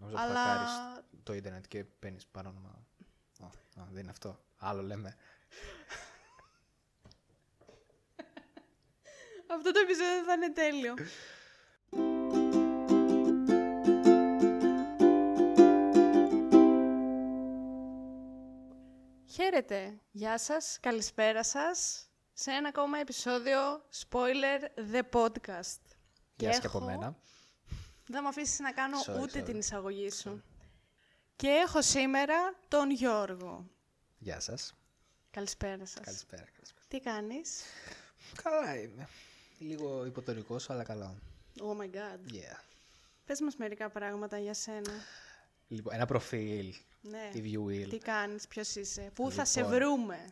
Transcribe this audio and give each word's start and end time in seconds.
Νομίζω 0.00 0.16
Αλλά- 0.18 0.30
Αλλά... 0.30 0.44
χακάρεις 0.44 1.02
το 1.22 1.32
ίντερνετ 1.34 1.64
και 1.68 1.84
παίρνεις 1.84 2.26
παρόνομα. 2.26 2.86
Α, 3.40 3.46
α, 3.82 3.86
δεν 3.90 4.02
είναι 4.02 4.10
αυτό. 4.10 4.40
Άλλο 4.56 4.82
λέμε. 4.82 5.16
Αυτό 9.50 9.70
το 9.72 9.78
επεισόδιο 9.80 10.22
θα 10.24 10.32
είναι 10.32 10.52
τέλειο. 10.52 10.94
Χαίρετε. 19.30 20.00
Γεια 20.10 20.38
σας. 20.38 20.78
Καλησπέρα 20.80 21.44
σας. 21.44 22.08
Σε 22.32 22.50
ένα 22.50 22.68
ακόμα 22.68 22.98
επεισόδιο 22.98 23.58
Spoiler 24.08 24.60
The 24.92 25.02
Podcast. 25.12 25.80
Γεια 26.36 26.50
σας 26.52 26.60
και 26.60 26.66
έχω- 26.66 26.76
από 26.78 26.86
μένα. 26.86 27.16
Δεν 28.08 28.16
θα 28.16 28.22
με 28.22 28.28
αφήσεις 28.28 28.58
να 28.58 28.72
κάνω 28.72 28.98
Sorry, 29.06 29.20
ούτε 29.22 29.40
sorry. 29.40 29.44
την 29.44 29.58
εισαγωγή 29.58 30.10
σου. 30.10 30.42
Και 31.36 31.48
έχω 31.48 31.82
σήμερα 31.82 32.54
τον 32.68 32.90
Γιώργο. 32.90 33.66
Γεια 34.18 34.40
σας. 34.40 34.74
Καλησπέρα 35.30 35.86
σας. 35.86 36.04
Καλησπέρα. 36.04 36.44
καλησπέρα. 36.54 36.84
Τι 36.88 37.00
κάνεις; 37.00 37.62
Καλά 38.42 38.80
είμαι. 38.80 39.08
Λίγο 39.58 40.04
υποτονικός, 40.06 40.70
αλλά 40.70 40.82
καλά. 40.82 41.14
Oh 41.58 41.80
my 41.82 41.94
god. 41.94 42.32
Yeah. 42.32 42.60
Πες 43.24 43.40
μας 43.40 43.56
μερικά 43.56 43.90
πράγματα 43.90 44.38
για 44.38 44.54
σένα. 44.54 44.92
Λοιπόν, 45.68 45.94
ένα 45.94 46.06
προφίλ. 46.06 46.74
Ναι. 47.00 47.30
TV 47.34 47.58
Will. 47.66 47.86
Τι 47.88 47.98
κάνεις, 47.98 48.48
ποιος 48.48 48.74
είσαι, 48.74 49.10
πού 49.14 49.30
θα 49.30 49.44
σε 49.44 49.60
Λοιπόν. 49.60 49.74
βρούμε; 49.74 50.24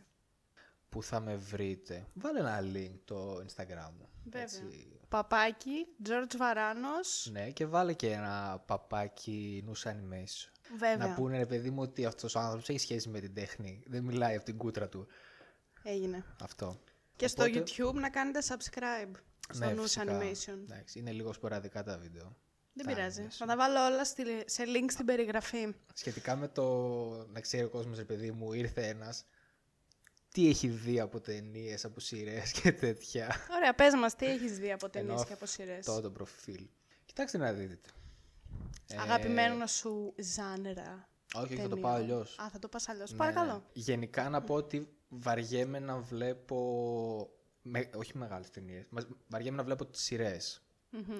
Πού 0.89 1.03
θα 1.03 1.19
με 1.19 1.35
βρείτε. 1.35 2.07
Βάλε 2.13 2.39
ένα 2.39 2.59
link 2.61 2.99
το 3.05 3.35
Instagram 3.37 3.89
μου. 3.97 4.09
Βέβαια. 4.23 4.41
Έτσι. 4.43 4.96
Παπάκι, 5.09 5.87
George 6.05 6.35
Βαράνος. 6.37 7.29
Ναι, 7.31 7.49
και 7.49 7.65
βάλε 7.65 7.93
και 7.93 8.11
ένα 8.11 8.63
παπάκι 8.65 9.63
νους 9.65 9.85
animation. 9.87 10.51
Βέβαια. 10.77 11.07
Να 11.07 11.13
πούνε 11.13 11.37
ρε 11.37 11.45
παιδί 11.45 11.69
μου 11.69 11.81
ότι 11.81 12.05
αυτός 12.05 12.35
ο 12.35 12.39
άνθρωπος 12.39 12.69
έχει 12.69 12.79
σχέση 12.79 13.09
με 13.09 13.19
την 13.19 13.33
τέχνη. 13.33 13.83
Δεν 13.87 14.03
μιλάει 14.03 14.35
από 14.35 14.45
την 14.45 14.57
κούτρα 14.57 14.89
του. 14.89 15.07
Έγινε. 15.83 16.25
Αυτό. 16.41 16.79
Και 17.15 17.27
στο 17.27 17.43
Οπότε- 17.43 17.63
YouTube 17.77 17.93
να 17.93 18.09
κάνετε 18.09 18.39
subscribe 18.47 19.11
στο 19.53 19.65
Ναι, 19.65 19.73
News 19.73 19.81
φυσικά. 19.81 20.19
Animation. 20.19 20.57
Εντάξει, 20.63 20.99
είναι 20.99 21.11
λίγο 21.11 21.33
σποραδικά 21.33 21.83
τα 21.83 21.97
βίντεο. 21.97 22.35
Δεν 22.73 22.85
Τα 22.85 22.93
πειράζει. 22.93 23.23
animation. 23.27 23.35
Θα 23.37 23.45
τα 23.45 23.55
βάλω 23.55 23.85
όλα 23.85 24.05
στη- 24.05 24.43
σε 24.45 24.63
link 24.65 24.85
στην 24.89 25.05
περιγραφή. 25.05 25.75
Σχετικά 25.93 26.35
με 26.35 26.47
το 26.47 26.63
να 27.31 27.39
ξέρει 27.39 27.63
ο 27.63 27.69
κόσμος, 27.69 27.97
ρε 27.97 28.03
παιδί 28.03 28.31
μου, 28.31 28.53
ήρθε 28.53 28.87
ένας. 28.87 29.25
Τι 30.37 30.49
έχει 30.49 30.67
δει 30.67 30.99
από 30.99 31.19
ταινίες, 31.19 31.85
από 31.85 31.99
σειρές 31.99 32.51
και 32.51 32.71
τέτοια. 32.71 33.35
Ωραία, 33.55 33.73
πες 33.73 33.93
μας 33.93 34.15
τι 34.15 34.25
έχεις 34.25 34.57
δει 34.57 34.71
από 34.71 34.89
ταινίες 34.89 35.13
Ενώ 35.13 35.23
και 35.23 35.33
από 35.33 35.45
σειρές; 35.45 35.87
Αυτό 35.87 36.01
το 36.01 36.11
προφίλ. 36.11 36.67
Κοιτάξτε 37.05 37.37
να 37.37 37.53
δείτε. 37.53 37.89
Ε, 38.87 38.97
Αγαπημένο 38.97 39.67
σου 39.67 40.13
genre. 40.17 41.09
Όχι, 41.33 41.45
όχι, 41.45 41.55
θα 41.55 41.61
το 41.61 41.67
ταινιών. 41.69 41.81
πάω 41.81 41.93
αλλιώς. 41.93 42.39
Α, 42.39 42.49
θα 42.49 42.59
το 42.59 42.67
πας 42.67 42.89
αλλιώς. 42.89 43.13
Παρακαλώ. 43.15 43.63
Γενικά 43.73 44.29
να 44.29 44.41
πω 44.41 44.53
ότι 44.53 44.89
βαριέμαι 45.09 45.79
να 45.79 45.97
βλέπω. 45.99 47.29
Με, 47.61 47.89
όχι 47.95 48.17
μεγάλες 48.17 48.49
ταινίες. 48.49 48.85
Βαριέμαι 49.27 49.57
να 49.57 49.63
βλέπω 49.63 49.85
τις 49.85 50.01
σειρές. 50.01 50.61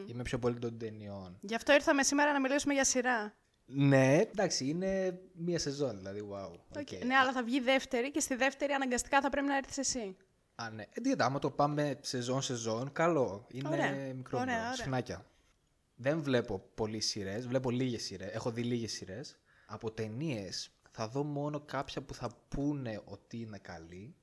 Είμαι 0.08 0.24
πιο 0.24 0.40
πολύ 0.40 0.60
των 0.60 0.78
ταινιών. 0.78 1.38
Γι' 1.42 1.56
αυτό 1.56 1.74
ήρθαμε 1.74 2.04
σήμερα 2.04 2.32
να 2.32 2.40
μιλήσουμε 2.40 2.74
για 2.74 2.84
σειρά. 2.86 3.36
Ναι, 3.70 4.16
εντάξει, 4.18 4.66
είναι 4.68 5.20
μία 5.34 5.60
σεζόν, 5.60 5.98
δηλαδή, 5.98 6.28
wow. 6.32 6.52
Ok. 6.52 6.78
οκ. 6.78 7.06
Ναι, 7.06 7.16
αλλά 7.16 7.32
θα 7.32 7.44
βγει 7.44 7.60
δεύτερη 7.60 8.12
και 8.12 8.20
στη 8.20 8.36
δεύτερη 8.36 8.74
αναγκαστικά 8.74 9.22
θα 9.22 9.30
πρέπει 9.30 9.48
να 9.48 9.58
έρθεις 9.58 9.78
εσύ. 9.78 10.16
Α, 10.56 10.70
ναι. 10.70 10.84
Ε, 10.94 11.02
τι, 11.02 11.12
άμα 11.18 11.40
το 11.40 11.50
πάμε 11.52 12.00
σεζόν-σεζόν, 12.02 12.92
καλό. 12.92 13.48
Είναι 13.52 13.70
Ωραία. 13.70 13.92
μικρό 14.16 14.40
Ωραία, 14.40 14.56
bro, 14.56 14.64
ωραία. 14.64 14.74
σφινάκια. 14.76 15.26
Δεν 15.96 16.22
βλέπω 16.22 16.64
πολλές 16.76 17.06
σειρές, 17.06 17.48
βλέπω 17.48 17.70
λίγες 17.70 18.04
σειρές. 18.04 18.34
Έχω 18.34 18.52
δει 18.52 18.64
λίγες 18.64 18.92
σειρές. 18.92 19.38
Από 19.66 19.92
ταινίες 19.92 20.72
θα 20.92 21.08
δω 21.08 21.24
μόνο 21.24 21.60
κάποια 21.60 22.02
που 22.02 22.14
θα 22.14 22.30
πούνε 22.48 23.02
ότι 23.06 23.38
είναι 23.38 23.58
καλή. 23.58 24.16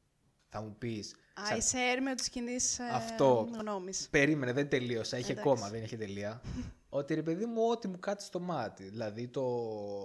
Θα 0.48 0.60
μου 0.62 0.76
πεις. 0.78 1.14
Α, 1.34 1.56
είσαι 1.56 1.78
έρμεο 1.78 2.14
της 2.14 2.28
κοινής 2.28 2.80
Αυτό. 2.80 3.48
γνώμης. 3.58 4.08
Περίμενε, 4.10 4.52
δεν 4.52 4.68
τελείωσα. 4.68 5.16
Έχει 5.16 5.30
Εντάξει. 5.30 5.48
ακόμα, 5.50 5.68
δεν 5.70 5.82
έχει 5.82 5.96
τελεία. 5.96 6.40
ότι 6.96 7.14
ρε 7.14 7.22
παιδί 7.22 7.46
μου, 7.46 7.62
ό,τι 7.70 7.88
μου 7.88 7.98
κάτσει 7.98 8.26
στο 8.26 8.40
μάτι. 8.40 8.84
Δηλαδή 8.84 9.28
το 9.28 9.42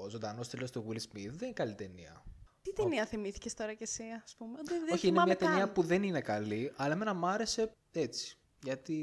Ζωντανός 0.09 0.43
Θρύλος 0.43 0.69
του 0.69 0.85
Will 0.89 0.95
Smith 0.97 1.29
δεν 1.29 1.41
είναι 1.41 1.51
καλή 1.53 1.75
ταινία. 1.75 2.23
Τι 2.61 2.73
ταινία 2.73 3.05
θυμήθηκες 3.05 3.53
τώρα 3.53 3.73
κι 3.73 3.83
εσύ, 3.83 4.03
ας 4.23 4.35
πούμε; 4.37 4.57
Δεν, 4.63 4.65
δεν 4.65 4.93
Όχι, 4.93 5.07
είναι 5.07 5.15
θυμάμαι 5.21 5.25
μια 5.25 5.35
ταινία 5.35 5.57
καν. 5.65 5.71
που 5.73 5.83
δεν 5.83 6.03
είναι 6.03 6.21
καλή, 6.21 6.73
αλλά 6.75 6.93
εμένα 6.93 7.13
μ' 7.13 7.25
άρεσε 7.25 7.71
έτσι. 7.91 8.37
Γιατί 8.63 8.95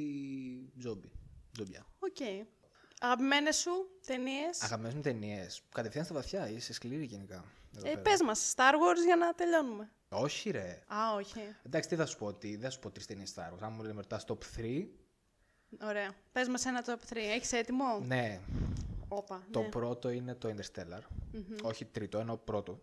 ζόμπι. 0.79 1.11
Ζόμπια. 1.59 1.87
Οκ. 1.99 2.47
Αγαπημένες 3.01 3.57
σου 3.57 3.71
ταινίες; 4.07 4.63
Αγαπημένες 4.63 4.95
μου 4.95 5.01
ταινίες. 5.03 5.63
Κατευθείαν 5.75 6.05
στα 6.05 6.15
βαθιά, 6.15 6.49
είσαι 6.51 6.73
σκληρή 6.73 7.05
γενικά. 7.05 7.45
εδώ 7.77 7.87
Ε, 7.87 7.91
πέρα. 7.91 8.01
πες 8.03 8.23
μας, 8.23 8.55
Star 8.57 8.73
Wars 8.73 9.05
για 9.05 9.17
να 9.17 9.35
τελειώνουμε. 9.35 9.91
Όχι, 10.09 10.51
ρε. 10.51 10.83
Α, 10.87 11.15
όχι. 11.17 11.41
Εντάξει, 11.67 11.89
τι 11.89 11.97
θα 11.97 12.07
σου 12.07 12.19
πω, 12.19 12.27
ότι 12.27 12.51
δεν 12.51 12.61
θα 12.61 12.71
σου 12.71 12.79
πω 12.79 12.91
τρεις 12.91 13.07
ταινίες 13.07 13.35
Star 13.37 13.53
Wars. 13.55 13.59
Αν 13.61 13.73
μου 13.73 13.83
λένε 13.83 13.95
ρωτά 13.95 14.21
top 14.27 14.39
3, 14.57 14.87
Ωραία. 15.83 16.11
Πες 16.33 16.49
μας 16.49 16.65
ένα 16.67 16.85
top 16.87 17.13
3. 17.13 17.17
Έχεις 17.17 17.53
έτοιμο; 17.53 17.99
ναι. 18.07 18.41
Όπα, 19.09 19.43
Το 19.51 19.61
ναι. 19.61 19.69
πρώτο 19.69 20.11
είναι 20.11 20.35
το 20.35 20.55
Interstellar. 20.57 21.03
Όχι 21.63 21.85
τρίτο, 21.85 22.19
ενώ 22.19 22.37
πρώτο. 22.37 22.81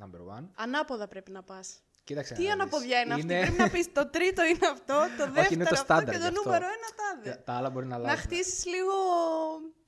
Number 0.00 0.38
one. 0.38 0.44
Ανάποδα 0.54 1.08
πρέπει 1.08 1.30
να 1.30 1.42
πας. 1.42 1.82
Κοίταξε 2.04 2.34
Τι 2.34 2.40
να 2.40 2.44
δεις. 2.46 2.54
αναποδιά 2.54 3.00
είναι, 3.00 3.14
αυτή; 3.14 3.26
Πρέπει 3.26 3.52
να 3.58 3.70
πεις 3.70 3.92
το 3.92 4.06
τρίτο 4.06 4.42
είναι 4.44 4.66
αυτό, 4.72 5.06
το 5.18 5.24
δεύτερο 5.32 5.48
είναι 5.50 5.64
το 5.64 5.70
αυτό 5.72 5.84
στάνταρ 5.84 6.04
και 6.14 6.20
γι' 6.20 6.22
το 6.22 6.26
αυτό. 6.28 6.42
νούμερο 6.44 6.64
ένα 6.64 6.88
τάδε. 6.96 7.30
Τα- 7.36 7.42
Τα 7.42 7.52
άλλα 7.52 7.70
μπορεί 7.70 7.86
να 7.86 7.98
Να 7.98 8.04
αλλάξουν. 8.04 8.22
χτίσεις 8.30 8.64
λίγο... 8.66 8.92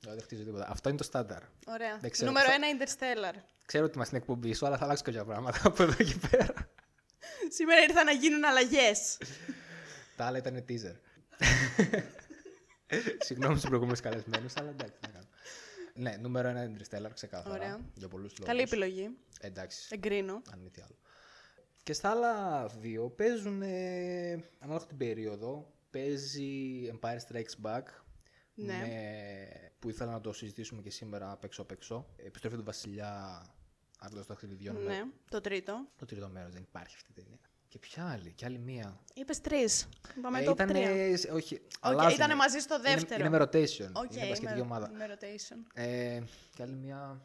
Όχι, 0.07 0.15
δεν 0.15 0.21
χτίζω 0.21 0.43
τίποτα. 0.43 0.67
Αυτό 0.69 0.89
είναι 0.89 0.97
το 0.97 1.03
στάνταρ. 1.03 1.41
Ωραία. 1.67 1.97
Δεν 2.01 2.09
ξέρω. 2.11 2.31
Νούμερο 2.31 2.49
Θα- 2.49 2.53
ένα 2.53 2.65
Interstellar. 2.77 3.35
Ξέρω 3.65 3.83
ότι 3.85 3.95
είμαστε 3.95 4.15
στην 4.15 4.17
εκπομπή 4.17 4.53
σου, 4.53 4.65
αλλά 4.65 4.77
θα 4.77 4.83
αλλάξω 4.83 5.03
κάποια 5.03 5.25
πράγματα 5.25 5.59
από 5.63 5.83
εδώ 5.83 6.03
και 6.03 6.15
πέρα. 6.29 6.53
Σήμερα 7.49 7.81
ήρθα 7.81 8.03
να 8.03 8.11
γίνουν 8.11 8.43
αλλαγές. 8.45 9.17
Τα 10.15 10.25
άλλα 10.25 10.37
ήταν 10.37 10.65
teaser. 10.69 10.95
Συγγνώμη 13.19 13.53
στους 13.55 13.65
προηγούμενους 13.67 13.99
καλεσμένους, 13.99 14.55
αλλά 14.55 14.69
εντάξει, 14.69 14.93
τι 14.99 15.07
να 15.07 15.13
κάνω. 15.13 15.27
Ναι, 15.95 16.17
νούμερο 16.21 16.47
ένα 16.47 16.63
είναι 16.63 16.77
Interstellar, 16.79 17.11
ξεκάθαρα. 17.13 17.55
Ωραία. 17.55 17.79
Για 17.95 18.07
πολλούς 18.07 18.31
λόγους. 18.31 18.45
Καλή 18.45 18.61
επιλογή. 18.61 19.17
Εντάξει, 19.39 19.87
Εγκρίνω. 19.91 20.41
αν 20.51 20.59
μη 20.59 20.69
τι 20.69 20.81
άλλο. 20.81 20.95
Και 21.83 21.93
στα 21.93 22.09
άλλα 22.09 22.65
δύο 22.67 23.09
παίζουν 23.09 23.61
ε, 23.61 24.31
ανάλογα 24.59 24.85
την 24.85 24.97
περίοδο. 24.97 25.73
Παίζει 25.89 26.81
Empire 26.99 27.17
Strikes 27.29 27.61
Back. 27.61 27.83
Ναι. 28.55 28.77
Με, 28.77 29.71
που 29.79 29.89
ήθελα 29.89 30.11
να 30.11 30.21
το 30.21 30.33
συζητήσουμε 30.33 30.81
και 30.81 30.89
σήμερα 30.89 31.31
απ' 31.31 31.43
έξω 31.43 31.61
απ' 31.61 31.71
έξω. 31.71 32.05
Επιστροφή 32.17 32.55
του 32.55 32.63
Βασιλιά 32.63 33.41
Άρχοντα 33.99 34.25
των 34.25 34.35
Ταξιδιών. 34.37 34.75
με 34.75 34.83
Ναι, 34.83 35.03
το 35.29 35.41
τρίτο. 35.41 35.87
Το 35.97 36.05
τρίτο 36.05 36.29
μέρος 36.29 36.53
δεν 36.53 36.61
υπάρχει 36.61 36.95
αυτή 36.95 37.11
η 37.11 37.23
ταινία. 37.23 37.39
Και 37.73 37.79
ποια 37.79 38.09
άλλη, 38.11 38.31
και 38.33 38.45
άλλη 38.45 38.59
μία. 38.59 38.99
Είπες 39.13 39.41
τρεις. 39.41 39.87
Πάμε 40.21 40.39
Ε, 40.39 40.49
top 40.49 40.51
ήτανε- 40.51 40.71
3. 40.77 41.33
όχι, 41.33 41.55
Οκ, 41.55 41.61
αλλάζουνε. 41.79 42.13
ήτανε 42.13 42.35
μαζί 42.35 42.59
στο 42.59 42.75
Είναι- 42.75 42.89
δεύτερο. 42.89 43.25
Είναι, 43.25 43.37
με 43.37 43.43
rotation. 43.43 43.89
Ok, 43.93 44.15
είναι 44.15 44.27
μπασκετική 44.27 44.53
με- 44.53 44.61
ομάδα. 44.61 44.89
με 44.89 45.05
rotation. 45.13 45.57
Ε, 45.73 46.21
και 46.55 46.63
άλλη 46.63 46.75
μία. 46.75 46.95
Μα 46.97 47.15
δεν 47.17 47.19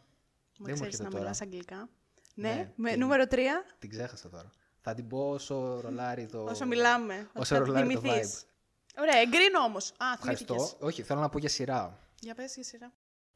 μου 0.58 0.64
ξέρεις 0.64 0.80
έρχεται 0.80 1.02
να 1.02 1.08
τώρα. 1.08 1.22
μιλάς 1.22 1.40
αγγλικά. 1.40 1.88
Ναι, 2.34 2.52
Ναι, 2.54 2.72
με 2.76 2.90
την- 2.90 3.00
νούμερο 3.00 3.26
3. 3.26 3.64
Την 3.78 3.90
ξέχασα 3.90 4.28
τώρα. 4.28 4.50
Θα 4.80 4.94
την 4.94 5.06
πω 5.08 5.28
όσο 5.30 5.80
ρολάρει 5.80 6.26
το. 6.26 6.42
Όσο 6.44 6.66
μιλάμε. 6.66 7.14
Όσο 7.14 7.30
ότι 7.38 7.48
θα 7.48 7.58
ρολάρει 7.58 7.94
το 7.94 8.00
θυμηθείς. 8.00 8.42
vibe. 8.42 9.00
Ωραία, 9.00 9.16
εγκρίνω 9.20 9.60
όμως. 9.60 9.90
Α, 9.90 10.06
Ευχαριστώ. 10.14 10.54
θυμήθηκες. 10.54 10.76
Όχι, 10.86 11.02
θέλω 11.02 11.20
να 11.20 11.28
πω 11.28 11.38
για 11.38 11.48
σειρά. 11.48 11.98
Για 12.20 12.34
πες 12.34 12.54
για 12.54 12.64
σειρά. 12.64 12.92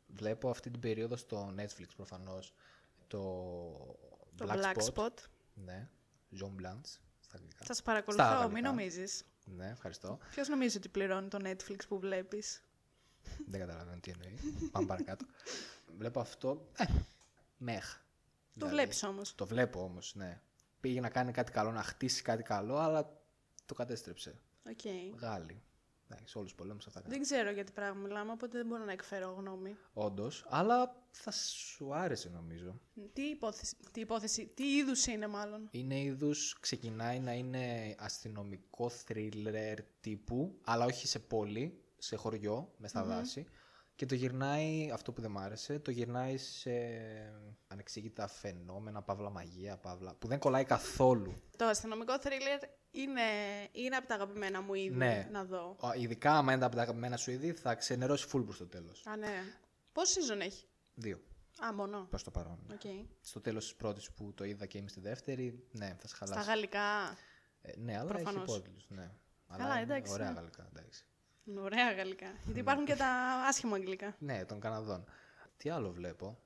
Βλέπω 0.07 0.51
αυτή 0.51 0.71
την 0.71 0.81
περίοδο 0.81 1.17
στο 1.17 1.55
Netflix 1.59 1.89
προφανώς. 1.97 2.55
Το, 3.07 3.19
Το 4.37 4.47
Black 4.49 4.95
Spot. 4.95 5.15
Ναι. 5.55 5.89
Zone 6.41 6.61
Blanche 6.63 6.99
στα 7.21 7.37
αγγλικά. 7.37 7.65
Σας 7.65 7.77
Στα 7.77 7.85
παρακολουθώ, 7.85 8.23
γαλλικά. 8.25 8.49
μην 8.49 8.63
νομίζεις. 8.65 9.25
Ναι, 9.45 9.69
ευχαριστώ. 9.69 10.19
Ποιος 10.31 10.49
νομίζει 10.49 10.77
ότι 10.77 10.89
πληρώνει 10.89 11.29
το 11.29 11.39
Netflix 11.43 11.77
που 11.89 11.99
βλέπεις; 11.99 12.63
Δεν 13.47 13.61
καταλαβαίνω 13.61 14.01
τι 14.01 14.11
εννοείς. 14.11 14.39
Πάμε 14.71 14.87
παρακάτω. 14.87 15.27
Βλέπω 15.97 16.21
αυτό. 16.21 16.69
Ε, 16.77 16.85
meh. 17.57 17.95
Το 17.95 18.01
Δηλαδή, 18.55 18.75
βλέπεις 18.75 19.03
όμως. 19.03 19.35
Το 19.35 19.47
βλέπω 19.47 19.83
όμως, 19.83 20.15
ναι. 20.15 20.41
Πήγε 20.81 21.01
να 21.01 21.09
κάνει 21.11 21.33
κάτι 21.33 21.53
καλό, 21.53 21.71
να 21.73 21.83
χτίσει 21.83 22.23
κάτι 22.23 22.43
καλό, 22.43 22.77
αλλά 22.77 23.21
το 23.67 23.75
κατέστρεψε. 23.75 24.41
Οκ. 24.69 24.81
Γάλλοι. 25.21 25.63
Εντάξει, 26.13 26.39
όλους 26.39 26.51
του 26.51 26.57
πολέμου 26.57 26.79
αυτά 26.87 27.01
κάνουν. 27.01 27.11
Δεν 27.11 27.21
ξέρω 27.23 27.51
για 27.51 27.65
τι 27.65 27.73
πράγμα 27.73 28.01
μιλάμε, 28.01 28.33
οπότε 28.33 28.57
δεν 28.57 28.67
μπορώ 28.67 28.85
να 28.85 28.93
εκφέρω 28.93 29.35
γνώμη. 29.39 29.77
Όντως, 29.93 30.45
αλλά 30.49 30.97
θα 31.11 31.31
σου 31.31 31.95
άρεσε 31.95 32.29
νομίζω. 32.29 32.81
Τι 33.13 33.23
υπόθεση, 33.23 33.77
τι, 33.93 34.01
υπόθεση, 34.01 34.47
τι 34.47 34.77
είδους 34.77 35.07
είναι 35.07 35.27
μάλλον; 35.27 35.69
Είναι 35.71 36.01
είδους, 36.01 36.57
ξεκινάει 36.61 37.21
να 37.21 37.33
είναι 37.33 37.95
αστυνομικό 37.99 38.89
θρίλερ 38.89 39.83
τύπου, 40.01 40.59
αλλά 40.65 40.85
όχι 40.85 41.07
σε 41.07 41.19
πόλη, 41.19 41.83
σε 41.99 42.17
χωριό, 42.17 42.73
με 42.77 42.89
στα 42.89 43.05
δάση. 43.05 43.47
Και 44.03 44.09
το 44.09 44.15
γυρνάει, 44.15 44.91
αυτό 44.93 45.13
που 45.13 45.21
δεν 45.21 45.31
μ' 45.31 45.39
άρεσε, 45.39 45.79
το 45.79 45.91
γυρνάει 45.91 46.37
σε 46.37 46.71
ανεξήγητα 47.67 48.27
φαινόμενα, 48.29 49.03
παύλα 49.03 49.31
μαγεία, 49.31 49.77
παύλα, 49.77 50.15
που 50.15 50.27
δεν 50.29 50.39
κολλάει 50.39 50.65
καθόλου. 50.65 51.43
Το 51.57 51.65
αστυνομικό 51.65 52.19
θρίλερ 52.21 52.59
είναι, 52.91 53.21
είναι 53.73 53.97
από 53.97 54.07
τα 54.07 54.15
αγαπημένα 54.15 54.61
μου 54.63 54.75
είδη 54.75 54.95
Ναι. 54.97 55.29
να 55.33 55.45
δω. 55.45 55.77
Ο- 55.81 55.93
Ειδικά 55.93 56.33
άμα 56.37 56.53
είναι 56.53 56.65
από 56.65 56.77
τα 56.77 56.83
αγαπημένα 56.83 57.17
σου 57.17 57.31
είδη, 57.31 57.53
θα 57.53 57.75
ξενερώσει 57.75 58.27
full 58.33 58.43
προς 58.45 58.57
το 58.59 58.67
τέλος. 58.67 59.07
Α, 59.07 59.17
ναι. 59.17 59.43
Πόσο 59.93 60.21
season 60.21 60.41
έχει; 60.41 60.67
Δύο 60.95 61.21
Α, 61.67 61.73
μόνο. 61.75 62.07
προς 62.11 62.23
το 62.23 62.31
παρόν. 62.31 62.59
Οκ. 62.73 63.07
Στο 63.21 63.41
τέλος 63.41 63.65
της 63.65 63.75
πρώτης 63.75 64.11
που 64.11 64.33
το 64.35 64.45
είδα 64.45 64.67
και 64.67 64.79
είμαι 64.79 64.89
στη 64.89 65.01
δεύτερη, 65.01 65.67
ναι, 65.73 65.97
θα 66.01 66.09
σε 66.09 66.17
Στα 66.17 66.27
χαλάσει. 66.27 66.49
γαλλικά. 66.49 67.17
Ε, 67.63 67.73
ναι, 67.77 67.99
αλλά 67.99 68.09
Προφανώς. 68.09 68.43
έχει 68.43 68.51
υπότιτλους, 68.51 68.87
ναι. 68.89 69.11
Καλά, 69.49 69.65
Αλλά 69.65 69.75
είναι 69.81 69.83
εντάξει, 69.95 70.13
Ωραία 70.13 70.29
ναι. 70.31 70.35
γαλλικά, 70.35 70.69
εντάξει. 70.75 71.05
Είναι 71.45 71.61
Ωραία 71.61 71.93
γαλλικά. 71.93 72.27
Γιατί 72.45 72.61
υπάρχουν 72.61 72.85
και 72.85 72.95
τα 72.95 73.09
άσχημα 73.49 73.77
αγγλικά. 73.77 74.17
Ναι, 74.19 74.45
των 74.45 74.61
Καναδών. 74.61 75.05
Τι 75.57 75.71
άλλο 75.71 75.91
βλέπω. 75.93 76.39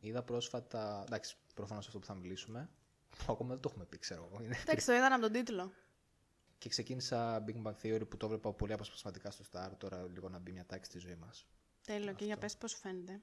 Είδα 0.00 0.22
πρόσφατα. 0.22 1.02
Εντάξει, 1.06 1.36
προφανώς 1.54 1.86
αυτό 1.86 1.98
που 1.98 2.06
θα 2.06 2.14
μιλήσουμε. 2.14 2.70
Που 3.10 3.32
ακόμα 3.32 3.48
δεν 3.48 3.60
το 3.60 3.68
έχουμε 3.72 3.84
πει, 3.84 3.98
ξέρω 3.98 4.28
εγώ. 4.32 4.42
Είναι- 4.42 4.56
Εντάξει, 4.66 4.86
το 4.86 4.92
είδαν 4.92 5.12
από 5.12 5.20
τον 5.22 5.32
τίτλο. 5.32 5.72
Και 6.58 6.68
ξεκίνησα 6.68 7.44
Big 7.46 7.62
Bang 7.66 7.74
Theory 7.82 8.08
που 8.08 8.16
το 8.16 8.28
βλέπα 8.28 8.52
πολύ 8.52 8.72
αποσπασματικά 8.72 9.30
στο 9.30 9.44
Star. 9.52 9.70
Τώρα 9.78 10.02
λίγο 10.12 10.28
να 10.28 10.38
μπει 10.38 10.52
μια 10.52 10.66
τάξη 10.66 10.90
στη 10.90 10.98
ζωή 10.98 11.14
μας. 11.14 11.46
Τέλειο. 11.86 12.12
Και 12.12 12.24
για 12.24 12.36
πες 12.36 12.56
πώς 12.56 12.70
σου 12.70 12.78
φαίνεται. 12.78 13.20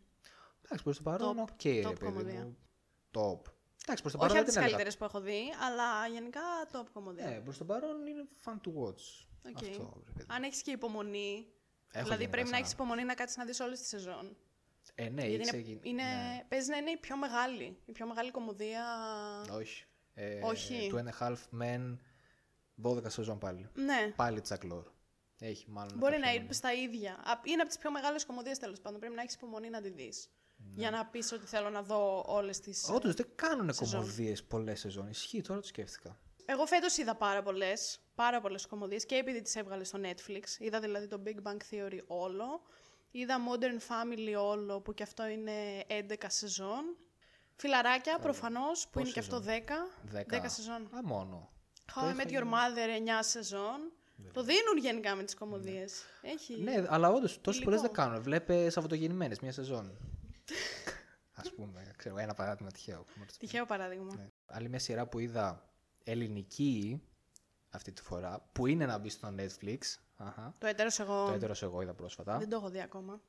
Εντάξει, 0.66 0.84
προς 0.84 0.98
το 0.98 1.04
παρόν, 1.04 1.38
Top. 1.38 1.42
ok, 1.42 1.64
ρε 1.64 1.80
Top 1.80 1.84
παιδί 1.84 1.98
κωμωδία. 2.06 2.40
μου. 2.44 2.58
Top. 3.12 3.42
Εντάξει, 3.84 4.02
προς 4.02 4.12
το 4.14 4.18
Όχι 4.18 4.18
παρόν 4.18 4.24
από 4.28 4.34
δεν 4.34 4.44
τις 4.44 4.54
την 4.54 4.62
έλεγα. 4.62 4.68
καλύτερες 4.78 4.98
που 4.98 5.04
έχω 5.04 5.20
δει, 5.22 5.42
αλλά 5.62 6.08
γενικά 6.08 6.42
top 6.72 6.86
κωμωδία. 6.94 7.26
Ναι, 7.30 7.40
προς 7.40 7.58
το 7.58 7.66
παρόν 7.66 8.08
είναι 8.08 8.24
fun 8.46 8.52
to 8.54 8.70
watch. 8.84 9.26
Ok. 9.46 9.58
Αυτό, 9.58 10.02
ρε 10.06 10.12
παιδί. 10.12 10.26
Αν 10.30 10.44
έχεις 10.44 10.62
και 10.62 10.72
υπομονή, 10.72 11.46
Έχω 11.92 12.04
δηλαδή 12.04 12.10
γενικά 12.24 12.30
πρέπει 12.32 12.44
να 12.48 12.54
σαν- 12.54 12.60
έχεις 12.60 12.72
υπομονή 12.74 13.04
να 13.04 13.14
κάτσεις 13.14 13.38
να 13.38 13.46
δεις 13.46 13.60
όλες 13.60 13.80
τις 13.80 13.88
σεζόν. 13.88 14.38
Ε, 14.96 15.10
ναι, 15.10 15.22
Γιατί 15.26 15.34
ήξερε 15.42 15.58
είναι, 15.58 15.66
γι- 15.68 15.80
είναι, 15.90 16.04
ναι. 16.04 16.46
παίζει 16.50 16.70
να 16.70 16.78
είναι 16.78 16.90
η 16.92 16.98
πιο 16.98 17.18
μεγάλη. 17.18 17.78
Η 17.86 17.92
πιο 17.92 18.08
μεγάλη 18.08 18.32
κωμωδία. 18.32 18.86
Όχι. 19.52 19.86
Ε, 20.14 20.40
Όχι. 20.44 20.92
Two 20.94 20.98
and 20.98 21.08
a 21.08 21.28
half 21.28 21.62
men, 21.62 21.98
12 22.84 23.10
σεζόν 23.10 23.38
πάλι. 23.40 23.70
Ναι. 23.74 24.14
Πάλι 24.16 24.42
Τσακλόρ. 24.42 24.84
Έχει 25.40 25.66
μάλλον. 25.70 25.98
Μπορεί 25.98 26.12
κάποια 26.14 26.26
να 26.26 26.32
μόνη. 26.32 26.44
είναι 26.44 26.54
στα 26.54 26.74
ίδια. 26.74 27.14
Α, 27.14 27.40
Είναι 27.44 27.62
από 27.62 27.68
τις 27.70 27.78
πιο 27.78 27.92
μεγάλες 27.92 28.26
κομμωδίες 28.26 28.58
τέλος 28.60 28.80
πάντων. 28.80 29.00
Πρέπει 29.00 29.16
να 29.16 29.22
έχεις 29.22 29.34
υπομονή 29.36 29.70
να 29.70 29.82
τη 29.82 29.90
δεις. 29.90 30.30
Ναι. 30.58 30.74
Για 30.82 30.92
να 30.92 31.06
πεις 31.06 31.32
ότι 31.32 31.46
θέλω 31.46 31.70
να 31.70 31.82
δω 31.82 32.24
όλες 32.28 32.60
τις. 32.60 32.90
Όντως 32.90 33.14
δεν 33.14 33.28
κάνουν 33.36 33.74
σεζόν. 33.74 34.00
κομμωδίες 34.00 34.44
πολλές 34.44 34.80
σεζόν. 34.80 35.08
Ισχύει, 35.08 35.42
τώρα 35.42 35.60
το 35.60 35.68
σκέφτηκα. 35.68 36.18
Εγώ 36.46 36.66
φέτος 36.66 36.98
είδα 36.98 37.16
πάρα 37.16 37.44
πολλές. 37.44 38.00
Πάρα 38.16 38.42
πολλές 38.42 38.66
κομμωδίες 38.66 39.06
και 39.06 39.16
επειδή 39.16 39.42
τις 39.42 39.56
έβγαλε 39.56 39.84
στο 39.84 40.00
Netflix. 40.04 40.60
Είδα 40.60 40.80
δηλαδή 40.80 41.08
το 41.08 41.22
Big 41.26 41.50
Bang 41.50 41.58
Theory 41.72 42.00
όλο. 42.08 42.62
Είδα 43.12 43.38
Modern 43.38 43.80
Family 43.92 44.36
όλο 44.38 44.82
που 44.82 44.94
και 44.94 45.04
αυτό 45.04 45.28
είναι 45.28 45.84
11 45.88 46.14
σεζόν. 46.28 46.98
Φιλαράκια 47.56 48.20
προφανώς 48.20 48.88
που 48.88 49.00
είναι 49.00 49.10
και 49.10 49.20
αυτό 49.20 49.44
10. 49.46 49.50
10. 50.14 50.44
10 50.44 50.44
σεζόν. 50.46 50.90
Α, 50.96 51.00
μόνο. 51.04 51.52
How 51.96 52.02
I 52.02 52.22
Met 52.22 52.32
Your 52.32 52.44
Mother 52.44 52.88
9 52.88 53.20
σεζόν. 53.20 53.92
Το 54.34 54.44
δίνουν 54.44 54.78
γενικά 54.78 55.16
με 55.16 55.24
τις 55.24 55.36
κομμωδίες. 55.36 56.04
Έχει. 56.22 56.62
Ναι, 56.62 56.84
αλλά 56.88 57.10
όντως 57.10 57.42
τόσες 57.42 57.62
Υλικό. 57.62 57.64
πολλές 57.64 57.82
δεν 57.82 57.92
κάνουν. 57.92 58.22
Βλέπε 58.22 58.70
Σαββατογεννημένες 58.70 59.40
μια 59.40 59.52
σεζόν. 59.52 59.98
Α 61.46 61.56
πούμε, 61.56 61.92
ξέρω, 61.98 62.18
ένα 62.18 62.34
παράδειγμα 62.34 62.72
τυχαίο. 62.72 63.06
Τυχαίο 63.40 63.66
παράδειγμα. 63.66 64.16
Ναι. 64.16 64.30
Άλλη 64.46 64.70
μια 64.70 64.80
σειρά 64.80 65.08
που 65.08 65.20
είδα 65.20 65.73
ελληνική 66.04 67.02
αυτή 67.70 67.92
τη 67.92 68.02
φορά, 68.02 68.50
που 68.52 68.68
είναι 68.68 68.86
να 68.86 68.98
μπει 68.98 69.10
στο 69.10 69.34
Netflix. 69.38 69.78
Αχα. 70.16 70.54
Το 70.58 70.68
έτερος 70.68 71.00
εγώ. 71.00 71.26
Το 71.26 71.34
έτερος 71.34 71.64
εγώ 71.64 71.82
είδα 71.82 71.94
πρόσφατα. 71.94 72.38
Δεν 72.38 72.50
το 72.50 72.56
έχω 72.56 72.70
δει 72.70 72.82
ακόμα. 72.82 73.22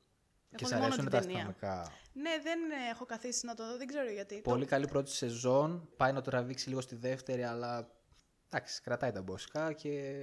Και 0.55 0.65
έχω 0.65 0.65
σ' 0.65 0.69
δει 0.69 0.75
μόνο 0.75 0.85
αρέσουν 0.85 1.03
την 1.03 1.13
τα 1.13 1.19
ταινία. 1.19 1.35
αστυνομικά. 1.35 1.91
Ναι, 2.13 2.31
δεν 2.43 2.59
ε, 2.71 2.89
έχω 2.91 3.05
καθίσει 3.05 3.45
να 3.45 3.53
το 3.53 3.67
δω, 3.67 3.77
δεν 3.77 3.87
ξέρω 3.87 4.09
γιατί. 4.09 4.41
Πολύ 4.41 4.65
καλή 4.65 4.87
πρώτη 4.87 5.11
σεζόν. 5.11 5.89
Πάει 5.97 6.11
να 6.11 6.21
το 6.21 6.29
τραβήξει 6.29 6.69
λίγο 6.69 6.81
στη 6.81 6.95
δεύτερη, 6.95 7.43
αλλά 7.43 7.89
εντάξει, 8.49 8.81
κρατάει 8.81 9.11
τα 9.11 9.21
μποσικά 9.21 9.73
και 9.73 10.13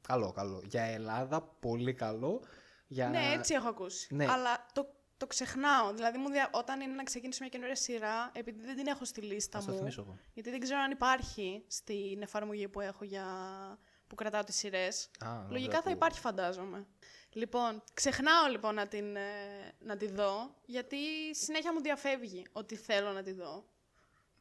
καλό, 0.00 0.32
καλό. 0.32 0.62
Για 0.64 0.82
Ελλάδα, 0.82 1.42
πολύ 1.42 1.94
καλό. 1.94 2.42
Για... 2.86 3.08
Ναι, 3.08 3.32
έτσι 3.34 3.54
έχω 3.54 3.68
ακούσει. 3.68 4.14
Ναι. 4.14 4.26
Αλλά 4.28 4.66
το, 4.72 4.95
το 5.16 5.26
ξεχνάω. 5.26 5.92
Δηλαδή, 5.92 6.18
μου 6.18 6.30
δια... 6.30 6.48
όταν 6.52 6.80
είναι 6.80 6.94
να 6.94 7.02
ξεκινήσω 7.02 7.38
μια 7.40 7.48
καινούργια 7.48 7.76
σειρά, 7.76 8.30
επειδή 8.34 8.64
δεν 8.64 8.76
την 8.76 8.86
έχω 8.86 9.04
στη 9.04 9.20
λίστα 9.20 9.58
Θα 9.58 9.62
στο 9.62 9.72
μου. 9.72 9.78
θυμίσω 9.78 10.00
εγώ. 10.00 10.18
Γιατί 10.34 10.50
δεν 10.50 10.60
ξέρω 10.60 10.80
αν 10.80 10.90
υπάρχει 10.90 11.64
στην 11.68 12.22
εφαρμογή 12.22 12.68
που 12.68 12.80
έχω 12.80 13.04
για. 13.04 13.26
που 14.06 14.14
κρατάω 14.14 14.44
τις 14.44 14.56
σειρές. 14.56 15.10
Α, 15.24 15.28
νόμιζα 15.28 15.50
Λογικά 15.50 15.76
θα 15.76 15.82
που- 15.82 15.90
υπάρχει, 15.90 16.20
φαντάζομαι. 16.20 16.86
Λοιπόν, 17.32 17.82
ξεχνάω 17.94 18.46
λοιπόν 18.50 18.74
να, 18.74 18.86
την, 18.88 19.16
ε, 19.16 19.74
να 19.78 19.96
τη 19.96 20.06
δω, 20.08 20.54
γιατί 20.66 20.96
συνέχεια 21.30 21.72
μου 21.72 21.80
διαφεύγει 21.80 22.46
ότι 22.52 22.76
θέλω 22.76 23.12
να 23.12 23.22
τη 23.22 23.32
δω. 23.32 23.64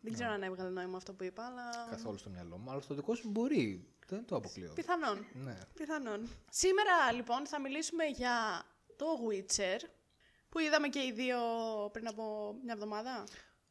Δεν 0.02 0.14
ξέρω 0.14 0.32
αν 0.32 0.44
έβγαλε 0.44 0.70
νόημα 0.70 0.98
αυτό 0.98 1.14
που 1.14 1.24
είπα, 1.24 1.46
αλλά. 1.46 1.88
Καθόλου 1.90 2.18
στο 2.18 2.30
μυαλό 2.30 2.58
μου. 2.58 2.72
Αλλά 2.72 2.82
στο 2.82 2.94
δικό 2.94 3.16
σου 3.16 3.30
μπορεί. 3.30 3.88
Δεν 4.08 4.26
το 4.26 4.36
αποκλείω. 4.36 4.72
Πιθανόν. 4.76 5.26
Ναι. 5.34 5.58
Πιθανόν. 5.74 6.30
Σήμερα 6.50 7.12
λοιπόν 7.12 7.48
θα 7.48 7.60
μιλήσουμε 7.62 8.04
για 8.06 8.64
το 8.96 9.06
Witcher 9.30 9.80
που 10.56 10.62
είδαμε 10.62 10.88
και 10.88 11.00
οι 11.00 11.12
δύο 11.12 11.38
πριν 11.92 12.08
από 12.08 12.56
μια 12.64 12.74
εβδομάδα. 12.74 13.24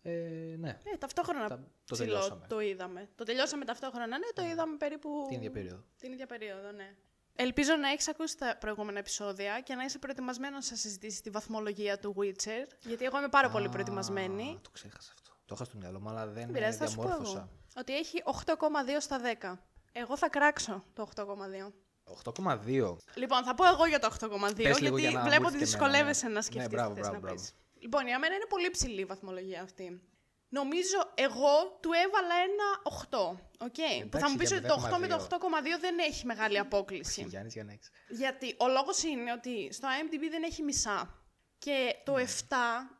Ε, 0.02 0.10
ναι. 0.58 0.68
Ε, 0.92 0.96
ταυτόχρονα 0.98 1.48
Τα- 1.48 1.56
το 1.58 1.94
ψηλό 1.94 2.06
τελειώσαμε. 2.08 2.46
το 2.48 2.60
είδαμε. 2.60 3.08
Το 3.14 3.24
τελειώσαμε 3.24 3.64
ταυτόχρονα, 3.64 4.06
ναι, 4.18 4.26
το 4.34 4.42
είδαμε 4.44 4.76
περίπου 4.76 5.24
Την 5.28 5.36
ίδια 5.36 5.50
περίοδο. 5.50 5.84
την 5.98 6.12
ίδια 6.12 6.26
περίοδο, 6.26 6.72
ναι. 6.72 6.94
Ελπίζω 7.36 7.76
να 7.76 7.88
έχεις 7.88 8.08
ακούσει 8.08 8.36
τα 8.38 8.56
προηγούμενα 8.60 8.98
επεισόδια 8.98 9.60
και 9.60 9.74
να 9.74 9.84
είσαι 9.84 9.98
προετοιμασμένος 9.98 10.70
να 10.70 10.76
συζητήσεις 10.76 11.20
τη 11.20 11.30
βαθμολογία 11.30 11.98
του 11.98 12.14
Witcher, 12.18 12.66
γιατί 12.84 13.04
εγώ 13.04 13.18
είμαι 13.18 13.28
πάρα 13.28 13.50
πολύ 13.50 13.66
Α, 13.66 13.70
προετοιμασμένη. 13.70 14.58
Το 14.62 14.70
ξέχασα 14.70 15.12
αυτό. 15.14 15.30
Το 15.46 15.54
είχα 15.54 15.64
στο 15.64 15.76
μυαλό 15.78 16.00
μου, 16.00 16.08
αλλά 16.08 16.26
δεν 16.26 16.34
Δεν 16.34 16.52
πειράζει, 16.52 16.76
θα 16.78 16.86
σου 16.86 16.96
πω 16.96 17.02
διαμόρφωσα. 17.02 17.36
εγώ. 17.38 17.48
Ότι 17.76 17.96
έχει 17.96 18.22
8,2 18.24 19.00
στα 19.00 19.18
10. 19.18 19.58
Εγώ 19.92 20.16
θα 20.16 20.28
κράξω 20.28 20.84
το 20.92 21.02
8,2. 21.02 21.72
8,2. 22.04 22.96
Λοιπόν, 23.14 23.44
θα 23.44 23.54
πω 23.54 23.66
εγώ 23.66 23.86
για 23.86 23.98
το 23.98 24.06
8,2, 24.20 24.54
Πες 24.56 24.80
λίγο 24.80 24.96
γιατί 24.98 25.00
για 25.00 25.10
να 25.10 25.18
μου 25.18 25.24
βλέπω 25.28 25.44
έρθεις 25.44 25.44
ότι 25.44 25.44
και 25.44 25.46
εμένα, 25.48 25.64
δυσκολεύεσαι 25.64 26.26
ναι. 26.26 26.32
να 26.32 26.38
Ναι, 26.38 26.42
σκεφτείς 26.44 26.68
μπράβο, 26.68 26.88
τι 26.94 27.00
θες 27.00 27.08
μπράβο, 27.08 27.14
να 27.14 27.20
μπράβο. 27.20 27.34
πεις. 27.40 27.52
Λοιπόν, 27.78 28.06
για 28.06 28.18
μένα 28.18 28.34
είναι 28.34 28.46
πολύ 28.48 28.70
ψηλή 28.70 29.00
η 29.00 29.04
βαθμολογία 29.04 29.62
αυτή. 29.62 30.00
Νομίζω 30.48 30.98
εγώ 31.14 31.78
του 31.80 31.90
έβαλα 32.04 32.34
ένα 32.48 32.68
8. 33.10 33.38
οκ. 33.58 34.08
που 34.10 34.18
θα 34.18 34.30
μου 34.30 34.36
πεις 34.36 34.48
για 34.48 34.58
ότι 34.58 34.66
το 34.66 34.74
8 34.94 34.98
με 34.98 35.06
το 35.08 35.16
0,2. 35.16 35.28
8,2 35.28 35.80
δεν 35.80 35.98
έχει 35.98 36.26
μεγάλη 36.26 36.58
απόκλιση. 36.58 37.22
Γιάννης 37.28 37.52
για 37.54 37.64
να 37.64 37.72
έχεις. 37.72 37.90
Γιατί 38.08 38.54
ο 38.58 38.68
λόγος 38.68 39.02
είναι 39.02 39.32
ότι 39.32 39.72
στο 39.72 39.88
IMDb 39.88 40.22
δεν 40.30 40.42
έχει 40.42 40.62
μισά. 40.62 41.18
Και 41.58 41.94
το 42.04 42.16
7 42.16 42.24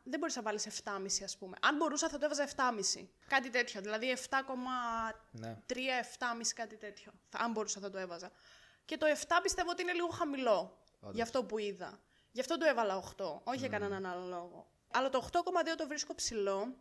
δεν 0.04 0.18
μπορείς 0.18 0.36
να 0.36 0.42
βάλεις 0.42 0.66
7,5 0.66 1.24
ας 1.24 1.36
πούμε. 1.38 1.56
Αν 1.60 1.76
μπορούσα 1.76 2.08
θα 2.08 2.18
το 2.18 2.24
έβαζα 2.24 2.42
7,5. 2.42 3.08
Κάτι 3.28 3.50
τέτοιο. 3.50 3.80
Δηλαδή 3.80 4.10
7,3, 4.10 5.20
Ναι. 5.30 5.56
7,5 5.66 6.54
κάτι 6.54 6.76
τέτοιο. 6.76 7.12
Θα, 7.28 7.38
αν 7.38 7.50
μπορούσα 7.52 7.80
θα 7.80 7.90
το 7.90 7.98
έβαζα. 7.98 8.30
Και 8.84 8.96
το 8.96 9.06
7 9.26 9.38
πιστεύω 9.42 9.70
ότι 9.70 9.82
είναι 9.82 9.92
λίγο 9.92 10.08
χαμηλό. 10.08 10.78
Όντως. 11.00 11.14
Για 11.14 11.24
αυτό 11.24 11.44
που 11.44 11.58
είδα. 11.58 12.00
Γι' 12.30 12.40
αυτό 12.40 12.58
το 12.58 12.66
έβαλα 12.66 12.96
8. 13.16 13.40
Όχι 13.44 13.58
για 13.58 13.68
κανέναν 13.68 14.06
άλλο 14.06 14.26
λόγο. 14.26 14.66
Αλλά 14.92 15.08
το 15.08 15.28
8,2 15.32 15.40
το 15.76 15.86
βρίσκω 15.86 16.14
ψηλό. 16.14 16.74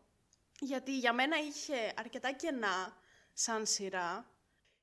Γιατί 0.60 0.98
για 0.98 1.14
μένα 1.14 1.38
είχε 1.38 1.94
αρκετά 1.96 2.32
κενά 2.32 2.98
σαν 3.34 3.66
σειρά. 3.66 4.28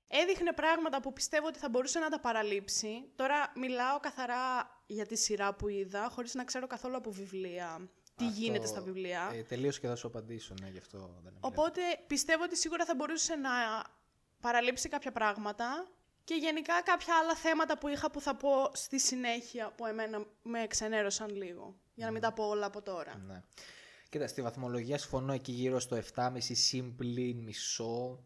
Έδειχνε 0.06 0.52
πράγματα 0.52 1.00
που 1.00 1.12
πιστεύω 1.12 1.46
ότι 1.46 1.58
θα 1.58 1.68
μπορούσε 1.68 1.98
να 1.98 2.08
τα 2.08 2.20
παραλείψει. 2.20 3.10
Τώρα 3.16 3.52
μιλάω 3.54 4.00
καθαρά 4.00 4.70
για 4.86 5.06
τη 5.06 5.16
σειρά 5.16 5.54
που 5.54 5.68
είδα, 5.68 6.08
χωρίς 6.08 6.34
να 6.34 6.44
ξέρω 6.44 6.66
καθόλου 6.66 6.96
από 6.96 7.10
βιβλία 7.10 7.90
τι 8.20 8.26
Αυτό, 8.26 8.40
γίνεται 8.40 8.66
στα 8.66 8.80
βιβλία. 8.80 9.30
Ε, 9.34 9.42
τελείωσε 9.42 9.80
και 9.80 9.86
θα 9.86 9.96
σου 9.96 10.06
απαντήσω, 10.06 10.54
ναι, 10.60 10.68
γι' 10.68 10.78
αυτό 10.78 10.98
δεν 10.98 11.08
έμεινε. 11.18 11.38
Οπότε 11.40 11.80
πιστεύω 12.06 12.42
ότι 12.42 12.56
σίγουρα 12.56 12.84
θα 12.84 12.94
μπορούσε 12.94 13.34
να 13.34 13.50
παραλείψει 14.40 14.88
κάποια 14.88 15.12
πράγματα 15.12 15.88
και 16.30 16.36
γενικά 16.36 16.82
κάποια 16.82 17.18
άλλα 17.18 17.34
θέματα 17.34 17.78
που 17.78 17.88
είχα 17.88 18.10
που 18.10 18.20
θα 18.20 18.36
πω 18.36 18.50
στη 18.72 19.00
συνέχεια 19.00 19.72
που 19.76 19.86
εμένα 19.86 20.26
με 20.42 20.62
εξενέρωσαν 20.62 21.34
λίγο. 21.34 21.74
Για 21.94 22.06
να 22.06 22.12
μην 22.12 22.20
τα 22.20 22.32
πω 22.32 22.44
όλα 22.44 22.66
από 22.66 22.82
τώρα. 22.82 23.16
Ναι. 23.26 23.42
Κοίτα, 24.08 24.26
στη 24.26 24.42
βαθμολογία 24.42 24.98
συμφωνώ 24.98 25.32
εκεί 25.32 25.52
γύρω 25.52 25.80
στο 25.80 26.00
7,5 26.14 26.36
συν 26.40 26.81
πλην 26.81 27.34
μισό. 27.34 28.24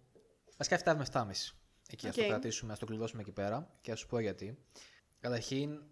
Βασικά 0.56 0.78
7 0.78 0.96
με 0.96 1.06
7,5. 1.12 1.54
Εκεί, 1.90 2.08
ας 2.08 2.14
το 2.14 2.20
Οκ. 2.22 2.26
κρατήσουμε, 2.28 2.72
ας 2.72 2.78
το 2.78 2.86
κλειδώσουμε 2.86 3.20
εκεί 3.22 3.32
πέρα 3.32 3.70
και 3.80 3.92
ας 3.92 3.98
σου 3.98 4.06
πω 4.06 4.18
γιατί. 4.18 4.58
Καταρχήν, 5.20 5.82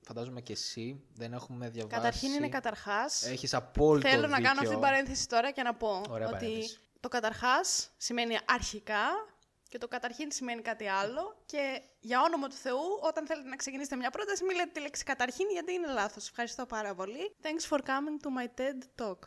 φαντάζομαι 0.00 0.40
και 0.40 0.52
εσύ 0.52 1.04
δεν 1.12 1.32
έχουμε 1.32 1.68
διαβάσει. 1.70 1.94
Καταρχήν 1.96 2.32
είναι 2.32 2.48
καταρχάς. 2.48 3.26
Έχεις 3.26 3.54
απόλυτο 3.54 4.08
Θέλω 4.08 4.26
να 4.26 4.36
δίκιο. 4.36 4.42
κάνω 4.42 4.60
αυτή 4.60 4.70
την 4.70 4.80
παρένθεση 4.80 5.28
τώρα 5.28 5.50
και 5.50 5.62
να 5.62 5.74
πω 5.74 6.02
Ωραία 6.08 6.28
ότι 6.28 6.36
παρένθεση. 6.36 6.78
το 7.00 7.08
καταρχάς 7.08 7.90
σημαίνει 7.96 8.38
αρχικά 8.44 9.31
και 9.72 9.78
το 9.78 9.88
καταρχήν 9.88 10.30
σημαίνει 10.32 10.62
κάτι 10.62 10.86
άλλο 10.88 11.36
και 11.46 11.82
για 12.00 12.20
όνομα 12.22 12.48
του 12.48 12.54
Θεού 12.54 12.78
όταν 13.02 13.26
θέλετε 13.26 13.48
να 13.48 13.56
ξεκινήσετε 13.56 13.96
μια 13.96 14.10
πρόταση 14.10 14.44
μην 14.44 14.56
λέτε 14.56 14.70
τη 14.72 14.80
λέξη 14.80 15.04
καταρχήν 15.04 15.46
γιατί 15.52 15.72
είναι 15.72 15.86
λάθος. 15.92 16.28
Ευχαριστώ 16.28 16.66
πάρα 16.66 16.94
πολύ. 16.94 17.34
Thanks 17.42 17.68
for 17.76 17.78
coming 17.80 18.16
to 18.24 18.28
my 18.38 18.60
TED 18.60 19.04
Talk. 19.04 19.18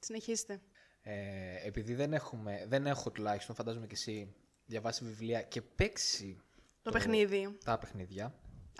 Συνεχίστε. 0.00 0.60
Ε, 1.02 1.66
επειδή 1.66 1.94
δεν, 1.94 2.12
έχουμε, 2.12 2.64
δεν 2.68 2.86
έχω 2.86 3.10
τουλάχιστον, 3.10 3.54
φαντάζομαι 3.54 3.86
και 3.86 3.94
εσύ, 3.94 4.34
διαβάσει 4.66 5.04
βιβλία 5.04 5.42
και 5.42 5.62
παίξει 5.62 6.40
Το, 6.82 6.90
παιχνίδι. 6.90 7.58
τα 7.64 7.78
παιχνίδια, 7.78 8.24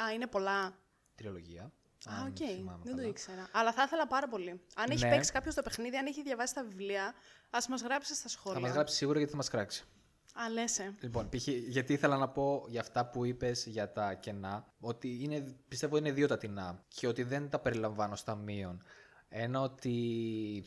Α, 0.02 0.12
είναι 0.12 0.26
πολλά. 0.26 0.79
τριλογία. 1.14 1.62
Α, 1.62 2.14
αν 2.21 2.26
οκ. 2.26 2.37
θυμάμαι 2.37 2.81
Δεν 2.85 2.93
το 2.93 2.97
καλά. 2.99 3.09
ήξερα. 3.09 3.49
Αλλά 3.52 3.73
θα 3.73 3.83
ήθελα 3.83 4.07
πάρα 4.07 4.29
πολύ. 4.29 4.61
Αν 4.75 4.91
έχει 4.91 5.05
Ναι. 5.05 5.11
παίξει 5.11 5.33
κάποιος 5.33 5.55
το 5.55 5.62
παιχνίδι, 5.62 5.97
αν 5.97 6.07
έχει 6.07 6.23
διαβάσει 6.23 6.55
τα 6.55 6.64
βιβλία, 6.64 7.14
ας 7.50 7.69
μας 7.69 7.83
γράψει 7.83 8.14
στα 8.14 8.29
σχόλια. 8.29 8.61
Θα 8.61 8.67
μας 8.67 8.75
γράψει 8.75 8.97
σίγουρα 8.97 9.17
γιατί 9.17 9.31
θα 9.33 9.38
μας 9.38 9.49
κράξει. 9.50 9.85
Α, 10.33 10.49
λες, 10.51 10.79
ε. 10.79 10.95
Λοιπόν, 11.01 11.29
π.χ. 11.29 11.47
γιατί 11.49 11.93
ήθελα 11.93 12.17
να 12.17 12.29
πω 12.29 12.65
για 12.69 12.81
αυτά 12.81 13.07
που 13.11 13.25
είπες 13.25 13.67
για 13.67 13.93
τα 13.93 14.15
κενά, 14.15 14.73
ότι 14.81 15.19
είναι, 15.23 15.57
πιστεύω 15.69 15.97
είναι 15.97 16.12
δύο 16.12 16.27
τα 16.27 16.39
τινά 16.38 16.85
και 16.89 17.07
ότι 17.07 17.23
δεν 17.23 17.49
τα 17.49 17.59
περιλαμβάνω 17.59 18.17
στα 18.17 18.35
μείον. 18.35 18.83
Ένα 19.29 19.61
ότι 19.61 19.91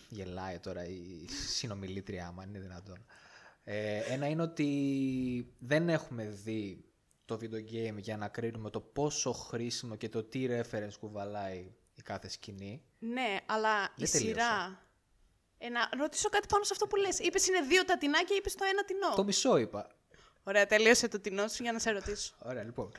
γελάει 0.09 0.59
τώρα 0.59 0.85
η 0.85 1.25
συνομιλήτριά 1.47 2.31
μου, 2.31 2.41
αν 2.41 2.49
είναι 2.49 2.59
δυνατόν. 2.59 3.05
Ε, 3.63 3.97
ένα 3.97 4.27
είναι 4.27 4.41
ότι 4.41 5.53
δεν 5.59 5.89
έχουμε 5.89 6.25
δει 6.25 6.85
το 7.25 7.39
video 7.41 7.73
game 7.73 7.97
για 7.97 8.17
να 8.17 8.27
κρίνουμε 8.27 8.69
το 8.69 8.79
πόσο 8.79 9.31
χρήσιμο 9.31 9.95
και 9.95 10.09
το 10.09 10.23
τι 10.23 10.47
reference 10.49 10.93
κουβαλάει 10.99 11.73
η 11.93 12.01
κάθε 12.01 12.29
σκηνή. 12.29 12.83
Ναι, 12.99 13.37
αλλά 13.45 13.79
Δεν 13.95 14.07
η 14.07 14.09
τελείωσε. 14.09 14.17
σειρά... 14.17 14.84
Ε, 15.57 15.69
να 15.69 15.89
ρωτήσω 15.97 16.29
κάτι 16.29 16.47
πάνω 16.47 16.63
σε 16.63 16.69
αυτό 16.73 16.87
που 16.87 16.95
λες. 16.95 17.19
Είπες 17.19 17.47
είναι 17.47 17.61
δύο 17.61 17.85
τα 17.85 17.97
τεινά 17.97 18.23
και 18.23 18.33
είπες 18.33 18.55
το 18.55 18.65
ένα 18.71 18.83
τεινό. 18.85 19.15
Το 19.15 19.23
μισό 19.23 19.57
είπα. 19.57 19.87
Ωραία, 20.43 20.65
τελείωσε 20.65 21.07
το 21.07 21.19
τεινό 21.19 21.47
σου 21.47 21.63
για 21.63 21.71
να 21.71 21.79
σε 21.79 21.91
ρωτήσω. 21.91 22.35
Ωραία, 22.49 22.63
λοιπόν. 22.63 22.91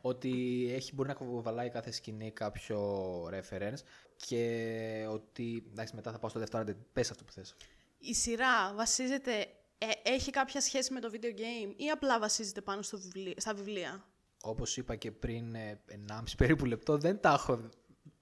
Ότι 0.00 0.30
έχει, 0.74 0.94
μπορεί 0.94 1.08
να 1.08 1.14
κουβαλάει 1.14 1.70
κάθε 1.70 1.90
σκηνή 1.90 2.30
κάποιο 2.30 2.80
reference 3.26 3.78
και 4.16 5.06
ότι. 5.10 5.64
Εντάξει, 5.70 5.94
μετά 5.94 6.12
θα 6.12 6.18
πάω 6.18 6.30
στο 6.30 6.38
δεύτερο. 6.38 6.62
άντε, 6.62 6.76
Πες 6.92 7.10
αυτό 7.10 7.24
που 7.24 7.32
θες. 7.32 7.56
Η 7.98 8.14
σειρά 8.14 8.74
βασίζεται... 8.74 9.32
ε, 9.78 9.86
έχει 10.02 10.30
κάποια 10.30 10.60
σχέση 10.60 10.92
με 10.92 11.00
το 11.00 11.10
video 11.12 11.26
game 11.38 11.72
ή 11.76 11.88
απλά 11.90 12.18
βασίζεται 12.18 12.60
πάνω 12.60 12.82
στο 12.82 12.98
βιβλί- 12.98 13.40
στα 13.40 13.54
βιβλία; 13.54 14.04
Όπως 14.42 14.76
είπα 14.76 14.94
και 14.96 15.10
πριν, 15.10 15.54
ε, 15.54 15.80
1,5 16.08 16.22
περίπου 16.36 16.64
λεπτό 16.64 16.98
δεν 16.98 17.20
τα 17.20 17.32
έχω 17.32 17.68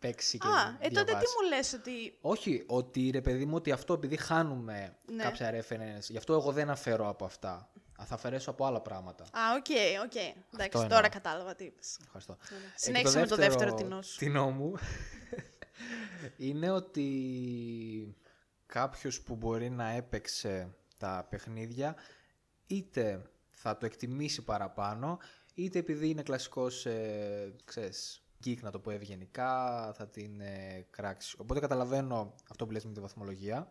παίξει 0.01 0.39
και 0.39 0.47
Α, 0.47 0.77
ε, 0.81 0.89
τότε 0.89 1.01
τι 1.01 1.05
διαβάσει. 1.05 1.27
μου 1.43 1.49
λες 1.49 1.73
ότι... 1.73 2.19
Όχι, 2.21 2.65
ότι 2.67 3.11
ρε 3.11 3.21
παιδί 3.21 3.45
μου, 3.45 3.55
ότι 3.55 3.73
αυτό 3.73 3.93
επειδή 3.93 4.17
χάνουμε 4.17 4.97
Ναι. 5.13 5.23
κάποια 5.23 5.51
reference, 5.61 6.03
γι' 6.09 6.17
αυτό 6.17 6.33
εγώ 6.33 6.53
δεν 6.53 6.71
αφαιρώ 6.71 7.09
από 7.09 7.25
αυτά. 7.25 7.71
Α, 8.01 8.05
θα 8.05 8.15
αφαιρέσω 8.15 8.51
από 8.51 8.65
άλλα 8.67 8.81
πράγματα. 8.81 9.25
Α, 9.25 9.41
οκ, 9.57 9.67
οκ. 10.05 10.15
Εντάξει, 10.55 10.79
εννοώ. 10.79 10.89
τώρα 10.89 11.09
κατάλαβα 11.09 11.55
τι 11.55 11.65
είπες. 11.65 11.99
Ευχαριστώ. 12.05 12.37
Ωραία. 12.53 12.59
Ε, 12.67 12.71
και 12.71 12.73
Συνέχισε 12.77 13.21
με 13.21 13.27
το 13.27 13.37
δεύτερο 13.37 13.75
τινό 13.75 14.03
σου. 14.03 14.19
τινό 14.19 14.51
μου 14.51 14.75
είναι 16.37 16.71
ότι 16.71 18.17
κάποιος 18.67 19.21
που 19.21 19.37
μπορεί 19.37 19.71
να 19.71 19.89
έπαιξε 19.89 20.75
τα 20.99 21.27
παιχνίδια 21.31 21.97
είτε 22.67 23.23
θα 23.51 23.77
το 23.77 23.87
εκτιμήσει 23.87 24.43
παραπάνω 24.43 25.19
είτε 25.55 25.79
επειδή 25.79 26.09
είναι 26.09 26.23
κλασικός 26.23 26.87
ε, 26.87 27.55
ξέρεις, 27.65 28.23
geek 28.45 28.61
να 28.61 28.71
το 28.71 28.79
πω 28.79 28.91
ευγενικά 28.91 29.93
θα 29.97 30.09
την 30.09 30.41
ε, 30.41 30.87
κράξει. 30.91 31.37
Οπότε 31.41 31.61
καταλαβαίνω 31.61 32.35
αυτό 32.51 32.67
που 32.67 32.73
λες 32.73 32.85
με 32.85 32.93
τη 32.93 33.01
βαθμολογία 33.01 33.71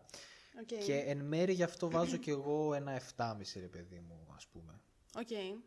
Οκ. 0.60 0.84
και 0.84 0.96
εν 0.96 1.18
μέρει 1.18 1.52
γι' 1.52 1.62
αυτό 1.62 1.90
βάζω 1.90 2.16
και 2.16 2.30
εγώ 2.30 2.74
ένα 2.74 3.00
7,5 3.16 3.34
ρε 3.60 3.68
παιδί 3.68 4.00
μου 4.08 4.26
ας 4.34 4.46
πούμε. 4.46 4.80
Οκ. 5.14 5.58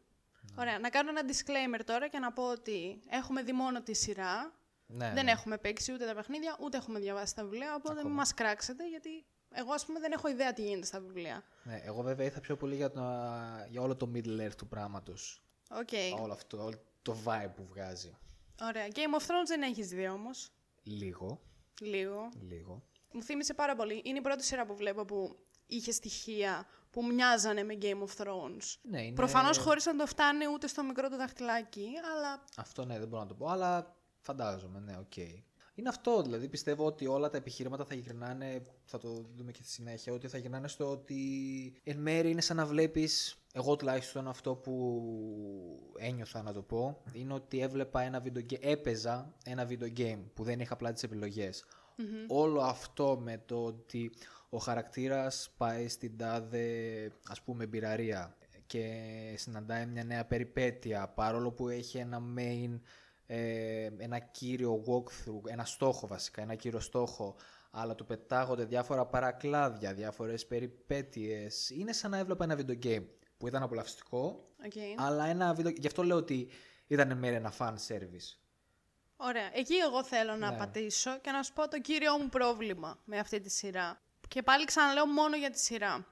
Ωραία, 0.56 0.80
να 0.80 0.90
κάνω 0.90 1.10
ένα 1.10 1.22
disclaimer 1.22 1.82
τώρα 1.86 2.08
και 2.08 2.20
να 2.20 2.34
πω 2.34 2.52
ότι 2.52 3.02
έχουμε 3.10 3.44
δει 3.44 3.52
μόνο 3.52 3.82
τη 3.84 3.94
σειρά. 3.94 4.54
Ναι, 4.86 5.12
δεν 5.14 5.26
ναι. 5.26 5.32
έχουμε 5.32 5.58
παίξει 5.58 5.94
ούτε 5.94 6.06
τα 6.06 6.16
παιχνίδια, 6.16 6.58
ούτε 6.60 6.78
έχουμε 6.78 7.00
διαβάσει 7.00 7.36
τα 7.36 7.44
βιβλία, 7.44 7.76
οπότε 7.76 7.94
μην 7.94 8.00
Ακόμα. 8.00 8.16
μας 8.16 8.34
κράξετε, 8.34 8.90
γιατί 8.90 9.26
εγώ 9.54 9.74
ας 9.74 9.86
πούμε 9.86 10.00
δεν 10.00 10.12
έχω 10.12 10.28
ιδέα 10.28 10.54
τι 10.54 10.62
γίνεται 10.62 10.86
στα 10.86 11.00
βιβλία. 11.00 11.44
Ναι, 11.64 11.82
εγώ 11.84 12.02
βέβαια 12.02 12.26
ήρθα 12.26 12.40
πιο 12.40 12.56
πολύ 12.56 12.76
για, 12.76 12.92
το, 12.92 13.02
για 13.70 13.82
όλο 13.82 13.96
το 13.96 14.12
middle 14.16 14.48
earth 14.48 14.56
του 14.58 14.68
πράγματος. 14.68 15.44
Οκ. 15.70 16.20
Όλο 16.22 16.34
αυτό, 16.34 16.64
όλο 16.64 16.78
το 17.02 17.18
vibe 17.26 17.52
που 17.56 17.66
βγάζει. 17.66 18.18
Ωραία. 18.62 18.88
Game 18.94 19.20
of 19.20 19.24
Thrones 19.24 19.48
δεν 19.48 19.62
έχεις 19.62 19.88
δει 19.88 20.08
όμως. 20.08 20.50
Λίγο, 20.84 21.42
Λίγο. 21.82 22.30
λίγο. 22.50 22.84
Μου 23.12 23.24
θύμισε 23.24 23.54
πάρα 23.54 23.76
πολύ. 23.76 24.02
Είναι 24.06 24.18
η 24.18 24.22
πρώτη 24.22 24.44
σειρά 24.44 24.66
που 24.66 24.76
βλέπω 24.76 25.06
που 25.06 25.36
είχε 25.66 25.92
στοιχεία 25.92 26.68
που 26.92 27.06
μοιάζανε 27.06 27.64
με 27.64 27.78
Game 27.82 28.00
of 28.04 28.24
Thrones. 28.24 28.78
Ναι, 28.82 29.02
είναι... 29.02 29.16
Προφανώς 29.16 29.58
χωρίς 29.58 29.86
να 29.86 29.96
το 29.96 30.06
φτάνει 30.06 30.48
ούτε 30.54 30.68
στο 30.68 30.84
μικρό 30.84 31.10
το 31.10 31.18
δαχτυλάκι, 31.18 31.92
αλλά 32.14 32.44
Αυτό 32.58 32.86
ναι, 32.86 33.00
δεν 33.00 33.08
μπορώ 33.08 33.22
να 33.22 33.28
το 33.28 33.34
πω, 33.34 33.48
αλλά 33.48 33.96
φαντάζομαι, 34.20 34.80
ναι, 34.80 34.98
οκ. 34.98 35.14
Είναι 35.76 35.90
αυτό, 35.90 36.22
δηλαδή 36.22 36.48
πιστεύω 36.48 36.86
ότι 36.86 37.08
όλα 37.08 37.30
τα 37.30 37.38
επιχειρήματα 37.38 37.86
θα 37.86 37.96
γυρνάνε, 37.96 38.62
θα 38.86 38.98
το 38.98 39.26
δούμε 39.36 39.52
και 39.52 39.64
στη 39.64 39.72
συνέχεια, 39.72 40.14
ότι 40.14 40.28
θα 40.28 40.38
γυρνάνε 40.38 40.68
στο 40.68 40.90
ότι 40.92 41.22
εν 41.84 41.98
μέρει 41.98 42.30
είναι 42.30 42.42
σαν 42.42 42.56
να 42.56 42.66
βλέπεις, 42.66 43.36
εγώ 43.54 43.76
τουλάχιστον 43.76 44.28
αυτό 44.28 44.56
που 44.56 45.94
ένιωθα 45.98 46.42
να 46.42 46.54
το 46.54 46.62
πω, 46.62 47.02
είναι 47.14 47.34
ότι 47.34 47.60
έβλεπα 47.60 48.02
ένα 48.02 48.24
video 48.26 48.52
game, 48.52 48.58
έπαιζα 48.62 49.34
ένα 49.46 49.68
video 49.70 50.00
game 50.00 50.24
που 50.34 50.44
δεν 50.44 50.60
είχα 50.60 50.74
απλά 50.74 50.94
τις 50.94 51.04
επιλογές. 51.04 51.66
Όλο 52.28 52.62
αυτό 52.62 53.20
με 53.22 53.42
το 53.46 53.64
ότι 53.64 54.12
ο 54.50 54.58
χαρακτήρας 54.58 55.54
πάει 55.58 55.88
στην 55.88 56.18
τάδε 56.18 56.68
ας 57.28 57.42
πούμε 57.42 57.66
μπιραρία 57.66 58.38
και 58.66 58.84
συναντάει 59.36 59.86
μια 59.86 60.04
νέα 60.04 60.26
περιπέτεια 60.26 61.08
παρόλο 61.08 61.52
που 61.52 61.70
έχει 61.70 61.98
ένα 61.98 62.22
main, 62.38 62.80
ε, 63.36 63.90
ένα 63.98 64.20
κύριο 64.20 64.84
walkthrough, 64.88 65.50
ένα 65.50 65.66
στόχο 65.66 66.08
βασικά, 66.08 66.42
ένα 66.42 66.56
κύριο 66.56 66.80
στόχο 66.80 67.36
αλλά 67.72 67.96
του 67.96 68.06
πετάγονται 68.06 68.66
διάφορα 68.66 69.06
παρακλάδια, 69.06 69.94
διάφορες 69.94 70.46
περιπέτειες. 70.48 71.70
Είναι 71.70 71.94
σαν 71.94 72.12
να 72.12 72.18
έβλεπα 72.18 72.44
ένα 72.44 72.58
video 72.60 72.86
game 72.86 73.06
που 73.38 73.48
ήταν 73.48 73.64
απολαυστικό, 73.64 74.50
οκ. 74.66 74.74
αλλά 74.96 75.26
ένα 75.26 75.56
video... 75.58 75.76
Γι' 75.80 75.88
αυτό 75.88 76.04
λέω 76.04 76.18
ότι 76.18 76.50
ήταν 76.88 77.12
εν 77.12 77.18
μέρει 77.18 77.36
ένα 77.36 77.54
fan 77.58 77.74
service. 77.88 78.38
Ωραία. 79.16 79.50
Εκεί 79.54 79.76
εγώ 79.76 80.04
θέλω 80.04 80.36
να 80.36 80.52
Ναι. 80.52 80.58
πατήσω 80.58 81.20
και 81.20 81.32
να 81.32 81.44
σου 81.44 81.54
πω 81.54 81.68
το 81.68 81.82
κύριο 81.82 82.18
μου 82.18 82.30
πρόβλημα 82.30 83.00
με 83.06 83.20
αυτή 83.20 83.40
τη 83.40 83.50
σειρά. 83.50 84.02
Και 84.28 84.44
πάλι 84.44 84.66
ξαναλέω 84.66 85.06
μόνο 85.06 85.36
για 85.36 85.50
τη 85.50 85.60
σειρά. 85.60 86.08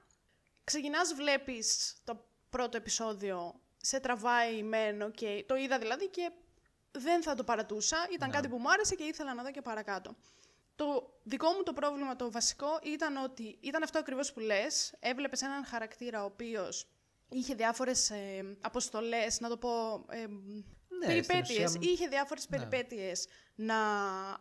Ξεκινάς, 0.64 1.14
βλέπεις 1.14 1.94
το 2.04 2.24
πρώτο 2.50 2.76
επεισόδιο, 2.76 3.54
σε 3.76 4.00
τραβάει 4.00 4.62
μένο 4.62 5.10
και 5.10 5.44
το 5.48 5.56
είδα 5.56 5.78
δηλαδή 5.78 6.08
και 6.08 6.30
δεν 6.92 7.22
θα 7.22 7.34
το 7.34 7.44
παρατούσα. 7.44 7.96
Ήταν 8.12 8.28
Ναι. 8.28 8.34
κάτι 8.34 8.48
που 8.48 8.58
μου 8.58 8.70
άρεσε 8.70 8.94
και 8.94 9.02
ήθελα 9.04 9.34
να 9.34 9.42
δω 9.42 9.50
και 9.50 9.62
παρακάτω. 9.62 10.16
Το 10.76 11.12
δικό 11.22 11.52
μου 11.52 11.62
το 11.62 11.72
πρόβλημα 11.72 12.16
το 12.16 12.30
βασικό 12.30 12.78
ήταν 12.82 13.16
ότι 13.16 13.58
ήταν 13.60 13.82
αυτό 13.82 13.98
ακριβώς 13.98 14.32
που 14.32 14.40
λες. 14.40 14.94
Έβλεπες 15.00 15.42
έναν 15.42 15.64
χαρακτήρα 15.64 16.22
ο 16.22 16.24
οποίος 16.24 16.88
είχε 17.28 17.54
διάφορες 17.54 18.10
ε, 18.10 18.56
αποστολές, 18.60 19.40
να 19.40 19.48
το 19.48 19.56
πω... 19.56 20.04
ε, 20.08 20.26
Ναι, 20.98 21.06
περιπέτειες. 21.06 21.70
στην 21.70 21.80
ουσία- 21.80 21.92
Είχε 21.92 22.08
διάφορες 22.08 22.46
περιπέτειες 22.46 23.26
να 23.54 23.76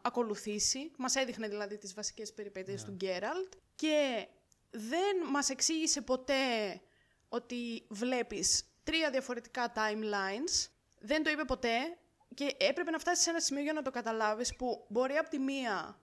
ακολουθήσει. 0.01 0.91
Μας 0.97 1.15
έδειχνε 1.15 1.47
δηλαδή 1.47 1.77
τις 1.77 1.93
βασικές 1.93 2.33
περιπέτειες 2.33 2.83
του 2.83 2.91
Γκέραλτ. 2.91 3.53
Και 3.75 4.27
δεν 4.69 5.15
μας 5.31 5.49
εξήγησε 5.49 6.01
ποτέ 6.01 6.35
ότι 7.29 7.85
βλέπεις 7.89 8.63
τρία 8.83 9.09
διαφορετικά 9.09 9.73
timelines. 9.75 10.67
Δεν 10.99 11.23
το 11.23 11.29
είπε 11.29 11.43
ποτέ 11.43 11.97
και 12.33 12.55
έπρεπε 12.57 12.91
να 12.91 12.99
φτάσεις 12.99 13.23
σε 13.23 13.29
ένα 13.29 13.39
σημείο 13.39 13.63
για 13.63 13.73
να 13.73 13.81
το 13.81 13.91
καταλάβεις 13.91 14.55
που 14.55 14.85
μπορεί 14.87 15.15
από 15.15 15.29
τη 15.29 15.39
μία... 15.39 15.99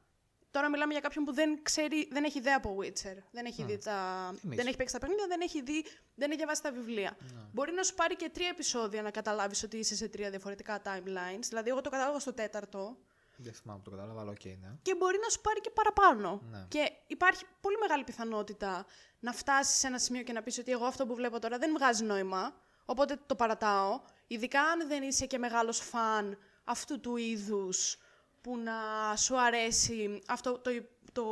Τώρα 0.51 0.71
μιλάμε 0.71 0.93
για 0.93 1.01
κάποιον 1.01 1.25
που 1.25 1.33
δεν 1.33 1.63
ξέρει, 1.63 2.09
δεν 2.11 2.25
έχει 2.25 2.39
ιδέα 2.39 2.57
από 2.57 2.77
Witcher. 2.81 3.17
Δεν 3.31 3.45
έχει, 3.45 3.65
δει 3.65 3.79
τα... 3.79 4.29
Εμείς. 4.45 4.57
δεν 4.57 4.67
έχει 4.67 4.77
παίξει 4.77 4.95
τα 4.95 5.01
παιχνίδια, 5.01 5.27
δεν 5.27 5.41
έχει, 5.41 5.63
δει, 5.63 5.85
δεν 6.15 6.29
έχει 6.29 6.37
διαβάσει 6.37 6.63
τα 6.63 6.73
βιβλία. 6.73 7.17
Μπορεί 7.53 7.73
να 7.73 7.83
σου 7.83 7.95
πάρει 7.95 8.17
και 8.17 8.31
τρία 8.33 8.49
επεισόδια 8.49 9.03
να 9.03 9.11
καταλάβεις 9.11 9.63
ότι 9.63 9.77
είσαι 9.77 9.97
σε 9.97 10.09
τρία 10.09 10.31
διαφορετικά 10.31 10.83
timelines. 10.85 11.45
Δηλαδή, 11.49 11.71
εγώ 11.71 11.81
το 11.81 11.91
κατάλαβα 11.91 12.19
στο 12.19 12.33
τέταρτο 12.33 12.97
Δεν 13.37 13.53
θυμάμαι 13.53 13.79
που 13.79 13.91
το 13.91 13.97
κατάλαβα, 13.97 14.21
αλλά 14.21 14.31
οκ, 14.31 14.45
ναι. 14.45 14.77
και 14.83 14.95
μπορεί 14.95 15.19
να 15.23 15.29
σου 15.29 15.41
πάρει 15.41 15.61
και 15.61 15.71
παραπάνω. 15.71 16.43
Ναι. 16.51 16.67
Και 16.69 16.93
υπάρχει 17.07 17.45
πολύ 17.61 17.77
μεγάλη 17.81 18.05
πιθανότητα 18.05 18.87
να 19.19 19.33
φτάσεις 19.33 19.79
σε 19.79 19.87
ένα 19.87 19.99
σημείο 19.99 20.23
και 20.23 20.33
να 20.33 20.43
πεις 20.43 20.59
ότι 20.59 20.73
εγώ 20.73 20.85
αυτό 20.85 21.07
που 21.07 21.15
βλέπω 21.15 21.39
τώρα 21.39 21.59
δεν 21.59 21.73
βγάζει 21.79 22.05
νόημα, 22.05 22.55
οπότε 22.85 23.19
το 23.27 23.35
παρατάω. 23.35 24.01
Ειδικά 24.31 24.61
αν 24.63 24.89
δεν 24.89 25.03
είσαι 25.03 25.27
και 25.27 25.39
μεγάλος 25.39 25.79
φαν 25.81 26.39
αυτού 26.65 27.01
του 27.01 27.17
είδους 27.17 27.99
που 28.41 28.57
να 28.59 28.73
σου 29.17 29.41
αρέσει 29.41 30.23
αυτό 30.27 30.59
το, 30.59 30.71
το, 31.13 31.25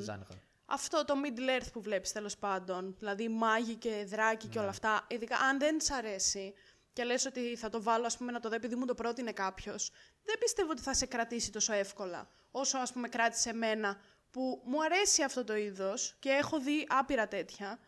Ζάνιχα. 0.00 0.34
αυτό 0.66 1.04
το 1.04 1.14
Middle 1.24 1.60
Earth 1.60 1.66
που 1.72 1.80
βλέπεις 1.80 2.12
τέλος 2.12 2.36
πάντων, 2.36 2.94
δηλαδή 2.98 3.28
μάγοι 3.28 3.74
και 3.74 4.04
δράκοι 4.08 4.46
και 4.46 4.54
Ναι. 4.54 4.60
όλα 4.60 4.70
αυτά, 4.70 5.06
ειδικά 5.08 5.36
αν 5.36 5.58
δεν 5.58 5.80
σ' 5.80 5.90
αρέσει 5.90 6.54
και 6.92 7.04
λες 7.04 7.26
ότι 7.26 7.56
θα 7.56 7.68
το 7.68 7.82
βάλω 7.82 8.06
ας 8.06 8.16
πούμε 8.16 8.32
να 8.32 8.40
το 8.40 8.48
δω 8.48 8.54
επειδή 8.54 8.74
μου 8.74 8.84
το 8.84 8.94
πρότεινε 8.94 9.32
κάποιος, 9.32 9.90
δεν 10.24 10.38
πιστεύω 10.38 10.70
ότι 10.70 10.82
θα 10.82 10.94
σε 10.94 11.06
κρατήσει 11.06 11.52
τόσο 11.52 11.72
εύκολα 11.72 12.28
όσο 12.50 12.78
ας 12.78 12.92
πούμε 12.92 13.08
κράτησε 13.08 13.50
εμένα 13.50 14.00
που 14.30 14.62
μου 14.64 14.82
αρέσει 14.84 15.22
αυτό 15.22 15.44
το 15.44 15.56
είδος 15.56 16.14
και 16.18 16.28
έχω 16.30 16.60
δει 16.60 16.86
άπειρα 16.88 17.28
τέτοια. 17.28 17.78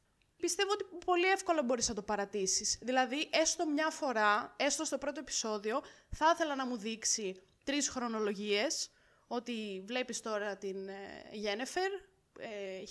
Πιστεύω 0.40 0.70
ότι 0.72 0.84
πολύ 1.04 1.26
εύκολα 1.26 1.62
μπορείς 1.62 1.88
να 1.88 1.94
το 1.94 2.02
παρατήσεις. 2.02 2.78
Δηλαδή, 2.80 3.28
έστω 3.32 3.66
μια 3.68 3.90
φορά, 3.90 4.54
έστω 4.58 4.84
στο 4.84 4.98
πρώτο 4.98 5.20
επεισόδιο, 5.20 5.82
θα 6.10 6.30
ήθελα 6.34 6.54
να 6.54 6.66
μου 6.66 6.76
δείξει 6.76 7.42
τρεις 7.64 7.88
χρονολογίες, 7.88 8.90
ότι 9.26 9.82
βλέπεις 9.86 10.20
τώρα 10.20 10.56
την 10.56 10.88
ε, 10.88 10.94
Γιένεφερ, 11.32 11.92
ε, 12.38 12.82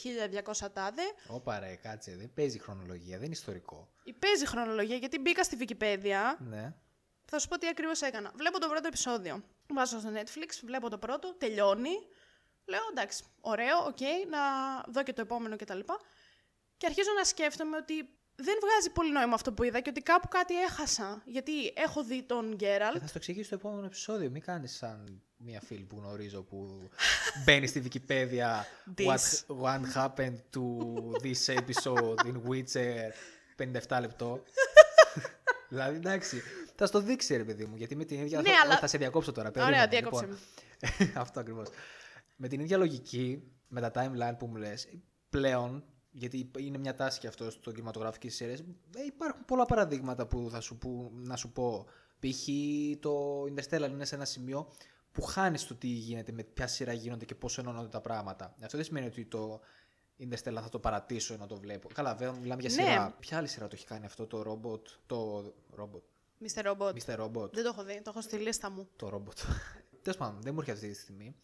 1200 0.63 0.67
τάδε, 0.73 1.01
Όπα 1.27 1.59
ρε, 1.59 1.75
κάτσε, 1.75 2.15
δεν 2.15 2.33
παίζει 2.33 2.59
χρονολογία, 2.59 3.15
δεν 3.15 3.25
είναι 3.25 3.33
ιστορικό. 3.33 3.89
Ή 4.03 4.13
παίζει 4.13 4.45
χρονολογία, 4.45 4.95
γιατί 4.95 5.19
μπήκα 5.19 5.43
στη 5.43 5.57
Wikipedia, 5.59 6.35
Ναι. 6.39 6.73
θα 7.25 7.39
σου 7.39 7.47
πω 7.47 7.57
τι 7.57 7.67
ακριβώς 7.67 8.01
έκανα. 8.01 8.31
Βλέπω 8.35 8.59
το 8.59 8.67
πρώτο 8.67 8.87
επεισόδιο. 8.87 9.43
Βάζω 9.73 9.99
στο 9.99 10.09
Netflix, 10.13 10.49
βλέπω 10.65 10.89
το 10.89 10.97
πρώτο, 10.97 11.33
τελειώνει. 11.33 11.91
Λέω 12.65 12.81
εντάξει, 12.91 13.23
ωραίο, 13.41 13.77
οκ, 13.87 13.97
να 14.29 14.39
δω 14.87 15.03
και 15.03 15.13
το 15.13 15.21
επόμενο 15.21 15.55
κτλ. 15.55 15.79
Και 16.79 16.85
αρχίζω 16.85 17.09
να 17.17 17.23
σκέφτομαι 17.23 17.77
ότι 17.77 17.93
δεν 18.35 18.55
βγάζει 18.61 18.89
πολύ 18.93 19.11
νόημα 19.11 19.33
αυτό 19.33 19.53
που 19.53 19.63
είδα 19.63 19.79
και 19.79 19.89
ότι 19.89 20.01
κάπου 20.01 20.27
κάτι 20.27 20.61
έχασα. 20.61 21.21
Γιατί 21.25 21.51
έχω 21.75 22.03
δει 22.03 22.23
τον 22.23 22.49
Και 22.49 22.55
Γκέραλτ. 22.65 22.97
θα 23.01 23.07
στο 23.07 23.17
εξηγήσω 23.17 23.45
στο 23.45 23.55
επόμενο 23.55 23.85
επεισόδιο, 23.85 24.29
μην 24.29 24.41
κάνεις 24.41 24.75
σαν 24.75 25.21
μία 25.37 25.61
φίλη 25.61 25.83
που 25.83 25.97
γνωρίζω 25.99 26.41
που 26.43 26.89
μπαίνει 27.45 27.67
στη 27.67 27.83
Wikipedia 27.85 28.47
This. 28.97 29.05
what, 29.05 29.45
what 29.61 29.81
happened 29.95 30.37
to 30.55 30.63
this 31.21 31.55
episode 31.55 32.19
in 32.25 32.35
Witcher 32.49 33.11
57 33.87 33.99
λεπτό. 34.01 34.43
δηλαδή, 35.69 35.95
εντάξει, 35.95 36.41
θα 36.75 36.85
στο 36.85 36.99
δείξει 37.01 37.35
ρε 37.37 37.43
παιδί 37.43 37.65
μου, 37.65 37.75
γιατί 37.75 37.95
με 37.95 38.05
την 38.05 38.19
ίδια... 38.19 38.41
Ναι, 38.41 38.49
θα, 38.49 38.55
αλλά- 38.63 38.77
θα 38.77 38.87
σε 38.87 38.97
διακόψω 38.97 39.31
τώρα, 39.31 39.49
Ωραία, 39.49 39.65
περίμενε, 39.65 39.87
διάκοψε 39.87 40.25
λοιπόν. 40.25 41.11
Αυτό 41.23 41.39
ακριβώς. 41.39 41.67
Με 42.35 42.47
την 42.47 42.59
ίδια 42.59 42.77
λογική, 42.77 43.43
με 43.67 43.81
τα 43.81 43.91
timeline 43.95 44.37
που 44.37 44.45
μου 44.45 44.55
λες, 44.55 44.87
πλέον, 45.29 45.83
γιατί 46.11 46.51
είναι 46.57 46.77
μια 46.77 46.95
τάση 46.95 47.19
και 47.19 47.27
αυτό 47.27 47.49
στο 47.49 47.71
κινηματογραφική 47.71 48.29
σειρές, 48.29 48.59
ε, 48.59 49.03
υπάρχουν 49.05 49.45
πολλά 49.45 49.65
παραδείγματα 49.65 50.27
που 50.27 50.47
θα 50.51 50.59
σου 50.59 50.77
που, 50.77 51.11
να 51.13 51.35
σου 51.35 51.51
πω. 51.51 51.85
Π.χ. 52.19 52.47
το 52.99 53.43
Interstellar 53.43 53.89
είναι 53.89 54.05
σε 54.05 54.15
ένα 54.15 54.25
σημείο 54.25 54.71
που 55.11 55.21
χάνεις 55.21 55.67
το 55.67 55.75
τι 55.75 55.87
γίνεται, 55.87 56.31
με 56.31 56.43
ποια 56.43 56.67
σειρά 56.67 56.93
γίνονται 56.93 57.25
και 57.25 57.35
πώς 57.35 57.57
ενώνονται 57.57 57.87
τα 57.87 58.01
πράγματα. 58.01 58.55
Αυτό 58.63 58.77
δεν 58.77 58.85
σημαίνει 58.85 59.05
ότι 59.05 59.25
το 59.25 59.59
Interstellar 60.19 60.59
θα 60.61 60.69
το 60.69 60.79
παρατήσω 60.79 61.35
να 61.37 61.47
το 61.47 61.55
βλέπω. 61.57 61.87
Καλά, 61.93 62.15
βέβαια 62.15 62.39
μιλάμε 62.39 62.61
για 62.61 62.83
Ναι. 62.83 62.89
σειρά. 62.89 63.15
Ποια 63.19 63.37
άλλη 63.37 63.47
σειρά 63.47 63.67
το 63.67 63.75
έχει 63.75 63.85
κάνει 63.85 64.05
αυτό 64.05 64.27
το 64.27 64.59
robot, 64.63 64.81
το 65.05 65.43
robot, 65.77 66.01
Mr. 66.45 66.71
Robot. 66.71 66.93
Mr. 66.93 67.19
Robot. 67.19 67.51
Δεν 67.51 67.63
το 67.63 67.69
έχω 67.73 67.83
δει, 67.83 68.01
το 68.01 68.09
έχω 68.09 68.21
στη 68.21 68.37
λίστα 68.37 68.69
μου. 68.69 68.87
Το 68.95 69.09
ρόμποτ. 69.09 69.37
Τέλος 70.03 70.17
πάντων, 70.17 70.41
δεν 70.41 70.53
μου 70.53 70.59
έρχεται 70.59 70.77
αυτή 70.77 70.91
τη 70.91 70.99
στιγμή. 70.99 71.35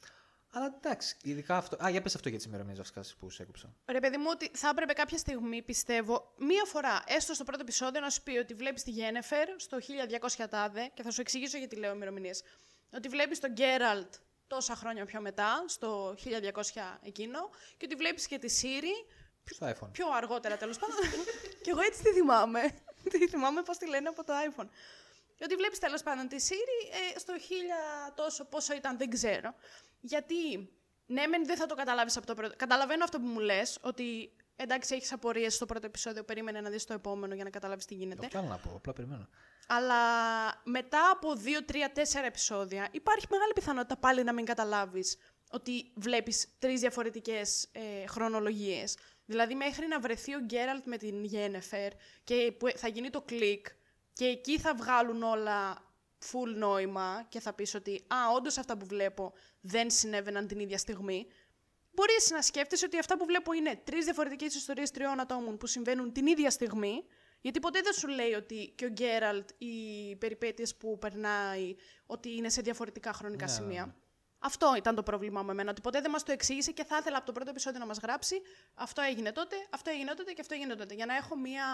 Αλλά 0.58 0.76
εντάξει, 0.82 1.16
ειδικά 1.22 1.58
αυτό. 1.58 1.86
Α, 1.86 1.90
για 1.90 2.02
πες 2.02 2.16
αυτό 2.16 2.30
για 2.30 2.38
τις 2.38 2.48
ημερομηνίες 2.48 2.78
βασικά 2.78 3.16
που 3.20 3.30
σε 3.30 3.44
έκοψα. 3.44 3.74
Ρε 3.86 4.00
παιδί 4.00 4.18
μου, 4.18 4.26
ότι 4.30 4.52
θα 4.54 4.70
έπρεπε 4.70 4.94
κάποια 4.94 5.18
στιγμή, 5.18 5.62
πιστεύω, 5.62 6.34
μία 6.38 6.66
φορά, 6.66 7.04
έστω 7.08 7.34
στο 7.34 7.44
πρώτο 7.44 7.62
επεισόδιο, 7.62 8.02
να 8.02 8.10
σου 8.10 8.24
πει 8.24 8.38
ότι 8.38 8.54
βλέπεις 8.54 8.84
τη 8.84 8.92
Γένεφερ 8.92 9.48
στο 9.56 9.78
1200 10.38 10.46
τάδε 10.50 10.92
και 10.94 11.04
θα 11.04 11.12
σου 11.12 11.22
εξηγήσω 11.22 11.58
γιατί 11.58 11.76
λέω 11.76 11.94
ημερομηνίες. 11.94 12.44
Ότι 12.94 13.08
βλέπεις 13.08 13.40
τον 13.40 13.52
Γκέραλτ 13.52 14.14
τόσα 14.48 14.76
χρόνια 14.76 15.06
πιο 15.06 15.22
μετά, 15.22 15.66
στο 15.68 16.16
1200 16.24 17.00
εκείνο, 17.02 17.50
και 17.78 17.86
ότι 17.86 17.96
βλέπεις 17.96 18.28
και 18.28 18.38
τη 18.38 18.50
Σύρι 18.50 19.06
Στο 19.46 19.68
iPhone. 19.68 19.92
πιο 19.92 20.08
αργότερα 20.12 20.58
τέλος 20.58 20.78
πάντων. 20.78 20.96
και 21.64 21.70
εγώ 21.70 21.82
έτσι 21.82 22.04
τη 22.04 22.12
θυμάμαι. 22.12 22.62
τη 23.12 23.28
θυμάμαι 23.28 23.62
πώς 23.62 23.78
τη 23.78 23.88
λένε 23.88 24.10
από 24.10 24.24
το 24.24 24.34
iPhone. 24.50 24.68
Και 25.36 25.44
ότι 25.44 25.56
βλέπεις 25.56 25.80
τέλος 25.80 26.04
πάντων 26.04 26.28
τη 26.28 26.36
Siri 26.50 26.96
ε, 27.16 27.20
στο 27.20 27.34
1000 28.10 28.12
τόσο 28.16 28.46
πόσο 28.46 28.74
ήταν, 28.74 28.98
δεν 28.98 29.10
ξέρω. 29.10 29.54
Γιατί, 30.06 30.70
ναι, 31.06 31.28
μεν 31.28 31.46
δεν 31.46 31.58
θα 31.58 31.66
το 31.66 31.76
καταλάβεις 31.76 32.18
από 32.18 32.26
το 32.26 32.34
πρώτο. 32.34 32.56
Καταλαβαίνω 32.56 33.04
αυτό 33.04 33.20
που 33.20 33.26
μου 33.26 33.40
λες, 33.40 33.78
ότι 33.82 34.36
εντάξει, 34.56 34.96
έχεις 34.96 35.12
απορίες 35.12 35.54
στο 35.54 35.66
πρώτο 35.66 35.86
επεισόδιο, 35.86 36.24
περίμενε 36.24 36.62
να 36.62 36.70
δεις 36.70 36.86
το 36.86 36.94
επόμενο 36.94 37.36
για 37.36 37.44
να 37.44 37.50
καταλάβεις 37.50 37.86
τι 37.86 37.94
γίνεται. 37.94 38.26
Όχι 38.26 38.38
άλλο 38.38 38.48
να 38.48 38.58
πω, 38.58 38.72
απλά 38.76 38.94
περιμένω. 38.94 39.28
Αλλά 39.68 39.96
μετά 40.64 41.10
από 41.10 41.34
2, 41.36 41.62
3, 41.66 41.90
4 41.94 42.26
επεισόδια 42.26 42.88
υπάρχει 42.92 43.26
μεγάλη 43.30 43.54
πιθανότητα 43.54 43.98
πάλι 43.98 44.24
να 44.24 44.34
μην 44.34 44.46
καταλάβεις 44.46 45.18
ότι 45.52 45.92
βλέπεις 45.96 46.48
τρεις 46.60 46.80
διαφορετικές 46.80 47.68
ε, 47.72 48.08
χρονολογίες. 48.08 48.98
Δηλαδή 49.26 49.56
μέχρι 49.56 49.88
να 49.88 50.00
βρεθεί 50.00 50.36
ο 50.36 50.40
Γκέραλτ 50.40 50.86
με 50.86 50.98
την 50.98 51.24
Γένεφερ 51.24 51.92
και 52.24 52.52
που 52.60 52.68
θα 52.76 52.88
γίνει 52.88 53.10
το 53.10 53.22
κλικ 53.22 53.68
και 54.14 54.26
εκεί 54.26 54.60
θα 54.60 54.76
βγάλουν 54.76 55.24
όλα 55.24 55.86
full 56.32 56.56
νόημα 56.56 57.26
και 57.30 57.40
θα 57.40 57.54
πεις 57.54 57.76
ότι 57.76 58.04
«Α, 58.08 58.18
όντως 58.36 58.58
αυτά 58.58 58.78
που 58.78 58.86
βλέπω 58.86 59.34
δεν 59.66 59.90
συνέβαιναν 59.90 60.48
την 60.48 60.60
ίδια 60.60 60.78
στιγμή». 60.78 61.28
Μπορείς 61.92 62.32
να 62.32 62.42
σκέφτεσαι 62.42 62.86
ότι 62.86 62.98
αυτά 63.00 63.18
που 63.18 63.26
βλέπω 63.26 63.54
είναι 63.54 63.82
τρεις 63.84 64.04
διαφορετικές 64.04 64.56
ιστορίες 64.56 64.92
τριών 64.92 65.20
ατόμων 65.20 65.58
που 65.58 65.68
συμβαίνουν 65.68 66.12
την 66.12 66.26
ίδια 66.28 66.50
στιγμή, 66.50 67.04
γιατί 67.42 67.60
ποτέ 67.60 67.82
δεν 67.82 67.94
σου 67.94 68.08
λέει 68.08 68.34
ότι 68.34 68.74
και 68.76 68.86
ο 68.86 68.90
Γκέραλτ 68.90 69.50
οι 69.58 69.76
περιπέτειες 70.16 70.76
που 70.76 70.98
περνάει, 70.98 71.76
ότι 72.06 72.36
είναι 72.36 72.50
σε 72.50 72.62
διαφορετικά 72.62 73.14
χρονικά 73.14 73.46
Ναι, 73.46 73.52
σημεία. 73.52 73.86
ναι. 73.86 73.94
Αυτό 74.40 74.74
ήταν 74.78 74.96
το 74.96 75.04
πρόβλημά 75.04 75.44
μου 75.44 75.50
εμένα, 75.52 75.70
ότι 75.70 75.82
ποτέ 75.82 76.02
δεν 76.02 76.12
μας 76.12 76.24
το 76.24 76.32
εξήγησε 76.32 76.72
και 76.72 76.84
θα 76.84 76.98
ήθελα 76.98 77.18
από 77.18 77.26
το 77.26 77.32
πρώτο 77.32 77.50
επεισόδιο 77.50 77.80
να 77.80 77.86
μας 77.86 77.98
γράψει 77.98 78.42
αυτό 78.74 79.02
έγινε 79.02 79.32
τότε, 79.32 79.56
αυτό 79.70 79.90
έγινε 79.90 80.14
τότε 80.14 80.32
και 80.34 80.42
αυτό 80.42 80.54
έγινε 80.54 80.76
τότε. 80.76 80.94
Για 80.94 81.06
να 81.06 81.16
έχω 81.16 81.38
μια 81.38 81.66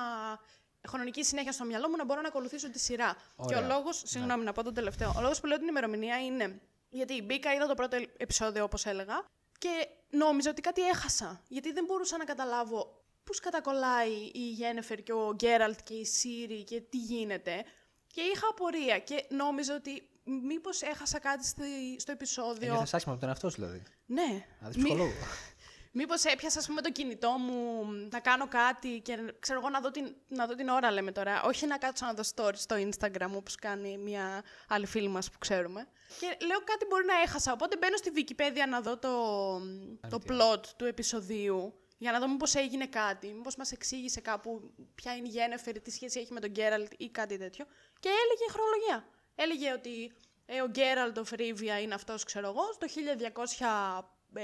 χρονική 0.88 1.23
συνέχεια 1.23 1.51
στο 1.51 1.65
μυαλό 1.65 1.89
μου 1.89 1.95
να 1.95 2.06
μπορώ 2.06 2.21
να 2.21 2.27
ακολουθήσω 2.27 2.69
τη 2.69 2.80
σειρά. 2.80 3.15
Ωραία. 3.36 3.60
Και 3.60 3.65
ο 3.65 3.67
λόγος, 3.67 4.01
συγγνώμη 4.06 4.43
να 4.43 4.51
πω 4.51 4.63
το 4.63 4.71
τελευταίο, 4.71 5.13
ο 5.17 5.21
λόγος 5.21 5.39
που 5.39 5.45
λέω 5.45 5.58
την 5.58 5.67
ημερομηνία 5.67 6.25
είναι 6.25 6.62
γιατί 6.91 7.21
μπήκα, 7.21 7.54
είδα 7.54 7.67
το 7.67 7.73
πρώτο 7.73 7.97
επεισόδιο 8.17 8.63
όπως 8.63 8.86
έλεγα 8.86 9.25
και 9.58 9.88
νόμιζα 10.10 10.49
ότι 10.49 10.62
κάτι 10.62 10.82
έχασα. 10.88 11.41
Γιατί 11.47 11.71
δεν 11.71 11.86
μπορούσα 11.86 12.17
να 12.17 12.23
καταλάβω 12.23 13.04
πώς 13.23 13.39
κατακολλάει 13.39 14.12
η 14.34 14.49
Γένεφερ 14.49 15.04
και 15.04 15.13
ο 15.13 15.32
Γκέραλτ 15.36 15.80
και 15.84 15.93
η 15.93 16.06
Σύρι 16.06 16.63
και 16.63 16.82
τι 16.82 16.97
γίνεται. 16.97 17.63
Και 18.08 18.21
είχα 18.21 18.47
απορία 18.49 18.99
και 18.99 19.25
νόμιζα 19.30 19.75
ότι 19.75 20.10
μήπως 20.23 20.82
έχασα 20.82 21.19
κάτι 21.19 21.45
στη- 21.45 21.95
στο 21.99 22.12
επεισόδιο. 22.12 22.67
Ένιωθες 22.67 22.93
άσχημα 22.93 23.12
από 23.13 23.21
τον 23.21 23.30
εαυτό 23.30 23.49
σου 23.49 23.56
δηλαδή. 23.56 23.84
Ναι. 24.06 24.45
Να 24.62 24.67
δεις 24.67 24.75
Μη- 24.77 24.84
ψυχολόγο. 24.86 25.13
Μήπως 25.91 26.23
έπιασα, 26.23 26.60
ας 26.60 26.67
πούμε, 26.67 26.82
το 26.82 26.91
κινητό 26.91 27.32
μου 27.32 27.86
να 28.12 28.19
κάνω 28.19 28.47
κάτι 28.47 28.99
και 29.04 29.34
ξέρω 29.39 29.60
εγώ 29.60 29.69
να 29.69 29.80
δω 29.80 29.91
την, 29.91 30.15
να 30.27 30.45
δω 30.45 30.56
την 30.56 30.67
ώρα, 30.67 30.91
λέμε 30.91 31.12
τώρα. 31.12 31.41
Όχι 31.43 31.65
να 31.65 31.77
κάτσω 31.77 32.06
να 32.06 32.13
δω 32.13 32.23
stories 32.36 32.56
στο 32.56 32.75
Instagram, 32.75 33.32
όπως 33.36 33.56
κάνει 33.56 33.97
μια 33.97 34.43
άλλη 34.67 34.86
φίλη 34.86 35.08
μας 35.08 35.30
που 35.32 35.38
ξέρουμε. 35.38 35.88
Και 36.19 36.45
λέω 36.45 36.60
κάτι 36.63 36.86
μπορεί 36.86 37.06
να 37.06 37.21
έχασα, 37.21 37.51
οπότε 37.51 37.77
μπαίνω 37.77 37.97
στη 37.97 38.12
Wikipedia 38.15 38.69
να 38.69 38.82
δω 38.82 38.97
το, 38.97 39.60
το 40.10 40.21
plot 40.27 40.65
του 40.77 40.86
επεισοδίου 40.86 41.73
για 41.97 42.12
να 42.12 42.19
δω 42.19 42.27
μήπως 42.27 42.56
έγινε 42.56 42.86
κάτι, 42.86 43.27
μήπως 43.27 43.56
μας 43.56 43.71
εξήγησε 43.71 44.21
κάπου 44.21 44.73
ποια 44.95 45.15
είναι 45.15 45.27
η 45.27 45.32
Γένεφερ, 45.32 45.82
τι 45.82 45.91
σχέση 45.91 46.19
έχει 46.19 46.34
με 46.34 46.39
τον 46.39 46.49
Γκέραλτ 46.49 46.91
ή 46.97 47.10
κάτι 47.10 47.38
τέτοιο. 47.38 47.65
Και 47.99 48.10
έλεγε 48.10 48.51
χρονολογία. 48.51 49.08
Έλεγε 49.36 49.73
ότι 49.73 50.13
ε, 50.45 50.62
ο 50.62 50.67
Γκέραλτ 50.67 51.17
of 51.19 51.39
Rivia 51.39 51.82
είναι 51.82 51.93
αυτός, 51.93 52.23
ξέρω 52.23 52.47
εγώ, 52.47 52.62
στο 52.73 52.88
1212, 54.36 54.39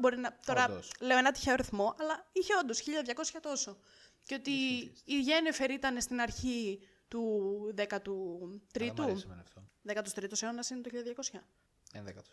μπορεί 0.00 0.18
να... 0.18 0.38
Τώρα 0.46 0.64
Όντως. 0.64 0.92
λέω 1.00 1.18
ένα 1.18 1.32
τυχαίο 1.32 1.52
αριθμό, 1.52 1.94
αλλά 1.98 2.28
είχε 2.32 2.52
όντως 2.60 2.82
1200 3.34 3.38
τόσο. 3.42 3.78
Και 4.22 4.34
ότι 4.34 4.50
η 5.04 5.20
Γένεφερ 5.20 5.70
ήταν 5.70 6.00
στην 6.00 6.20
αρχή 6.20 6.80
του 7.08 7.74
13ου. 7.76 8.50
Αλλά 8.80 8.94
μ' 8.96 9.00
αρέσει 9.00 9.22
εμένα 9.24 9.40
αυτό. 9.40 9.68
13ο 9.86 10.42
αιώνας 10.42 10.70
είναι 10.70 10.80
το 10.80 10.90
1200. 11.32 11.38
Ενδέκατο. 11.92 12.30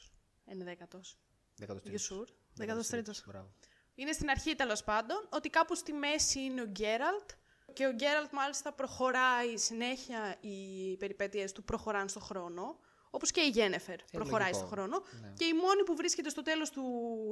Είναι 0.52 0.64
δέκατος. 0.64 1.18
Δέκατος 1.56 1.84
You 1.86 2.14
sure? 2.14 2.28
13ος. 2.66 3.24
Μπράβο. 3.26 3.54
Είναι 3.96 4.12
στην 4.12 4.30
αρχή 4.30 4.56
τέλος 4.56 4.84
πάντων, 4.84 5.28
ότι 5.30 5.50
κάπου 5.50 5.76
στη 5.76 5.94
μέση 5.94 6.40
είναι 6.40 6.62
ο 6.62 6.66
Γκέραλτ 6.66 7.30
και 7.74 7.88
ο 7.88 7.92
Γκέραλτ 7.92 8.32
μάλιστα 8.32 8.74
προχωράει 8.74 9.58
συνέχεια 9.58 10.38
οι 10.40 10.98
περιπέτειες 10.98 11.52
του 11.52 11.64
προχωράνε 11.64 12.08
στο 12.08 12.20
χρόνο, 12.20 12.80
όπως 13.16 13.32
και 13.32 13.42
η 13.42 13.50
Γένεφερ 13.50 13.96
προχωράει 14.12 14.48
λογικό. 14.52 14.58
στο 14.68 14.76
χρόνο. 14.76 15.04
Ναι. 15.22 15.32
Και 15.38 15.46
η 15.46 15.54
μόνη 15.54 15.84
που 15.86 15.96
βρίσκεται 15.96 16.30
στο 16.30 16.42
τέλος 16.42 16.70
του 16.70 16.84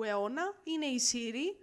αιώνα 0.06 0.44
είναι 0.64 0.86
η 0.86 1.00
Σύρι, 1.00 1.58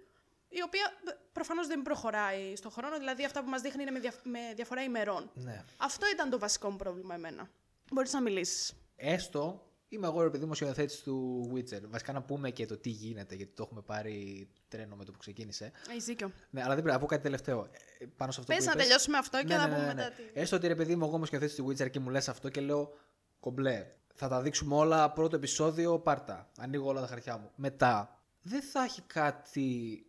η 0.49 0.61
οποία 0.65 0.81
ε, 1.09 1.11
προφανώς 1.33 1.67
δεν 1.67 1.81
προχωράει 1.81 2.55
στο 2.55 2.69
χρόνο, 2.69 2.97
δηλαδή 2.97 3.25
αυτά 3.25 3.43
που 3.43 3.49
μας 3.49 3.61
δείχνει 3.61 3.81
είναι 3.81 3.91
με, 3.91 3.99
δια- 3.99 4.19
με 4.23 4.39
διαφορά 4.55 4.83
ημερών. 4.83 5.31
Ναι. 5.33 5.63
Αυτό 5.77 6.05
ήταν 6.13 6.29
το 6.29 6.39
βασικό 6.39 6.69
μου 6.69 6.75
πρόβλημα 6.77 7.15
εμένα. 7.15 7.49
Μπορείς 7.91 8.13
να 8.13 8.21
μιλήσεις. 8.21 8.73
Έστω 8.95 9.63
είμαι 9.91 10.07
εγώ 10.07 10.21
ρε 10.21 10.29
παιδί 10.29 10.45
μου 10.45 10.53
σκηνοθέτης 10.53 11.01
του 11.01 11.43
Witcher. 11.55 11.81
Βασικά 11.89 12.13
να 12.13 12.21
πούμε 12.21 12.49
και 12.49 12.65
το 12.65 12.77
τι 12.77 12.89
γίνεται, 12.89 13.35
γιατί 13.35 13.51
το 13.55 13.63
έχουμε 13.63 13.81
πάρει 13.81 14.47
τρένο 14.67 14.95
με 14.95 15.05
το 15.05 15.11
που 15.11 15.17
ξεκίνησε. 15.17 15.71
Έχεις 15.89 16.05
δίκιο. 16.05 16.31
Ναι, 16.49 16.61
αλλά 16.63 16.73
δεν 16.73 16.83
πρέπει 16.83 16.95
να 16.95 17.01
πω 17.01 17.07
κάτι 17.07 17.23
τελευταίο. 17.23 17.69
Ε, 17.99 18.05
Πάνω 18.17 18.31
σε 18.31 18.39
αυτό 18.39 18.53
Πες 18.53 18.63
που 18.63 18.65
να 18.65 18.71
είπες. 18.71 18.83
τελειώσουμε 18.85 19.17
αυτό 19.17 19.37
και 19.37 19.43
Ναι, 19.45 19.55
να 19.55 19.67
ναι, 19.67 19.73
πούμε 19.73 19.85
ναι, 19.87 19.93
ναι. 19.93 20.03
μετά 20.03 20.15
τι. 20.15 20.23
Έστω 20.33 20.55
ότι 20.55 20.67
ρε 20.67 20.75
παιδί 20.75 20.95
μου, 20.95 21.05
εγώ 21.05 21.15
είμαι 21.15 21.25
σκηνοθέτης 21.25 21.55
του 21.55 21.67
Witcher 21.69 21.89
και 21.89 21.99
μου 21.99 22.09
λες 22.09 22.29
αυτό 22.29 22.49
και 22.49 22.61
λέω 22.61 22.93
κομπλέ. 23.39 23.85
Θα 24.21 24.27
τα 24.27 24.41
δείξουμε 24.41 24.75
όλα 24.75 25.11
πρώτο 25.11 25.35
επεισόδιο, 25.35 25.99
πάρτα. 25.99 26.49
Ανοίγω 26.57 26.87
όλα 26.87 27.01
τα 27.01 27.07
χαρτιά 27.07 27.37
μου. 27.37 27.51
Μετά, 27.55 28.19
δεν 28.41 28.61
θα 28.61 28.83
έχει 28.83 29.01
κάτι. 29.01 30.05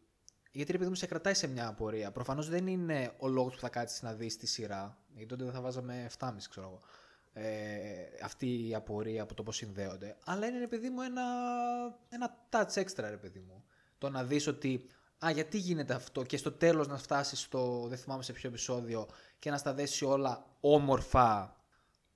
Γιατί 0.53 0.73
ρε 0.73 0.79
παιδί 0.79 0.91
μου 0.91 0.97
σε 0.97 1.07
κρατάει 1.07 1.35
σε 1.35 1.47
μια 1.47 1.69
απορία. 1.69 2.11
Προφανώς 2.11 2.49
δεν 2.49 2.67
είναι 2.67 3.13
ο 3.19 3.29
λόγος 3.29 3.55
που 3.55 3.61
θα 3.61 3.69
κάτσεις 3.69 4.03
να 4.03 4.13
δεις 4.13 4.37
τη 4.37 4.47
σειρά. 4.47 4.99
Γιατί 5.13 5.29
τότε 5.29 5.45
δεν 5.45 5.53
θα 5.53 5.61
βάζαμε 5.61 6.11
7,5 6.19 6.31
ξέρω 6.51 6.67
εγώ. 6.67 6.81
Ε, 7.33 7.55
αυτή 8.25 8.69
η 8.69 8.75
απορία 8.75 9.23
από 9.23 9.35
το 9.35 9.43
πώς 9.43 9.57
συνδέονται. 9.57 10.17
Αλλά 10.25 10.47
είναι 10.47 10.59
ρε 10.59 10.67
παιδί 10.67 10.89
μου 10.89 11.03
ένα, 11.03 11.23
ένα 12.09 12.37
touch 12.51 12.83
extra 12.83 13.09
ρε 13.09 13.17
παιδί 13.17 13.41
μου. 13.41 13.65
Το 13.99 14.11
να 14.11 14.25
δεις 14.25 14.47
ότι 14.47 14.87
Α, 15.27 15.31
γιατί 15.31 15.59
γίνεται 15.59 15.95
αυτό 15.95 16.23
και 16.23 16.37
στο 16.37 16.53
τέλος 16.53 16.89
να 16.89 16.99
φτάσεις 16.99 17.41
στο, 17.41 17.87
δεν 17.89 17.99
θυμάμαι 17.99 18.23
σε 18.23 18.33
ποιο 18.33 18.49
επεισόδιο 18.49 19.09
και 19.39 19.51
να 19.51 19.57
στα 19.57 19.75
δέσει 19.75 20.05
όλα 20.05 20.47
όμορφα. 20.61 21.60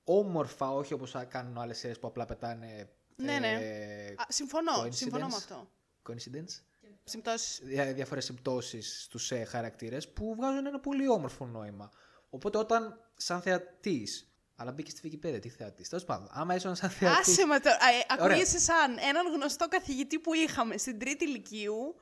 Όμορφα, 0.04 0.70
όχι 0.70 0.92
όπως 0.94 1.14
κάνουν 1.28 1.58
άλλες 1.58 1.78
σειρές 1.78 1.98
που 1.98 2.06
απλά 2.06 2.24
πετάνε 2.24 2.88
Ναι, 3.16 3.38
ναι. 3.38 3.52
ε, 3.52 4.06
Α, 4.16 4.24
συμφωνώ, 4.28 4.72
coincidence; 4.82 4.94
συμφωνώ 4.94 5.26
με 5.26 5.34
αυτό. 5.36 5.70
coincidence, 6.08 6.60
Συμπτώσεις. 7.04 7.60
δια, 7.62 7.92
διάφορες 7.92 8.24
συμπτώσεις 8.24 9.02
στους 9.02 9.30
ε, 9.32 9.44
χαρακτήρες 9.44 10.08
που 10.08 10.34
βγάζουν 10.34 10.66
ένα 10.66 10.80
πολύ 10.80 11.08
όμορφο 11.08 11.46
νόημα. 11.46 11.90
Οπότε 12.30 12.58
όταν 12.58 13.00
σαν 13.16 13.42
θεατής, 13.42 14.28
αλλά 14.56 14.72
μπήκε 14.72 14.90
στη 14.90 15.00
Wikipedia, 15.22 15.40
τι 15.40 15.48
θεατής, 15.48 15.88
τέλος 15.88 16.04
πάντων, 16.04 16.28
άμα 16.30 16.54
ήσουν 16.54 16.74
σαν 16.74 16.90
θεατής, 16.90 17.28
Άσε 17.28 17.46
με 17.46 17.60
τώρα. 17.60 17.76
Ε, 17.76 18.14
Ωραία. 18.20 18.32
ακούγεσαι 18.32 18.58
σαν 18.58 18.96
έναν 19.08 19.32
γνωστό 19.34 19.68
καθηγητή 19.68 20.18
που 20.18 20.34
είχαμε 20.34 20.76
στην 20.76 20.98
τρίτη 20.98 21.24
ηλικίου. 21.24 21.94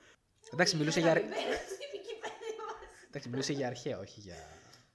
εντάξει 0.53 0.77
μιλούσε 0.77 1.01
για, 1.01 1.23
εντάξει, 3.09 3.29
μιλούσε 3.29 3.53
για 3.53 3.67
αρχαία, 3.67 3.99
όχι 3.99 4.21
για... 4.21 4.37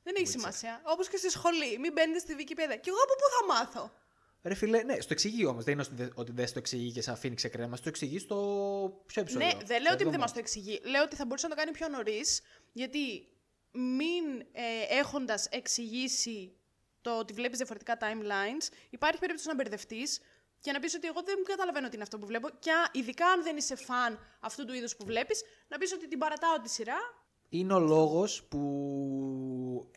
Δεν 0.08 0.16
έχει 0.18 0.28
σημασία. 0.28 0.82
Όπως 0.86 1.08
και 1.10 1.18
στη 1.18 1.30
σχολή. 1.30 1.78
Μην 1.80 1.92
μπαίνετε 1.92 2.20
στη 2.20 2.34
Wikipedia. 2.38 2.78
Και 2.82 2.90
εγώ 2.94 2.98
από 3.06 3.14
πού 3.20 3.28
θα 3.40 3.54
μάθω; 3.54 3.92
Ρε 4.44 4.54
φίλε, 4.54 4.84
ναι, 4.84 5.00
στο 5.00 5.14
εξηγεί 5.14 5.46
όμως. 5.46 5.64
Δεν 5.64 5.74
είναι 5.74 5.82
ότι 5.82 5.96
δεν- 5.96 6.12
ότι 6.16 6.32
δεν 6.32 6.48
στο 6.48 6.60
εξηγεί 6.60 6.92
και 6.92 7.02
σε 7.02 7.12
αφήνει 7.12 7.36
ξεκρέμα. 7.36 7.76
Στο 7.76 7.90
εξηγεί 7.90 8.20
στο 8.20 8.36
ποιο 9.06 9.22
επεισόδιο. 9.22 9.48
Ναι, 9.48 9.54
δεν 9.54 9.82
λέω 9.82 9.92
ότι 9.94 9.98
Το 9.98 9.98
δεν 9.98 9.98
έβδομο. 9.98 10.18
μας 10.18 10.34
το 10.34 10.40
εξηγεί. 10.40 10.82
Λέω 10.84 11.04
ότι 11.04 11.16
θα 11.16 11.26
μπορούσε 11.26 11.48
να 11.48 11.56
το 11.56 11.60
κάνει 11.62 11.72
πιο 11.78 11.88
νωρίς, 11.88 12.42
γιατί 12.74 13.28
μην 13.72 14.40
ε, 14.52 14.64
έχοντας 15.00 15.48
εξηγήσει 15.52 16.56
το 17.02 17.18
ότι 17.18 17.34
βλέπεις 17.34 17.58
διαφορετικά 17.58 17.98
timelines, 18.02 18.74
υπάρχει 18.90 19.20
περίπτωση 19.20 19.48
να 19.48 19.56
μπερδευτείς 19.56 20.20
και 20.60 20.72
να 20.72 20.80
πεις 20.80 20.94
ότι 20.96 21.08
εγώ 21.08 21.22
δεν 21.26 21.44
καταλαβαίνω 21.44 21.88
τι 21.88 21.94
είναι 21.94 22.04
αυτό 22.04 22.18
που 22.20 22.26
βλέπω. 22.26 22.50
Και 22.60 22.72
α- 22.72 22.90
ειδικά 22.92 23.26
αν 23.28 23.44
δεν 23.44 23.58
είσαι 23.58 23.76
φαν 23.76 24.20
αυτού 24.40 24.66
του 24.66 24.74
είδους 24.74 24.96
που 24.96 25.06
βλέπεις, 25.06 25.44
να 25.68 25.78
πεις 25.78 25.92
ότι 25.94 26.08
την 26.08 26.20
παρατάω 26.20 26.60
τη 26.62 26.70
σειρά. 26.70 26.98
Είναι 27.50 27.74
ο 27.74 27.80
λόγος 27.80 28.44
που. 28.44 29.92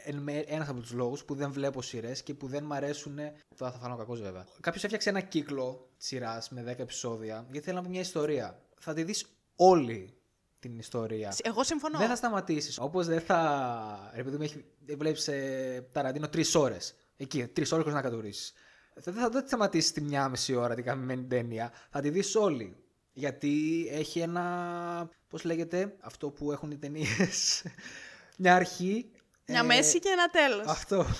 Ένας 0.46 0.68
από 0.68 0.80
τους 0.80 0.92
λόγους 0.92 1.24
που 1.24 1.34
δεν 1.34 1.52
βλέπω 1.52 1.82
σειρές 1.82 2.22
και 2.22 2.34
που 2.34 2.46
δεν 2.46 2.64
μ' 2.64 2.72
αρέσουν. 2.72 3.18
Τώρα 3.56 3.72
θα 3.72 3.78
φανώ 3.78 3.96
κακός 3.96 4.20
βέβαια. 4.20 4.46
Κάποιος 4.60 4.84
έφτιαξε 4.84 5.08
ένα 5.08 5.20
κύκλο 5.20 5.88
σειράς 5.96 6.50
με 6.50 6.62
10 6.62 6.78
επεισόδια 6.78 7.46
γιατί 7.50 7.66
θέλει 7.66 7.76
να 7.76 7.82
πει 7.82 7.88
μια 7.88 8.00
ιστορία. 8.00 8.62
Θα 8.78 8.94
τη 8.94 9.02
δεις 9.02 9.26
όλη 9.56 10.14
την 10.58 10.78
ιστορία. 10.78 11.36
Εγώ 11.42 11.64
συμφωνώ. 11.64 11.98
Δεν 11.98 12.08
θα 12.08 12.16
σταματήσεις. 12.16 12.78
Όπως 12.78 13.06
δεν 13.06 13.20
θα. 13.20 14.12
Ρε 14.14 14.22
παιδί 14.22 14.36
μου, 14.36 14.42
έχει... 14.42 14.64
βλέπεις 14.96 15.28
ε, 15.28 15.88
Ταραντίνο 15.92 16.28
τρεις 16.28 16.54
ώρες. 16.54 16.94
Εκεί, 17.16 17.46
τρεις 17.46 17.72
ώρες 17.72 17.84
χωρίς 17.84 18.02
να 18.02 18.08
κατουρίσει. 18.08 18.52
Δεν 18.94 19.14
θα 19.14 19.28
δεν 19.28 19.40
θα 19.40 19.46
σταματήσεις 19.46 19.92
τη 19.92 20.00
μια 20.00 20.28
μισή 20.28 20.54
ώρα 20.54 20.74
την 20.74 20.84
καμμένη 20.84 21.24
ταινία. 21.24 21.72
Θα 21.90 22.00
τη 22.00 22.10
δεις 22.10 22.34
όλη. 22.34 22.76
Γιατί 23.12 23.86
έχει 23.90 24.20
ένα. 24.20 25.10
Πώς 25.28 25.44
λέγεται 25.44 25.96
αυτό 26.00 26.30
που 26.30 26.52
έχουν 26.52 26.70
οι 26.70 26.78
ταινίες. 26.78 27.64
μια 28.38 28.54
αρχή. 28.54 29.10
Μια 29.46 29.60
ε, 29.60 29.62
μέση 29.62 29.98
και 29.98 30.08
ένα 30.08 30.28
τέλος. 30.28 30.66
Αυτό. 30.66 31.06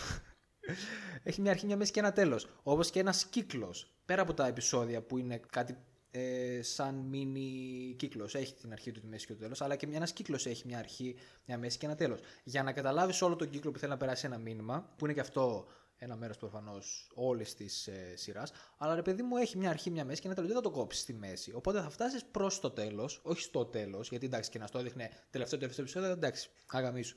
Έχει 1.23 1.41
μια 1.41 1.51
αρχή, 1.51 1.67
μια 1.67 1.77
μέση 1.77 1.91
και 1.93 2.01
ένα 2.01 2.13
τέλος. 2.13 2.47
Όπως 2.63 2.91
και 2.91 3.01
ένας 3.01 3.27
κύκλος. 3.27 3.95
Πέρα 4.05 4.23
από 4.23 4.35
τα 4.35 4.47
επεισόδια 4.47 5.03
που 5.03 5.19
είναι 5.19 5.41
κάτι 5.51 5.77
ε, 6.11 6.63
σαν 6.63 6.95
μίνι 6.95 7.95
κύκλος. 7.99 8.35
Έχει 8.35 8.55
την 8.55 8.73
αρχή 8.73 8.91
του, 8.91 9.01
τη 9.01 9.07
μέση 9.07 9.27
και 9.27 9.33
το 9.33 9.39
τέλος. 9.39 9.61
Αλλά 9.61 9.77
και 9.77 9.89
ένας 9.93 10.13
κύκλος 10.13 10.47
έχει 10.47 10.67
μια 10.67 10.79
αρχή, 10.79 11.17
μια 11.47 11.59
μέση 11.59 11.79
και 11.79 11.87
ένα 11.87 11.95
τέλος. 11.95 12.21
Για 12.45 12.63
να 12.63 12.73
καταλάβεις 12.73 13.23
όλο 13.23 13.37
τον 13.37 13.51
κύκλο 13.51 13.71
που 13.71 13.79
θέλει 13.79 13.91
να 13.91 13.99
περάσει 13.99 14.27
ένα 14.27 14.39
μήνυμα, 14.39 14.93
που 14.97 15.05
είναι 15.05 15.15
και 15.15 15.21
αυτό 15.21 15.67
ένα 16.03 16.17
μέρος 16.17 16.37
προφανώς 16.37 17.11
όλης 17.15 17.55
της 17.55 17.87
ε, 17.87 18.17
σειράς. 18.17 18.53
Αλλά 18.79 18.95
ρε 18.95 19.03
παιδί 19.03 19.23
μου 19.23 19.37
έχει 19.37 19.59
μια 19.59 19.71
αρχή, 19.71 19.91
μια 19.91 20.05
μέση 20.05 20.21
και 20.21 20.27
ένα 20.27 20.37
τέλος. 20.37 20.47
Δεν 20.47 20.57
θα 20.57 20.63
το 20.63 20.71
κόψεις 20.71 21.03
στη 21.03 21.13
μέση. 21.13 21.53
Οπότε 21.53 21.81
θα 21.81 21.91
φτάσεις 21.91 22.25
προς 22.25 22.61
το 22.61 22.71
τέλος, 22.71 23.21
όχι 23.23 23.41
στο 23.41 23.65
τέλος. 23.65 24.09
Γιατί 24.09 24.27
εντάξει, 24.27 24.51
και 24.51 24.59
να 24.59 24.67
στο 24.67 24.79
έδειχνε 24.79 25.11
τελευταίο 25.31 25.59
τελευταίο 25.59 25.85
επεισόδιο, 25.85 26.11
εντάξει, 26.11 26.51
α 26.67 26.72
γαμήσου. 26.72 27.17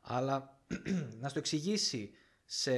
Αλλά 0.00 0.60
να 1.20 1.28
στο 1.28 1.38
εξηγήσει 1.38 2.10
σε 2.44 2.76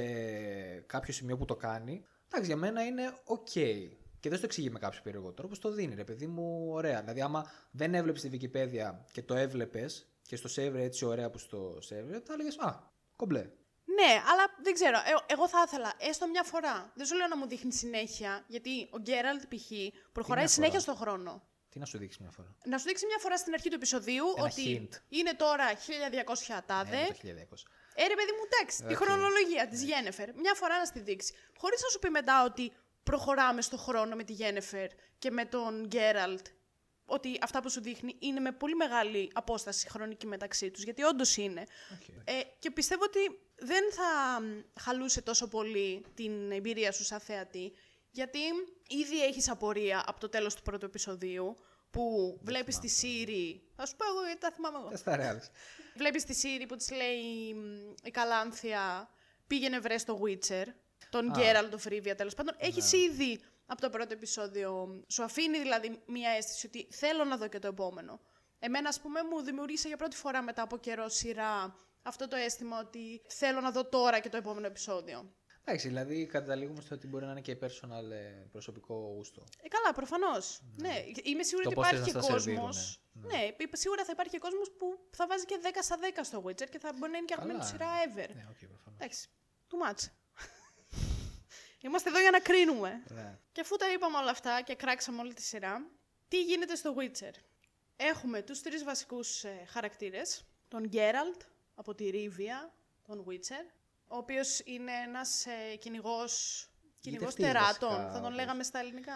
κάποιο 0.79 1.13
σημείο 1.13 1.37
που 1.37 1.45
το 1.45 1.55
κάνει, 1.55 2.05
εντάξει, 2.25 2.47
για 2.47 2.57
μένα 2.57 2.85
είναι 2.85 3.13
οκ. 3.23 3.49
Και 4.19 4.29
δεν 4.29 4.37
στο 4.37 4.45
εξηγεί 4.45 4.69
με 4.69 4.79
κάποιο 4.79 4.99
περίεργο 5.03 5.31
τρόπο, 5.31 5.57
το 5.59 5.71
δίνει, 5.71 5.95
ρε 5.95 6.03
παιδί 6.03 6.27
μου, 6.27 6.67
ωραία. 6.69 6.99
Δηλαδή, 6.99 7.21
άμα 7.21 7.51
δεν 7.71 7.93
έβλεπε 7.93 8.19
τη 8.19 8.29
Wikipedia 8.31 8.95
και 9.11 9.23
το 9.23 9.35
έβλεπες 9.35 10.07
και 10.21 10.35
στο 10.35 10.49
σέβ' 10.55 10.73
έτσι 10.75 11.05
ωραία 11.05 11.29
που 11.29 11.37
στο 11.37 11.77
save, 11.77 12.21
θα 12.23 12.33
έλεγες 12.33 12.57
Α, 12.57 12.91
κομπλέ. 13.15 13.49
Ναι, 13.95 14.21
αλλά 14.31 14.43
δεν 14.63 14.73
ξέρω. 14.73 14.97
Ε, 14.97 15.33
εγώ 15.33 15.47
θα 15.47 15.63
ήθελα 15.67 15.93
έστω 15.97 16.27
μια 16.27 16.43
φορά. 16.43 16.91
Δεν 16.95 17.05
σου 17.05 17.15
λέω 17.15 17.27
να 17.27 17.37
μου 17.37 17.47
δείχνει 17.47 17.73
συνέχεια, 17.73 18.43
γιατί 18.47 18.87
ο 18.91 18.97
Γκέραλτ 18.99 19.41
π.χ. 19.41 19.71
προχωράει 20.11 20.43
μια 20.43 20.53
συνέχεια 20.53 20.79
φορά; 20.79 20.95
στον 20.95 21.07
χρόνο. 21.07 21.41
Τι 21.69 21.79
να 21.79 21.85
σου 21.85 21.97
δείξει 21.97 22.17
μια 22.21 22.31
φορά; 22.31 22.55
Να 22.65 22.77
σου 22.77 22.85
δείξει 22.87 23.05
μια 23.05 23.17
φορά 23.19 23.37
στην 23.37 23.53
αρχή 23.53 23.69
του 23.69 23.75
επεισοδίου 23.75 24.25
Ένα 24.37 24.45
ότι 24.45 24.89
hint. 24.91 24.95
είναι 25.09 25.33
τώρα 25.33 25.65
1200 25.73 26.59
τάδε. 26.65 26.97
Ναι, 26.97 27.07
το 27.07 27.13
1200. 27.23 27.63
Ε, 27.95 28.07
ρε 28.07 28.15
παιδί 28.15 28.31
μου, 28.31 28.43
εντάξει, 28.49 28.83
τη 28.83 28.93
Οκ. 28.93 28.97
χρονολογία 29.03 29.67
της 29.67 29.83
Γιένεφερ. 29.83 30.35
Μια 30.35 30.53
φορά 30.53 30.77
να 30.77 30.85
στη 30.85 30.99
δείξει. 30.99 31.33
Χωρίς 31.57 31.81
να 31.81 31.89
σου 31.89 31.99
πει 31.99 32.09
μετά 32.09 32.43
ότι 32.43 32.71
προχωράμε 33.03 33.61
στο 33.61 33.77
χρόνο 33.77 34.15
με 34.15 34.23
τη 34.23 34.33
Γιένεφερ 34.33 34.87
και 35.19 35.31
με 35.31 35.45
τον 35.45 35.85
Γκέραλτ. 35.85 36.45
Ότι 37.05 37.39
αυτά 37.41 37.61
που 37.61 37.69
σου 37.69 37.81
δείχνει 37.81 38.15
είναι 38.19 38.39
με 38.39 38.51
πολύ 38.51 38.75
μεγάλη 38.75 39.31
απόσταση 39.33 39.89
χρονική 39.89 40.27
μεταξύ 40.27 40.71
τους. 40.71 40.83
Γιατί 40.83 41.03
όντως 41.03 41.37
είναι. 41.37 41.63
Οκ. 41.93 42.07
Ε, 42.23 42.41
και 42.59 42.71
πιστεύω 42.71 43.03
ότι 43.03 43.19
δεν 43.57 43.83
θα 43.91 44.41
μ, 44.41 44.59
χαλούσε 44.79 45.21
τόσο 45.21 45.47
πολύ 45.47 46.05
την 46.13 46.51
εμπειρία 46.51 46.91
σου 46.91 47.03
σαν 47.03 47.19
θεατή, 47.19 47.71
γιατί 48.11 48.39
ήδη 48.87 49.23
έχεις 49.23 49.49
απορία 49.49 50.03
από 50.07 50.19
το 50.19 50.29
τέλος 50.29 50.55
του 50.55 50.61
πρώτου 50.61 50.85
επεισοδίου, 50.85 51.57
που 51.91 52.37
βλέπεις 52.43 52.79
τη 52.79 52.87
Σίρι... 52.87 53.61
Θα 53.75 53.85
σου 53.85 53.95
πω 53.95 54.05
εγώ 54.07 54.23
γιατί 54.23 54.39
τα 54.39 54.51
θυμάμαι 54.51 54.77
εγώ. 54.77 54.87
Δεν 54.87 54.97
στα 54.97 55.15
ρε, 55.15 55.27
Άλεξ. 55.27 55.49
Βλέπεις 55.95 56.23
τη 56.23 56.33
Σίρι 56.33 56.65
που 56.65 56.75
της 56.75 56.91
λέει 56.91 57.53
μ, 57.53 57.93
η 58.03 58.11
Καλάνθι 58.11 59.09
πήγαινε 59.47 59.79
βρες 59.79 59.97
το 59.97 60.19
Witcher, 60.23 60.65
τον 61.09 61.29
Α. 61.29 61.37
Γκέραλτ 61.37 61.69
of 61.69 61.79
Rivia 61.79 62.15
τέλος 62.15 62.33
πάντων. 62.33 62.55
Έχεις 62.57 62.91
ήδη 62.91 63.39
από 63.65 63.81
το 63.81 63.89
πρώτο 63.89 64.13
επεισόδιο, 64.13 65.03
σου 65.07 65.23
αφήνει 65.23 65.59
δηλαδή 65.59 66.01
μία 66.05 66.29
αίσθηση 66.29 66.65
ότι 66.65 66.87
θέλω 66.91 67.23
να 67.23 67.37
δω 67.37 67.47
και 67.47 67.59
το 67.59 67.67
επόμενο. 67.67 68.19
Εμένα, 68.59 68.89
ας 68.89 69.01
πούμε, 69.01 69.23
μου 69.23 69.41
δημιούργησε 69.41 69.87
για 69.87 69.97
πρώτη 69.97 70.15
φορά 70.15 70.41
μετά 70.41 70.61
από 70.61 70.77
καιρό 70.77 71.09
σειρά 71.09 71.75
αυτό 72.07 72.27
το 72.27 72.35
αίσθημα 72.35 72.79
ότι 72.79 73.21
θέλω 73.27 73.61
να 73.61 73.71
δω 73.71 73.85
τώρα 73.85 74.19
και 74.19 74.29
το 74.29 74.37
επόμενο 74.37 74.65
επεισόδιο. 74.67 75.31
Εντάξει, 75.63 75.87
δηλαδή 75.87 76.25
καταλήγουμε 76.25 76.81
στο 76.81 76.95
ότι 76.95 77.07
μπορεί 77.07 77.25
να 77.25 77.31
είναι 77.31 77.41
και 77.41 77.57
personal 77.61 78.11
ε, 78.11 78.17
προσωπικό 78.51 78.95
γούστο. 79.15 79.43
Ε, 79.61 79.67
καλά, 79.67 79.93
προφανώς. 79.93 80.61
Ναι. 80.75 81.03
είμαι 81.23 81.43
σίγουρη 81.43 81.63
Το 81.63 81.69
ότι 81.69 81.75
πώς 81.79 81.87
υπάρχει 81.87 82.03
θες 82.03 82.07
και 82.11 82.17
να 82.17 82.21
στα 82.23 82.33
κόσμος. 82.33 82.43
σερβίρουνε. 82.43 83.37
Ναι, 83.37 83.43
είπε- 83.59 83.75
σίγουρα 83.75 84.03
θα 84.05 84.11
υπάρχει 84.11 84.31
και 84.31 84.39
κόσμος 84.39 84.71
που 84.77 84.85
θα 85.11 85.27
βάζει 85.27 85.45
και 85.45 85.59
10 85.63 85.67
στα 85.81 85.97
10 86.01 86.19
στο 86.23 86.43
Witcher 86.45 86.69
και 86.69 86.79
θα 86.79 86.93
μπορεί 86.97 87.11
να 87.11 87.17
είναι 87.17 87.25
και 87.25 87.33
αγαπημένη 87.33 87.59
του 87.65 87.77
Καλά. 87.77 87.91
σειρά 87.91 87.91
ever. 88.05 88.29
Ναι, 88.35 88.45
οκ, 88.49 88.57
προφανώς. 88.73 88.99
Εντάξει. 88.99 89.27
Too 89.69 89.79
much. 89.85 90.01
Είμαστε 91.85 92.09
εδώ 92.09 92.19
για 92.19 92.31
να 92.31 92.39
κρίνουμε. 92.39 93.03
Ναι. 93.07 93.39
Και 93.51 93.61
αφού 93.61 93.75
τα 93.75 93.91
είπαμε 93.91 94.17
όλα 94.17 94.31
αυτά 94.31 94.61
και 94.61 94.75
κράξαμε 94.75 95.19
όλη 95.21 95.33
τη 95.33 95.41
σειρά, 95.41 95.91
τι 96.27 96.41
γίνεται 96.43 96.75
στο 96.75 96.95
Witcher; 96.97 97.33
Έχουμε 97.95 98.41
τους 98.41 98.61
τρεις 98.61 98.83
βασικούς 98.83 99.43
ε, 99.43 99.65
χαρακτήρες. 99.67 100.43
Τον 100.67 100.89
Geralt 100.93 101.41
από 101.79 101.95
τη 101.95 102.09
Ρίβια, 102.09 102.73
τον 103.07 103.25
Witcher, 103.27 103.65
ο 104.07 104.17
οποίος 104.17 104.59
είναι 104.65 104.91
ένας 105.07 105.45
ε, 105.45 105.75
κυνηγός, 105.75 106.67
κυνηγός 106.99 107.33
Γητευτής 107.35 107.45
τεράτων, 107.45 107.89
βασικά, 107.89 108.07
θα 108.11 108.13
τον 108.13 108.23
όπως. 108.25 108.35
λέγαμε 108.35 108.63
στα 108.63 108.79
ελληνικά; 108.79 109.13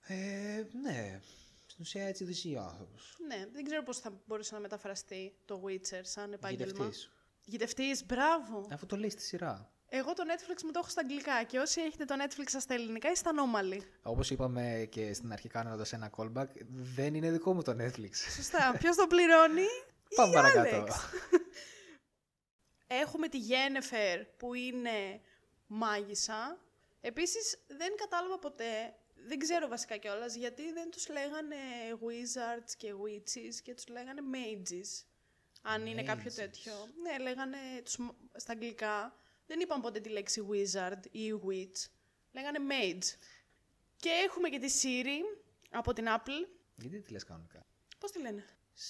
Ε, 0.00 0.64
ναι. 0.82 1.20
Στην 1.66 1.82
ουσία 1.82 2.06
έτσι 2.06 2.24
δυσεί 2.24 2.54
ο 2.54 2.60
άνθρωπος. 2.60 3.16
Ναι, 3.26 3.46
δεν 3.52 3.64
ξέρω 3.64 3.82
πώς 3.82 3.98
θα 3.98 4.20
μπορούσε 4.26 4.54
να 4.54 4.60
μεταφραστεί 4.60 5.34
το 5.44 5.62
Witcher 5.66 6.00
σαν 6.02 6.32
επάγγελμα. 6.32 6.72
Γητευτής. 6.72 7.12
Γητευτής, 7.44 8.06
μπράβο. 8.06 8.66
Αφού 8.72 8.86
το 8.86 8.96
λέει 8.96 9.10
στη 9.10 9.22
σειρά. 9.22 9.72
Εγώ 9.90 10.12
το 10.12 10.22
Netflix 10.26 10.62
μου 10.64 10.70
το 10.70 10.78
έχω 10.78 10.88
στα 10.88 11.00
αγγλικά 11.00 11.42
και 11.42 11.58
όσοι 11.58 11.80
έχετε 11.80 12.04
το 12.04 12.14
Netflix 12.24 12.44
σας 12.46 12.62
στα 12.62 12.74
ελληνικά 12.74 13.10
είστε 13.10 13.28
ανώμαλοι. 13.28 13.82
Όπως 14.02 14.30
είπαμε 14.30 14.88
και 14.90 15.12
στην 15.14 15.32
αρχή 15.32 15.48
κάνοντας 15.48 15.92
ένα 15.92 16.10
callback, 16.16 16.46
δεν 16.68 17.14
είναι 17.14 17.30
δικό 17.30 17.54
μου 17.54 17.62
το 17.62 17.76
Netflix. 17.80 18.14
Σωστά. 18.36 18.76
Ποιος 18.78 18.96
το 18.96 19.06
πληρώνει; 19.06 19.66
Πάμε 20.14 20.30
Η 20.30 20.34
παρακάτω. 20.34 20.86
Άλεξ. 22.88 23.06
Έχουμε 23.06 23.28
τη 23.28 23.38
Γένεφερ 23.38 24.24
που 24.24 24.54
είναι 24.54 25.20
μάγισσα. 25.66 26.60
Επίσης 27.00 27.58
δεν 27.66 27.96
κατάλαβα 27.96 28.38
ποτέ, 28.38 28.94
δεν 29.14 29.38
ξέρω 29.38 29.68
βασικά 29.68 29.96
κιόλας, 29.96 30.34
γιατί 30.34 30.72
δεν 30.72 30.90
τους 30.90 31.08
λέγανε 31.08 31.56
wizards 32.00 32.70
και 32.76 32.92
witches 33.04 33.54
και 33.62 33.74
τους 33.74 33.88
λέγανε 33.88 34.20
mages. 34.32 35.04
Αν 35.62 35.86
είναι 35.86 36.02
κάποιο 36.02 36.30
Mages. 36.30 36.34
τέτοιο. 36.34 36.72
Ναι, 37.02 37.18
λέγανε 37.18 37.58
τους, 37.84 37.96
μ- 37.96 38.10
στα 38.36 38.52
αγγλικά. 38.52 39.16
Δεν 39.46 39.60
είπαν 39.60 39.80
ποτέ 39.80 40.00
τη 40.00 40.08
λέξη 40.08 40.46
wizard 40.50 41.00
ή 41.10 41.32
witch. 41.46 41.86
Λέγανε 42.32 42.58
mage. 42.70 43.04
Και 43.96 44.08
έχουμε 44.08 44.48
και 44.48 44.58
τη 44.58 44.72
Σίρι 44.82 45.38
από 45.70 45.92
την 45.92 46.06
Apple. 46.08 46.48
Γιατί 46.76 47.00
τι 47.00 47.12
λες 47.12 47.24
κανονικά; 47.24 47.66
Πώς 47.98 48.10
τη 48.10 48.20
λένε; 48.20 48.44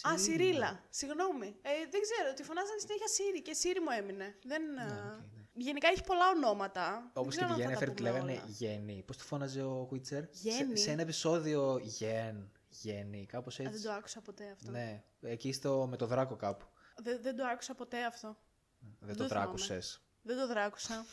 Α, 0.09 0.19
Σιρίλα. 0.19 0.85
Συγγνώμη. 0.91 1.47
Ε, 1.63 1.71
δεν 1.91 2.01
ξέρω. 2.01 2.35
Τη 2.35 2.43
φωνάζανε 2.43 2.79
συνέχεια 2.81 3.09
Σίρι 3.09 3.43
και 3.43 3.53
Σίρι 3.55 3.81
μου 3.81 3.91
έμεινε. 3.99 4.37
Δεν, 4.45 4.63
Ναι, 4.73 4.83
α, 4.83 4.87
οκ, 4.87 5.37
ναι. 5.37 5.43
Γενικά 5.55 5.89
έχει 5.89 6.05
πολλά 6.05 6.29
ονόματα. 6.37 7.11
Όπως 7.15 7.35
Δεν 7.35 7.47
και 7.47 7.53
ξέρω 7.55 7.69
τη 7.69 7.75
αν 7.75 7.75
θα 7.75 7.79
τα 7.79 7.85
Γένεφερ 7.85 7.89
τη 7.89 7.95
πούμε 8.03 8.11
λέγανε 8.11 8.33
όλα. 8.33 8.45
Γέννη. 8.47 9.03
Πώς 9.07 9.17
τη 9.17 9.25
φώναζε 9.25 9.63
ο 9.63 9.89
Witcher. 9.93 10.25
Γέννη. 10.31 10.77
Σε, 10.77 10.85
σε 10.85 10.91
ένα 10.91 11.03
επεισόδιο 11.03 11.81
Γεν. 11.83 12.51
Γέννη, 12.69 13.27
κάπως 13.27 13.61
Α, 13.61 13.63
δεν 13.63 13.73
έτσι. 13.73 13.85
το 13.85 13.93
άκουσα 13.93 14.21
ποτέ 14.21 14.51
αυτό. 14.53 14.71
Ναι, 14.71 15.03
εκεί 15.21 15.53
στο, 15.53 15.87
με 15.91 15.97
το 15.97 16.07
δράκο 16.07 16.37
κάπου. 16.37 16.67
Δεν, 16.97 17.23
δεν 17.23 17.37
το 17.37 17.45
άκουσα 17.47 17.75
ποτέ 17.75 18.05
αυτό. 18.05 18.37
Δεν 19.01 19.17
το 19.17 19.23
το 19.23 19.29
θυμάμαι. 19.29 19.45
τράκουσε. 19.45 19.79
Δεν 20.23 20.37
το 20.37 20.47
δράκουσα. 20.47 21.05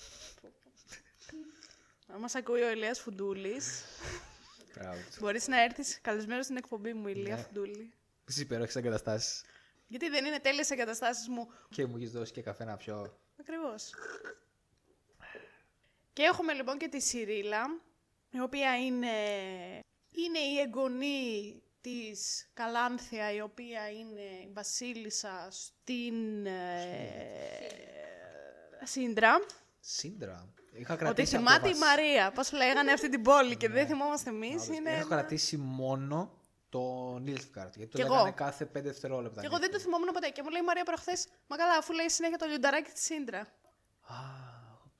Αν 2.08 2.20
μας 2.20 2.36
ακούει 2.36 2.62
ο 2.62 2.70
Ηλίας 2.72 3.00
Φουντούλης, 3.00 3.84
μπορείς 5.20 5.48
να 5.48 5.62
έρθεις 5.64 6.02
καλεσμένος 6.02 6.46
στην 6.46 6.58
εκπομπή 6.58 6.94
μου, 6.94 7.08
Ηλία 7.08 7.36
Ναι. 7.36 7.42
Φουντούλη. 7.42 7.94
Στι 8.26 8.42
υπέροχες 8.42 8.76
εγκαταστάσεις. 8.76 9.42
Γιατί 9.88 10.10
δεν 10.10 10.26
είναι 10.26 10.40
τέλειες 10.40 10.70
εγκαταστάσεις 10.70 11.28
μου. 11.28 11.48
Και 11.70 11.86
μου 11.86 11.96
έχεις 11.98 12.12
δώσει 12.12 12.32
και 12.32 12.42
καφέ 12.42 12.64
να 12.64 12.78
πιω. 12.78 13.18
Ακριβώς. 13.40 13.94
Και 16.14 16.24
έχουμε 16.24 16.54
λοιπόν 16.54 16.78
και 16.78 16.88
τη 16.88 17.00
Σιρίλα, 17.02 17.66
η 18.32 18.40
οποία 18.40 18.78
είναι, 18.78 19.14
είναι 20.12 20.40
η 20.40 20.60
εγγονή 20.60 21.62
της 21.82 22.50
Καλάνθια, 22.54 23.32
η 23.34 23.42
οποία 23.42 23.90
είναι 23.90 24.22
η 24.22 24.50
βασίλισσα 24.54 25.48
στην 25.52 26.46
ε, 26.46 27.70
Σύντρα. 28.84 29.46
Σύντρα. 29.80 30.54
Είχα 30.74 30.94
Ότι 30.94 31.04
κρατήσει 31.04 31.36
από 31.36 31.46
θυμάται 31.46 31.68
η 31.68 31.72
βασ- 31.72 31.82
Μαρία, 31.84 32.32
πώς 32.32 32.52
λέγανε 32.52 32.92
αυτή 32.92 33.10
την 33.10 33.22
πόλη 33.22 33.56
και 33.58 33.70
δεν 33.70 33.88
θυμόμαστε 33.88 34.30
εμείς. 34.30 34.50
Μάλιστα. 34.50 34.74
Είναι. 34.74 34.90
Έχω 34.90 34.98
ένα- 35.00 35.16
κρατήσει 35.16 35.58
μόνο 35.58 36.32
το 36.76 37.16
Nilfgaard. 37.26 37.74
Γιατί 37.80 37.88
το 37.92 37.98
Κι 37.98 38.02
εγώ. 38.02 38.14
λέγανε 38.14 38.32
κάθε 38.32 38.66
5 38.66 38.82
δευτερόλεπτα. 38.82 39.42
Και 39.42 39.48
εγώ 39.48 39.60
δεν 39.60 39.72
το 39.72 39.80
θυμόμουν 39.80 40.08
ποτέ. 40.14 40.30
Και 40.30 40.42
μου 40.44 40.50
λέει 40.50 40.62
η 40.62 40.66
Μαρία 40.66 40.84
προχθές, 40.84 41.28
Μα 41.48 41.56
καλά, 41.58 41.78
αφού 41.78 41.94
λέει 41.94 42.10
συνέχεια 42.10 42.38
το 42.38 42.46
λιονταράκι 42.46 42.92
της 42.92 43.04
Σίντρα. 43.04 43.40
Α, 43.40 44.16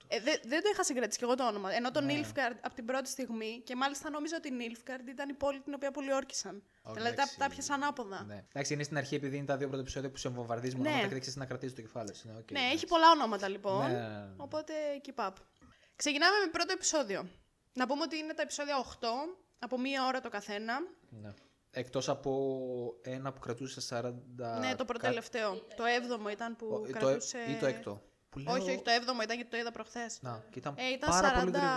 Ε, 0.08 0.20
δε- 0.20 0.40
δεν 0.46 0.62
το 0.64 0.70
είχα 0.74 0.84
συγκρατήσει 0.84 1.18
και 1.20 1.26
εγώ 1.26 1.36
το 1.36 1.48
όνομα. 1.48 1.74
Ενώ 1.74 1.92
το 1.92 2.02
Ναι. 2.02 2.14
Nilfgaard 2.14 2.56
από 2.62 2.76
την 2.76 2.86
πρώτη 2.86 3.10
στιγμή, 3.10 3.62
και 3.66 3.76
μάλιστα 3.76 4.10
νόμιζα 4.10 4.36
ότι 4.38 4.48
η 4.48 4.52
Nilfgaard 4.60 5.08
ήταν 5.10 5.30
η 5.30 5.34
πόλη 5.34 5.60
την 5.62 5.74
οποία 5.74 5.92
πολιόρκησαν. 5.92 6.64
Ω, 6.82 6.94
Δηλαδή 6.94 7.16
τα, 7.16 7.22
εντάξει. 7.22 7.38
τα 7.38 7.50
'πιασα 7.50 7.74
ανάποδα. 7.74 8.24
Ναι, 8.28 8.34
Ναι. 8.34 8.46
Εντάξει, 8.54 8.74
είναι 8.74 8.84
στην 8.84 8.98
αρχή 8.98 9.16
επειδή 9.16 9.38
είναι 9.38 9.46
τα 9.46 9.58
δύο 9.58 9.68
πρώτα 9.68 9.82
επεισόδια 9.82 10.10
που 10.12 10.18
σε 10.18 10.30
βομβαρδίζουν 10.30 10.82
Ναι. 10.82 10.90
ναι. 10.90 10.96
και 11.02 11.08
δεν 11.08 11.20
ξέρεις 11.20 11.36
να 11.36 11.46
κρατήσεις 11.46 11.76
το 11.76 11.82
κεφάλι 11.82 12.16
σου. 12.16 12.28
Ναι, 12.28 12.38
οκ, 12.38 12.52
έχει 12.52 12.66
εντάξει. 12.66 12.86
πολλά 12.86 13.12
ονόματα 13.12 13.48
λοιπόν. 13.48 13.92
Ναι, 13.92 13.98
ναι, 14.00 14.08
ναι. 14.08 14.34
Οπότε 14.38 14.74
keep 15.06 15.28
up. 15.28 15.34
Ξεκινάμε 15.96 16.36
με 16.46 16.52
πρώτο 16.52 16.72
επεισόδιο. 16.74 17.30
Να 17.74 17.88
πούμε 17.88 18.02
ότι 18.02 18.18
είναι 18.18 18.34
τα 18.34 18.42
επεισόδια 18.42 18.78
8, 18.78 19.08
από 19.60 19.80
μία 19.80 20.06
ώρα 20.06 20.22
το 20.22 20.30
καθένα. 20.30 20.80
Ναι. 21.10 21.34
Εκτός 21.78 22.10
από 22.10 22.32
ένα 23.02 23.34
που 23.34 23.40
κρατούσε 23.40 23.82
40. 23.90 24.60
ναι, 24.60 24.76
το 24.76 24.86
προτελευταίο. 24.86 25.56
Το 25.76 25.84
7ο 26.28 26.32
ήταν 26.32 26.56
που 26.56 26.68
Ο- 26.72 26.80
το, 26.80 26.92
κρατούσε. 26.92 27.38
ή 27.50 27.56
το 27.60 27.66
έκτο. 27.66 28.02
Που 28.30 28.40
λέω... 28.40 28.54
Όχι, 28.54 28.70
όχι, 28.70 28.82
το 28.82 28.92
7ο 28.92 29.24
ήταν 29.24 29.36
γιατί 29.36 29.46
το 29.50 29.58
είδα 29.58 29.72
προχθές. 29.72 30.22
Να, 30.22 30.44
και 30.52 30.60
ήταν, 30.60 30.76
Ε, 30.78 30.88
ήταν 30.90 31.10
πάρα 31.10 31.30
40. 31.30 31.40
πολύ 31.40 31.52
γρήγορο. 31.52 31.74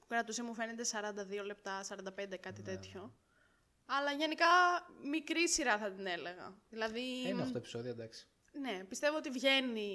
που 0.00 0.06
κρατούσε, 0.08 0.42
μου 0.42 0.54
φαίνεται 0.54 0.84
42 0.84 1.44
λεπτά, 1.44 1.82
45, 1.82 2.36
κάτι 2.40 2.62
Ναι. 2.62 2.68
τέτοιο. 2.68 3.14
Αλλά 3.86 4.10
γενικά 4.12 4.46
μικρή 5.10 5.48
σειρά 5.48 5.78
θα 5.78 5.90
την 5.90 6.06
έλεγα. 6.06 6.54
Δηλαδή. 6.68 7.00
Είναι 7.26 7.40
αυτό 7.40 7.52
το 7.52 7.58
επεισόδιο, 7.58 7.90
εντάξει. 7.90 8.26
Ναι, 8.60 8.84
πιστεύω 8.88 9.16
ότι 9.16 9.30
βγαίνει. 9.30 9.90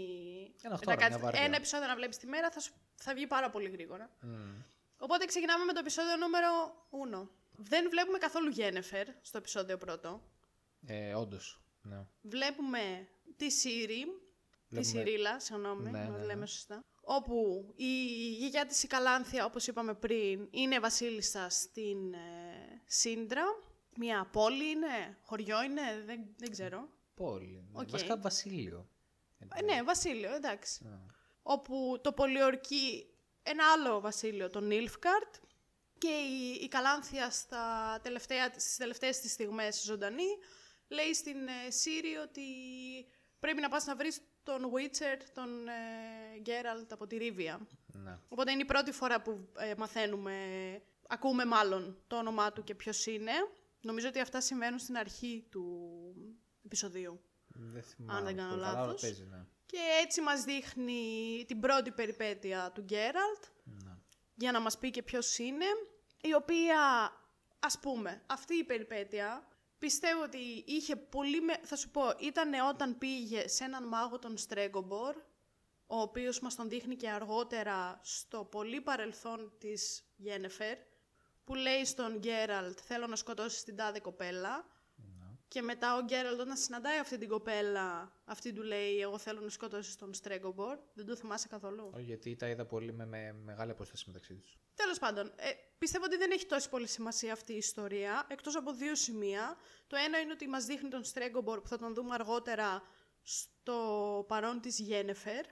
Ένα 0.61 0.73
αυτό, 0.73 0.89
να 0.89 0.95
μια 0.95 1.03
κάτσεις- 1.05 1.23
βάρδια. 1.23 1.41
ένα 1.43 1.55
επεισόδιο 1.55 1.87
να 1.87 1.95
βλέπεις 1.95 2.17
τη 2.17 2.27
μέρα 2.27 2.49
θα, 2.51 2.59
σου- 2.59 2.73
θα 2.95 3.13
βγει 3.13 3.27
πάρα 3.27 3.49
πολύ 3.49 3.69
γρήγορα. 3.69 4.09
Μμ. 4.21 4.61
Οπότε 4.97 5.25
ξεκινάμε 5.25 5.63
με 5.65 5.73
το 5.73 5.79
επεισόδιο 5.79 6.15
νούμερο 6.17 6.47
1. 6.89 7.29
Δεν 7.61 7.89
βλέπουμε 7.89 8.17
καθόλου 8.17 8.49
Γένεφερ 8.49 9.07
στο 9.21 9.37
επεισόδιο 9.37 9.77
πρώτο. 9.77 10.21
Ε, 10.85 11.13
Όντως. 11.13 11.61
Ναι. 11.81 12.07
Βλέπουμε 12.21 13.07
τη 13.37 13.51
Σύρι, 13.51 14.05
τη 14.05 14.75
Βλέπουμε- 14.75 15.05
Σιρίλα, 15.05 15.39
συγγνώμη, 15.39 15.83
Ναι, 15.91 15.99
να 15.99 16.09
ναι, 16.09 16.17
ναι. 16.17 16.25
λέμε 16.25 16.45
σωστά. 16.45 16.81
Όπου 17.01 17.65
η 17.75 18.05
γιαγιά 18.37 18.65
της 18.65 18.83
η 18.83 18.87
Καλάνθια, 18.87 19.45
όπως 19.45 19.67
είπαμε 19.67 19.93
πριν, 19.93 20.47
είναι 20.51 20.79
βασίλισσα 20.79 21.49
στην 21.49 22.13
ε, 22.13 22.81
Σύντρα. 22.85 23.43
Μια 23.95 24.29
πόλη 24.31 24.69
είναι, 24.69 25.17
χωριό 25.25 25.63
είναι, 25.63 26.03
δεν, 26.05 26.19
δεν 26.37 26.51
ξέρω. 26.51 26.89
Πόλη. 27.13 27.67
Ναι. 27.71 27.81
Οκ. 27.81 27.89
Βασικά 27.89 28.17
Βασίλειο. 28.17 28.89
Ε, 29.55 29.61
ναι, 29.63 29.83
βασίλειο, 29.83 30.33
εντάξει. 30.35 30.83
Ναι. 30.83 30.99
όπου 31.41 31.99
το 32.03 32.11
πολιορκεί 32.13 33.09
ένα 33.43 33.63
άλλο 33.71 33.99
βασίλειο, 33.99 34.49
το 34.49 34.67
Nilfgaard, 34.67 35.35
και 35.99 36.07
η, 36.07 36.59
η 36.63 36.67
Καλάνθι 36.67 37.29
στα 37.29 37.99
τελευταία, 38.03 38.45
στις 38.57 38.77
τελευταίες 38.77 39.19
της 39.19 39.31
στιγμές 39.31 39.83
ζωντανή, 39.83 40.37
λέει 40.87 41.13
στην 41.13 41.47
ε, 41.47 41.69
Σίρι 41.71 42.15
ότι 42.15 42.43
πρέπει 43.39 43.61
να 43.61 43.69
πας 43.69 43.85
να 43.85 43.95
βρεις 43.95 44.21
τον 44.43 44.61
Witcher, 44.63 45.21
τον 45.33 45.67
ε, 45.67 46.39
Γκέραλτ 46.39 46.91
από 46.91 47.07
τη 47.07 47.17
Ρίβια. 47.17 47.67
Ναι. 47.85 48.19
Οπότε 48.27 48.51
είναι 48.51 48.61
η 48.61 48.65
πρώτη 48.65 48.91
φορά 48.91 49.21
που 49.21 49.49
ε, 49.57 49.73
μαθαίνουμε, 49.77 50.35
ακούμε 51.07 51.45
μάλλον 51.45 52.03
το 52.07 52.17
όνομά 52.17 52.51
του 52.53 52.63
και 52.63 52.75
ποιος 52.75 53.05
είναι. 53.05 53.31
Νομίζω 53.81 54.07
ότι 54.07 54.19
αυτά 54.19 54.41
συμβαίνουν 54.41 54.79
στην 54.79 54.97
αρχή 54.97 55.47
του 55.51 55.89
επεισοδίου. 56.65 57.21
Δεν 57.47 57.83
θυμάμαι. 57.83 58.21
δεν 58.21 58.35
κάνω 58.35 58.49
πολύ 58.49 58.61
καλά, 58.61 58.71
αλλά 58.71 58.85
λάθος. 58.85 59.01
παίζει, 59.01 59.23
ναι. 59.23 59.45
Και 59.65 59.77
έτσι 60.03 60.21
μας 60.21 60.43
δείχνει 60.43 61.01
την 61.47 61.59
πρώτη 61.59 61.91
περιπέτεια 61.91 62.71
του 62.73 62.81
Γκέραλτ, 62.81 63.43
Ναι. 63.63 63.97
για 64.35 64.51
να 64.51 64.59
μας 64.59 64.77
πει 64.77 64.89
και 64.89 65.03
ποιος 65.03 65.37
είναι, 65.37 65.65
η 66.21 66.33
οποία, 66.33 67.11
ας 67.59 67.79
πούμε, 67.79 68.21
αυτή 68.25 68.53
η 68.55 68.63
περιπέτεια, 68.63 69.47
πιστεύω 69.79 70.23
ότι 70.23 70.63
είχε 70.67 70.95
πολύ, 70.95 71.41
με... 71.41 71.59
θα 71.63 71.75
σου 71.75 71.89
πω, 71.89 72.01
ήταν 72.19 72.53
όταν 72.69 72.97
πήγε 72.97 73.47
σε 73.47 73.63
έναν 73.63 73.87
μάγο 73.87 74.19
τον 74.19 74.37
Στρέγκομπορ, 74.37 75.15
ο 75.87 76.01
οποίος 76.01 76.39
μας 76.39 76.55
τον 76.55 76.69
δείχνει 76.69 76.95
και 76.95 77.09
αργότερα 77.09 77.99
στο 78.03 78.43
πολύ 78.43 78.81
παρελθόν 78.81 79.53
της 79.57 80.03
Γένεφερ, 80.15 80.77
που 81.43 81.55
λέει 81.55 81.85
στον 81.85 82.17
Γκέραλτ 82.17 82.79
«Θέλω 82.85 83.07
να 83.07 83.15
σκοτώσεις 83.15 83.63
την 83.63 83.75
τάδε 83.75 83.99
κοπέλα», 83.99 84.67
και 85.49 85.61
μετά 85.61 85.95
ο 85.95 86.03
Γκέραλτ 86.03 86.39
όταν 86.39 86.57
συναντάει 86.57 86.99
αυτή 86.99 87.17
την 87.17 87.29
κοπέλα, 87.29 88.11
αυτή 88.25 88.53
του 88.53 88.61
λέει 88.61 88.99
«Εγώ 88.99 89.17
θέλω 89.17 89.39
να 89.41 89.49
σκοτώσεις 89.49 89.95
τον 89.95 90.13
Στρέγκομπορ». 90.13 90.77
Δεν 90.93 91.05
το 91.05 91.15
θυμάσαι 91.15 91.47
καθόλου; 91.47 91.89
Όχι, 91.93 92.03
γιατί 92.03 92.35
τα 92.35 92.49
είδα 92.49 92.65
πολύ 92.65 92.93
με, 92.93 93.05
με 93.05 93.33
μεγάλη 93.33 93.71
απόσταση 93.71 94.03
μεταξύ 94.07 94.33
τους. 94.33 94.57
Τέλος 94.75 94.99
πάντων, 94.99 95.31
ε, 95.35 95.49
πιστεύω 95.77 96.05
ότι 96.05 96.17
δεν 96.17 96.31
έχει 96.31 96.45
τόσο 96.45 96.69
πολύ 96.69 96.87
σημασία 96.87 97.33
αυτή 97.33 97.53
η 97.53 97.57
ιστορία, 97.57 98.25
εκτός 98.29 98.55
από 98.55 98.73
δύο 98.73 98.95
σημεία. 98.95 99.57
Το 99.87 99.95
ένα 99.95 100.19
είναι 100.19 100.31
ότι 100.31 100.47
μας 100.47 100.65
δείχνει 100.65 100.89
τον 100.89 101.03
Στρέγκομπορ 101.03 101.61
που 101.61 101.67
θα 101.67 101.77
τον 101.77 101.93
δούμε 101.93 102.13
αργότερα 102.13 102.81
στο 103.21 104.25
παρόν 104.27 104.61
της 104.61 104.79
Γένεφερ. 104.79 105.45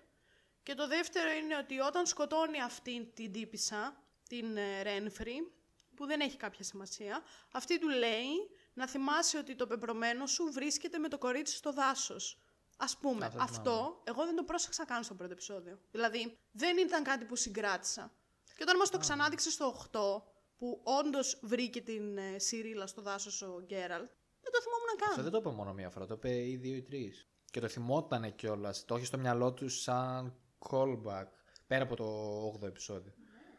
Και 0.64 0.74
το 0.74 0.88
δεύτερο 0.88 1.32
είναι 1.32 1.58
ότι 1.58 1.80
όταν 1.80 2.06
σκοτώνει 2.06 2.62
αυτήν 2.62 3.14
την 3.14 3.32
τύπησα, 3.32 4.04
την 4.30 4.58
ε, 4.58 4.82
Ρένφρι, 4.82 5.52
που 5.98 6.06
δεν 6.06 6.20
έχει 6.20 6.38
κάποια 6.38 6.64
σημασία, 6.64 7.22
αυτή 7.52 7.80
του 7.80 7.90
λέει 7.90 8.32
να 8.74 8.88
θυμάσαι 8.88 9.38
ότι 9.38 9.56
το 9.56 9.68
πεπρωμένο 9.68 10.26
σου 10.26 10.52
βρίσκεται 10.52 10.98
με 10.98 11.08
το 11.08 11.18
κορίτσι 11.18 11.56
στο 11.56 11.74
δάσος. 11.74 12.42
Ας 12.78 12.98
πούμε, 12.98 13.26
Αυτό 13.26 13.42
αυτό, 13.42 13.72
θυμάμαι. 13.72 13.96
εγώ 14.04 14.26
δεν 14.26 14.36
το 14.36 14.44
πρόσεξα 14.44 14.86
καν 14.86 15.04
στο 15.04 15.14
πρώτο 15.16 15.32
επεισόδιο. 15.32 15.80
Δηλαδή, 15.92 16.38
δεν 16.52 16.78
ήταν 16.78 17.04
κάτι 17.04 17.26
που 17.26 17.36
συγκράτησα. 17.36 18.12
Και 18.56 18.64
όταν 18.64 18.78
μας 18.78 18.90
το 18.90 18.98
ξανάδειξε 18.98 19.52
στο 19.52 19.66
8, 19.66 20.00
που 20.58 20.82
όντως 20.84 21.40
βρήκε 21.42 21.82
την 21.82 22.18
ε, 22.18 22.40
Σιρίλα 22.40 22.88
στο 22.88 23.02
δάσος 23.02 23.42
ο 23.42 23.62
Γκέραλτ, 23.66 24.10
δεν 24.42 24.52
το 24.52 24.62
θυμόμουν 24.62 24.98
καν. 24.98 25.10
Αυτό 25.10 25.22
δεν 25.22 25.32
το 25.32 25.38
είπε 25.38 25.50
μόνο 25.50 25.74
μία 25.74 25.90
φορά, 25.90 26.06
το 26.06 26.14
είπε 26.14 26.48
ή 26.48 26.56
δύο 26.56 26.76
ή 26.76 26.82
τρεις. 26.82 27.28
Και 27.52 27.60
το 27.60 27.68
θυμότανε 27.68 28.32
κιόλας. 28.32 28.86
Το 28.86 28.96
έχει 28.96 29.06
στο 29.06 29.18
μυαλό 29.18 29.54
του 29.54 29.70
σαν 29.70 30.36
callback. 30.70 31.26
Πέρα 31.68 31.84
από 31.84 31.96
το 31.96 32.06
8ο 32.62 32.68
επεισόδιο. 32.68 33.14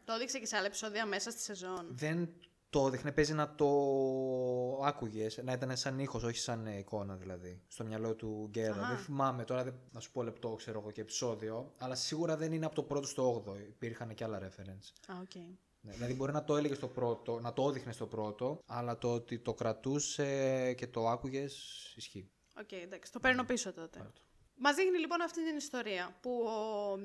Το 0.09 0.14
έδειξε 0.14 0.38
και 0.38 0.47
σε 0.47 0.57
άλλα 0.57 0.66
επεισόδια 0.66 1.07
μέσα 1.07 1.31
στη 1.31 1.40
σεζόν. 1.40 1.87
Δεν 1.90 2.29
το 2.71 2.87
έδειχνε, 2.87 3.12
παίζει 3.12 3.35
να 3.35 3.55
το 3.55 3.66
άκουγες, 4.85 5.40
να 5.42 5.53
ήταν 5.53 5.77
σαν 5.77 5.99
ήχος, 5.99 6.23
όχι 6.23 6.38
σαν 6.38 6.66
εικόνα 6.66 7.16
δηλαδή. 7.16 7.62
Στο 7.68 7.85
μυαλό 7.85 8.14
του 8.14 8.47
Γκέραλτ. 8.51 8.87
Α. 8.87 8.88
Δεν 8.88 8.97
θυμάμαι 8.97 9.44
τώρα, 9.44 9.64
δεν, 9.64 9.75
να 9.92 10.01
σου 10.01 10.12
πω 10.12 10.23
λεπτό, 10.23 10.55
ξέρω 10.55 10.81
εγώ 10.81 10.90
και 10.90 11.01
επεισόδιο. 11.01 11.75
Αλλά 11.79 11.94
σίγουρα 11.94 12.37
δεν 12.37 12.53
είναι 12.53 12.66
από 12.66 12.75
το 12.75 12.83
πρώτο 12.83 13.07
στο 13.07 13.44
8ο. 13.47 13.59
Υπήρχαν 13.59 14.14
και 14.14 14.25
άλλα 14.25 14.38
reference. 14.42 15.12
Α, 15.12 15.18
οκ. 15.21 15.35
Ναι, 15.81 15.92
δηλαδή 15.92 16.14
μπορεί 16.14 16.33
να 16.33 16.44
το 16.44 16.57
έλεγε 16.57 16.75
στο 16.75 16.88
πρώτο, 16.88 17.40
να 17.40 17.53
το 17.53 17.68
έδειχνε 17.68 17.92
στο 17.92 18.07
πρώτο, 18.07 18.62
αλλά 18.66 18.99
το 18.99 19.12
ότι 19.12 19.38
το 19.38 19.55
κρατούσε 19.55 20.73
και 20.73 20.87
το 20.87 21.09
άκουγες 21.09 21.53
ισχύει. 21.97 22.31
Οκ, 22.61 22.73
εντάξει, 22.73 23.12
το 23.12 23.21
παίρνω 23.21 23.44
πίσω 23.44 23.73
τότε. 23.73 23.99
Πάρ' 23.99 24.12
το. 24.12 24.21
Μας 24.61 24.75
δείχνει 24.75 24.99
λοιπόν 24.99 25.23
αυτή 25.23 25.44
την 25.44 25.57
ιστορία 25.57 26.16
που 26.21 26.31
ο, 26.31 26.99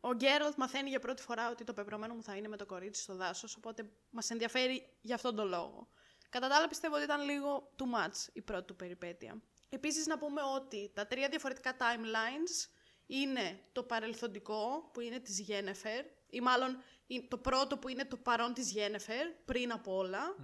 ο 0.00 0.12
Γκέραλτ 0.14 0.56
μαθαίνει 0.56 0.88
για 0.88 1.00
πρώτη 1.00 1.22
φορά 1.22 1.50
ότι 1.50 1.64
το 1.64 1.72
πεπρωμένο 1.72 2.14
μου 2.14 2.22
θα 2.22 2.36
είναι 2.36 2.48
με 2.48 2.56
το 2.56 2.66
κορίτσι 2.66 3.02
στο 3.02 3.14
δάσος, 3.14 3.56
οπότε 3.56 3.90
μας 4.10 4.30
ενδιαφέρει 4.30 4.96
για 5.00 5.14
αυτόν 5.14 5.36
τον 5.36 5.48
λόγο. 5.48 5.88
Κατά 6.28 6.48
τα 6.48 6.56
άλλα 6.56 6.68
πιστεύω 6.68 6.94
ότι 6.94 7.04
ήταν 7.04 7.24
λίγο 7.24 7.70
too 7.78 7.82
much 7.84 8.28
η 8.32 8.42
πρώτη 8.42 8.64
του 8.64 8.76
περιπέτεια. 8.76 9.42
Επίσης 9.68 10.06
να 10.06 10.18
πούμε 10.18 10.40
ότι 10.56 10.90
τα 10.94 11.06
τρία 11.06 11.28
διαφορετικά 11.28 11.76
timelines 11.76 12.68
είναι 13.06 13.60
το 13.72 13.82
παρελθοντικό 13.82 14.90
που 14.92 15.00
είναι 15.00 15.18
της 15.18 15.40
Γένεφερ 15.40 16.04
ή 16.30 16.40
μάλλον 16.40 16.82
είναι 17.06 17.26
το 17.28 17.38
πρώτο 17.38 17.78
που 17.78 17.88
είναι 17.88 18.04
το 18.04 18.16
παρόν 18.16 18.54
της 18.54 18.70
Γένεφερ 18.70 19.26
πριν 19.44 19.72
από 19.72 19.96
όλα, 19.96 20.36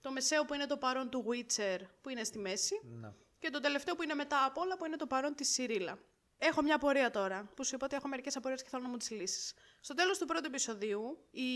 το 0.00 0.12
μεσαίο 0.12 0.44
που 0.44 0.54
είναι 0.54 0.66
το 0.66 0.76
παρόν 0.76 1.10
του 1.10 1.24
Witcher 1.28 1.78
που 2.00 2.08
είναι 2.08 2.24
στη 2.24 2.38
μέση 2.38 2.80
Να. 3.00 3.14
και 3.38 3.50
το 3.50 3.60
τελευταίο 3.60 3.94
που 3.94 4.02
είναι 4.02 4.14
μετά 4.14 4.44
από 4.44 4.60
όλα 4.60 4.76
που 4.76 4.84
είναι 4.84 4.96
το 4.96 5.06
παρόν 5.06 5.34
της 5.34 5.52
Σιρίλα. 5.52 5.98
Έχω 6.44 6.62
μια 6.62 6.74
απορία 6.74 7.10
τώρα, 7.10 7.50
που 7.56 7.64
σου 7.64 7.74
είπα 7.74 7.84
ότι 7.86 7.94
έχω 7.96 8.08
μερικές 8.08 8.36
απορίες 8.36 8.62
και 8.62 8.68
θέλω 8.68 8.82
να 8.82 8.88
μου 8.88 8.96
τις 8.96 9.10
λύσεις. 9.10 9.54
Στο 9.80 9.94
τέλος 9.94 10.18
του 10.18 10.26
πρώτου 10.26 10.46
επεισοδίου, 10.46 11.28
η 11.30 11.48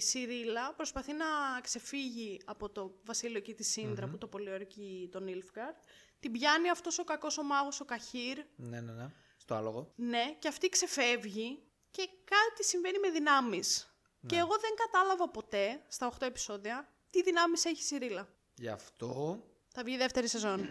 Σιρίλα 0.00 0.74
προσπαθεί 0.74 1.12
να 1.12 1.26
ξεφύγει 1.62 2.40
από 2.44 2.70
το 2.70 2.98
βασίλειο 3.04 3.40
και 3.40 3.54
τη 3.54 3.64
συντρα 3.64 4.06
που 4.08 4.18
το 4.18 4.26
πολιορκεί 4.26 5.08
τον 5.12 5.26
Ιλφγκαρτ. 5.26 5.76
Την 6.20 6.32
πιάνει 6.32 6.70
αυτός 6.70 6.98
ο 6.98 7.04
κακός 7.04 7.38
ο 7.38 7.42
μάγος, 7.42 7.80
ο 7.80 7.84
Καχύρ, 7.84 8.38
Ναι, 8.56 8.80
ναι, 8.80 8.92
ναι. 8.92 9.06
Στο 9.36 9.54
άλογο. 9.54 9.92
ναι, 9.96 10.36
και 10.38 10.48
αυτή 10.48 10.68
ξεφεύγει 10.68 11.62
και 11.90 12.08
κάτι 12.24 12.64
συμβαίνει 12.64 12.98
με 12.98 13.10
δυνάμεις. 13.10 13.94
Και 14.26 14.36
εγώ 14.36 14.56
δεν 14.60 14.70
κατάλαβα 14.76 15.28
ποτέ, 15.30 15.82
στα 15.88 16.06
8 16.06 16.26
επεισόδια, 16.26 16.88
τι 17.10 17.22
δυνάμεις 17.22 17.64
έχει 17.64 17.80
η 17.80 17.84
Σιρίλα. 17.84 18.28
Γι' 18.54 18.68
αυτό. 18.68 19.42
Θα 19.68 19.82
βγει 19.84 19.94
η 19.94 19.98
δεύτερη 19.98 20.28
σεζόν. 20.28 20.68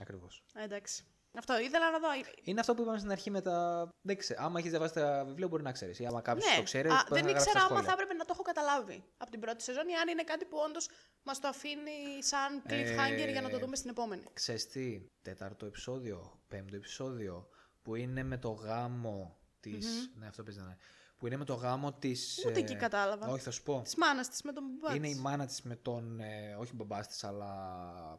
Ακριβώς. 0.00 0.42
Ε, 0.54 0.62
εντάξει. 0.64 1.04
Αυτό 1.38 1.58
ήθελα 1.58 1.90
να 1.90 1.98
δω. 1.98 2.08
Είναι 2.42 2.60
αυτό 2.60 2.74
που 2.74 2.82
είπαμε 2.82 2.98
στην 2.98 3.10
αρχή 3.10 3.30
με 3.30 3.40
τα. 3.40 3.88
Δεν 4.00 4.16
ξέρω. 4.16 4.42
Άμα 4.44 4.58
έχεις 4.58 4.70
διαβάσει 4.70 4.94
τα 4.94 5.24
βιβλία, 5.26 5.48
μπορεί 5.48 5.62
να 5.62 5.72
ξέρεις. 5.72 5.98
Ή 5.98 6.06
άμα 6.06 6.20
κάποιος 6.20 6.50
Ναι, 6.50 6.56
το 6.56 6.62
ξέρει, 6.62 6.88
Α, 6.88 7.04
μπορεί 7.08 7.20
δεν 7.20 7.24
να 7.24 7.30
γράψει 7.30 7.48
ήξερα 7.48 7.58
τα 7.58 7.60
άμα 7.66 7.68
θα 7.68 7.74
σχόλια. 7.82 7.92
έπρεπε 7.92 8.14
να 8.14 8.24
το 8.24 8.30
έχω 8.32 8.42
καταλάβει 8.42 9.04
από 9.16 9.30
την 9.30 9.40
πρώτη 9.40 9.62
σεζόν 9.62 9.88
ή 9.88 9.94
αν 9.94 10.08
είναι 10.08 10.22
κάτι 10.22 10.44
που 10.44 10.56
όντως 10.66 10.88
μας 11.22 11.40
το 11.40 11.48
αφήνει 11.48 12.22
σαν 12.22 12.62
cliffhanger 12.68 13.26
Ε, 13.26 13.30
για 13.30 13.40
να 13.40 13.50
το 13.50 13.58
δούμε 13.58 13.76
στην 13.76 13.90
επόμενη. 13.90 14.24
Ξέρεις 14.32 14.66
τι, 14.68 15.06
τέταρτο 15.22 15.66
επεισόδιο, 15.66 16.40
πέμπτο 16.48 16.76
επεισόδιο, 16.76 17.48
που 17.82 17.94
είναι 17.94 18.22
με 18.22 18.38
το 18.38 18.50
γάμο 18.50 19.38
της... 19.60 20.10
Ναι, 20.14 20.26
αυτό 20.26 20.42
παίζει 20.42 20.58
να 20.58 20.64
είναι. 20.64 20.76
Που 21.20 21.26
είναι 21.26 21.36
με 21.36 21.44
το 21.44 21.54
γάμο 21.54 21.92
της. 21.92 22.44
Ούτε 22.46 22.58
εκεί 22.58 22.76
κατάλαβα. 22.76 23.28
Όχι, 23.28 23.42
θα 23.42 23.50
σου 23.50 23.62
πω. 23.62 23.80
Της 23.84 23.94
μάνας 23.96 24.28
της 24.28 24.42
με 24.42 24.52
τον 24.52 24.64
μπαμπά 24.80 24.94
Είναι 24.94 25.08
η 25.08 25.12
της. 25.12 25.20
μάνα 25.20 25.46
της 25.46 25.62
με 25.62 25.76
τον. 25.76 26.20
Ε, 26.20 26.56
όχι 26.60 26.74
μπαμπά 26.74 27.00
της, 27.00 27.24
αλλά. 27.24 27.52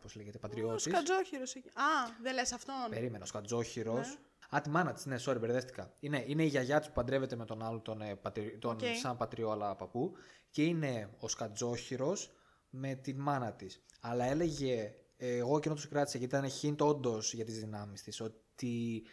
Πώς 0.02 0.16
λέγεται, 0.16 0.38
Ο 0.38 0.40
πατριώτης. 0.40 0.84
Σκατζόχυρος 0.84 1.56
εκεί. 1.56 1.68
Α, 1.68 1.84
δεν 2.22 2.34
λες 2.34 2.52
αυτόν. 2.52 2.76
Περίμενα, 2.90 3.24
ο 3.24 3.28
Σκατζόχυρος. 3.28 4.08
Ναι. 4.08 4.58
Α, 4.58 4.62
τη 4.62 4.70
μάνα 4.70 4.94
της, 4.94 5.06
ναι, 5.06 5.16
sorry, 5.26 5.40
μπερδεύτηκα. 5.40 5.94
Είναι, 6.00 6.24
είναι 6.28 6.44
η 6.44 6.48
γιαγιά 6.48 6.80
τη 6.80 6.88
που 6.88 6.94
παντρεύεται 6.94 7.36
με 7.36 7.46
τον 7.46 7.64
άλλο, 7.64 7.80
τον, 7.80 8.02
ε, 8.02 8.16
πατρι... 8.16 8.58
τον 8.58 8.72
Οκ. 8.72 8.80
σαν 9.02 9.18
πατριό, 9.18 9.50
αλλά 9.52 9.76
παππού. 9.76 10.12
Και 10.50 10.64
είναι 10.64 11.10
ο 11.20 11.28
Σκατζόχυρος 11.28 12.32
με 12.70 12.96
τη 12.96 13.14
μάνα 13.14 13.54
της. 13.54 13.84
Αλλά 14.02 14.26
έλεγε, 14.26 14.94
ε, 15.18 15.36
εγώ 15.38 15.60
και 15.60 15.70
το 15.70 15.82
κράτησα, 15.90 16.18
γιατί 16.18 16.36
ήταν 16.36 16.50
hint 16.62 16.88
όντως 16.88 17.34
για 17.34 17.46
τις 17.46 17.60
δυνάμεις 17.60 18.04
της, 18.04 18.22
ότι 18.22 19.04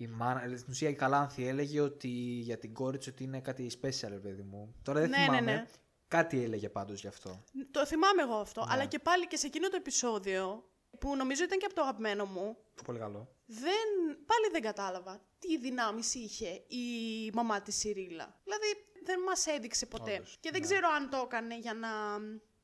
η 0.00 0.06
μάνα, 0.06 0.40
δηλαδή, 0.40 0.56
στην 0.58 0.72
ουσία 0.72 0.88
η 0.88 0.94
Καλάνθη 0.94 1.46
έλεγε 1.46 1.80
ότι 1.80 2.08
για 2.42 2.58
την 2.58 2.74
κόρη 2.74 2.98
της 2.98 3.06
ότι 3.06 3.24
είναι 3.24 3.40
κάτι 3.40 3.70
special, 3.82 4.08
ρε 4.08 4.18
παιδί 4.18 4.42
μου. 4.42 4.74
Τώρα 4.82 5.00
δεν 5.00 5.10
Ναι, 5.10 5.16
ναι, 5.16 5.22
θυμάμαι. 5.24 5.40
ναι. 5.40 5.66
Κάτι 6.08 6.42
έλεγε 6.42 6.68
πάντως 6.68 7.00
γι' 7.00 7.06
αυτό. 7.06 7.44
Το 7.70 7.86
θυμάμαι 7.86 8.22
εγώ 8.22 8.34
αυτό. 8.34 8.60
Ναι. 8.60 8.66
Αλλά 8.70 8.84
και 8.84 8.98
πάλι 8.98 9.26
και 9.26 9.36
σε 9.36 9.46
εκείνο 9.46 9.68
το 9.68 9.76
επεισόδιο, 9.76 10.70
που 10.98 11.16
νομίζω 11.16 11.44
ήταν 11.44 11.58
και 11.58 11.64
από 11.64 11.74
το 11.74 11.80
αγαπημένο 11.82 12.24
μου, 12.24 12.56
Πολύ 12.84 12.98
καλό. 12.98 13.28
δεν, 13.46 13.86
πάλι 14.26 14.48
δεν 14.52 14.62
κατάλαβα 14.62 15.20
τι 15.38 15.58
δυνάμεις 15.58 16.14
είχε 16.14 16.48
η 16.68 16.86
μαμά 17.32 17.60
της 17.62 17.76
Σιρήλα. 17.76 18.40
Δηλαδή 18.44 18.66
δεν 19.04 19.20
μας 19.20 19.46
έδειξε 19.46 19.86
ποτέ. 19.86 20.12
Όντως, 20.14 20.36
και 20.40 20.50
δεν 20.50 20.60
ναι. 20.60 20.66
ξέρω 20.66 20.88
αν 20.96 21.10
το 21.10 21.16
έκανε 21.24 21.58
για 21.58 21.74
να 21.74 21.88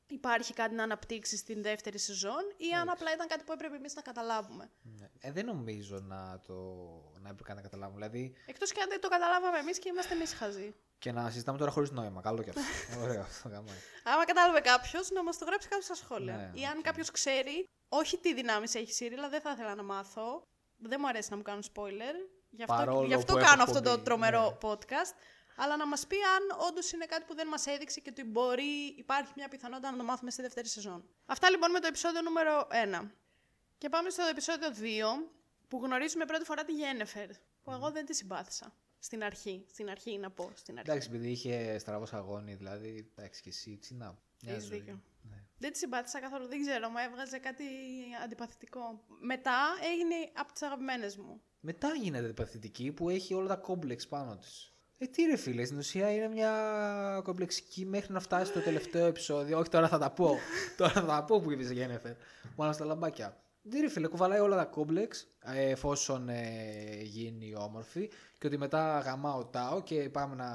υπάρχει 0.07 0.53
κάτι 0.53 0.75
να 0.75 0.83
αναπτύξεις 0.83 1.39
στην 1.39 1.61
δεύτερη 1.61 1.97
σεζόν 1.97 2.43
ή 2.57 2.71
αν 2.81 2.89
απλά 2.89 3.13
ήταν 3.13 3.27
κάτι 3.27 3.43
που 3.43 3.51
έπρεπε 3.51 3.75
εμείς 3.75 3.95
να 3.95 4.01
καταλάβουμε; 4.01 4.69
Ναι. 4.81 5.09
Ε, 5.19 5.31
δεν 5.31 5.45
νομίζω 5.45 5.99
να 5.99 6.39
το 6.47 6.53
να 7.19 7.29
έπρεπε 7.29 7.53
να 7.53 7.61
καταλάβουμε. 7.61 8.07
Δηλαδή, 8.07 8.35
Εκτός 8.45 8.71
και 8.71 8.81
αν 8.81 8.89
δεν 8.89 9.01
το 9.01 9.07
καταλάβαμε 9.07 9.57
εμείς 9.57 9.79
και 9.79 9.89
είμαστε 9.89 10.13
εμείς 10.13 10.33
χαζοί. 10.33 10.75
και 10.97 11.11
να 11.11 11.29
συζητάμε 11.29 11.57
τώρα 11.57 11.71
χωρίς 11.71 11.91
νόημα. 11.91 12.21
Καλό 12.21 12.43
και 12.43 12.49
αυτό. 12.49 12.61
Ωραίο 13.03 13.21
αυτό. 13.21 13.49
γαμάει. 13.49 13.75
Άμα 14.03 14.25
κατάλαβε 14.25 14.59
κάποιος, 14.59 15.09
να 15.09 15.23
μας 15.23 15.37
το 15.37 15.45
γράψει 15.45 15.67
κάτω 15.67 15.81
στα 15.81 15.95
σχόλια. 15.95 16.35
Ναι, 16.35 16.59
Ή 16.61 16.65
αν 16.65 16.77
οκ. 16.77 16.83
κάποιος 16.83 17.11
ξέρει, 17.11 17.65
όχι 17.89 18.17
τι 18.17 18.33
δυνάμεις 18.33 18.75
έχει 18.75 18.89
η 18.89 18.93
Σιρίλα, 18.93 19.29
δεν 19.29 19.41
θα 19.41 19.51
ήθελα 19.51 19.75
να 19.75 19.83
μάθω. 19.83 20.41
Δεν 20.77 20.99
μου 21.01 21.07
αρέσει 21.07 21.27
να 21.29 21.35
μου 21.35 21.41
κάνουν 21.43 21.63
spoiler. 21.73 22.15
Γι' 22.49 22.63
αυτό, 22.63 22.75
Παρόλο 22.75 23.05
γι 23.07 23.13
αυτό 23.13 23.33
που 23.33 23.39
έχω 23.39 23.47
κάνω 23.47 23.63
αυτό 23.63 23.81
το 23.81 23.89
εκπομπή, 23.89 24.03
τρομερό 24.05 24.49
ναι. 24.49 24.57
podcast. 24.69 25.13
Αλλά 25.55 25.77
να 25.77 25.87
μας 25.87 26.07
πει 26.07 26.15
αν 26.15 26.67
όντως 26.67 26.91
είναι 26.91 27.05
κάτι 27.05 27.23
που 27.25 27.35
δεν 27.35 27.47
μας 27.47 27.65
έδειξε 27.65 27.99
και 27.99 28.09
ότι 28.09 28.23
μπορεί, 28.23 28.95
υπάρχει 28.97 29.31
μια 29.35 29.47
πιθανότητα 29.47 29.91
να 29.91 29.97
το 29.97 30.03
μάθουμε 30.03 30.31
στη 30.31 30.41
δεύτερη 30.41 30.67
σεζόν. 30.67 31.09
Αυτά 31.25 31.49
λοιπόν 31.49 31.71
με 31.71 31.79
το 31.79 31.87
επεισόδιο 31.87 32.21
νούμερο 32.21 32.67
1. 33.01 33.09
Και 33.77 33.89
πάμε 33.89 34.09
στο 34.09 34.23
επεισόδιο 34.31 34.69
2, 34.69 35.29
που 35.67 35.79
γνωρίζουμε 35.83 36.25
πρώτη 36.25 36.45
φορά 36.45 36.63
τη 36.65 36.73
Γένεφερ. 36.73 37.29
Που 37.63 37.71
εγώ 37.71 37.91
δεν 37.91 38.05
τη 38.05 38.15
συμπάθησα. 38.15 38.75
Στην 38.99 39.23
αρχή. 39.23 39.65
Στην 39.69 39.89
αρχή 39.89 40.17
να 40.17 40.31
πω. 40.31 40.51
Στην 40.55 40.77
αρχή. 40.77 40.89
Εντάξει, 40.91 41.09
επειδή 41.11 41.29
είχε 41.29 41.77
στραβό 41.77 42.05
αγώνι, 42.11 42.53
δηλαδή. 42.55 43.11
Εντάξει, 43.15 43.41
και 43.41 43.49
εσύ, 43.49 43.77
τι 43.77 43.93
να. 43.93 44.17
μια 44.41 44.53
Έχεις 44.53 44.65
ζωή. 44.65 44.77
δίκιο. 44.77 45.01
Ναι. 45.21 45.43
Δεν 45.57 45.71
τη 45.71 45.77
συμπάθησα 45.77 46.19
καθόλου, 46.19 46.47
δεν 46.47 46.61
ξέρω, 46.61 46.89
μου 46.89 46.97
έβγαζε 46.97 47.37
κάτι 47.37 47.63
αντιπαθητικό. 48.23 49.03
Μετά 49.19 49.57
έγινε 49.81 50.15
από 50.33 50.51
τις 50.51 50.61
αγαπημένες 50.61 51.17
μου. 51.17 51.41
Μετά 51.59 51.93
γίνεται 51.93 52.33
παθητική 52.33 52.91
που 52.91 53.09
έχει 53.09 53.33
όλα 53.33 53.47
τα 53.47 53.55
κόμπλεξ 53.55 54.07
πάνω 54.07 54.37
της. 54.37 54.74
Ε, 54.97 55.05
τι 55.05 55.23
ρε 55.23 55.35
φίλε, 55.35 55.65
στην 55.65 55.77
ουσία 55.77 56.11
είναι 56.11 56.27
μια 56.27 56.51
κομπλεξική 57.23 57.85
μέχρι 57.85 58.13
να 58.13 58.19
φτάσει 58.19 58.51
στο 58.51 58.59
τελευταίο 58.59 59.05
επεισόδιο. 59.05 59.59
Όχι 59.59 59.69
τώρα 59.69 59.87
θα 59.87 59.97
τα 59.97 60.11
πω. 60.11 60.37
τώρα 60.77 60.91
θα 60.91 61.05
τα 61.05 61.23
πω 61.23 61.41
που 61.41 61.51
είπες 61.51 61.71
Γένεφερ. 61.71 62.13
Μόνο 62.55 62.71
στα 62.71 62.85
λαμπάκια. 62.85 63.39
Τι 63.69 63.79
ρε 63.79 63.89
φίλε, 63.89 64.07
κουβαλάει 64.07 64.39
όλα 64.39 64.55
τα 64.55 64.65
κόμπλεξ 64.65 65.27
ε, 65.39 65.69
εφόσον 65.69 66.29
ε, 66.29 67.01
γίνει 67.01 67.55
όμορφη 67.55 68.09
και 68.37 68.47
ότι 68.47 68.57
μετά 68.57 68.99
γαμάω 68.99 69.45
τάω 69.45 69.83
και 69.83 70.09
πάμε 70.09 70.35
να. 70.35 70.49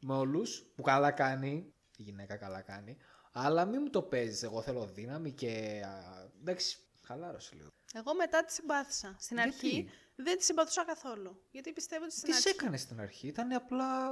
με 0.00 0.14
όλους 0.14 0.72
που 0.74 0.82
καλά 0.82 1.10
κάνει. 1.10 1.72
Η 1.96 2.02
γυναίκα 2.02 2.36
καλά 2.36 2.60
κάνει. 2.60 2.96
Αλλά 3.32 3.64
μην 3.64 3.80
μου 3.82 3.90
το 3.90 4.02
παίζεις. 4.02 4.42
Εγώ 4.42 4.62
θέλω 4.62 4.86
δύναμη 4.86 5.32
και. 5.32 5.82
α, 5.84 6.28
εντάξει, 6.40 6.78
χαλάρωσε 7.06 7.54
λίγο. 7.54 7.68
Εγώ 7.94 8.14
μετά 8.14 8.44
τη 8.44 8.52
συμπάθησα. 8.52 9.16
Στην 9.18 9.36
Γιατί; 9.36 9.50
αρχή 9.52 9.90
δεν 10.14 10.36
τη 10.38 10.44
συμπαθούσα 10.44 10.84
καθόλου. 10.84 11.42
Γιατί 11.50 11.72
πιστεύω 11.72 12.04
ότι 12.04 12.12
στην 12.14 12.28
Τις 12.28 12.36
αρχή. 12.36 12.48
έκανε 12.48 12.76
στην 12.76 13.00
αρχή, 13.00 13.26
ήταν 13.26 13.52
απλά 13.52 14.10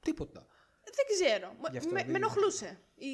τίποτα. 0.00 0.46
Δεν 0.84 1.06
ξέρω. 1.16 1.56
Γι' 1.70 1.76
αυτό 1.78 1.92
Με, 1.92 2.00
δεν- 2.02 2.10
με 2.10 2.16
ενοχλούσε 2.16 2.80
η, 2.94 3.08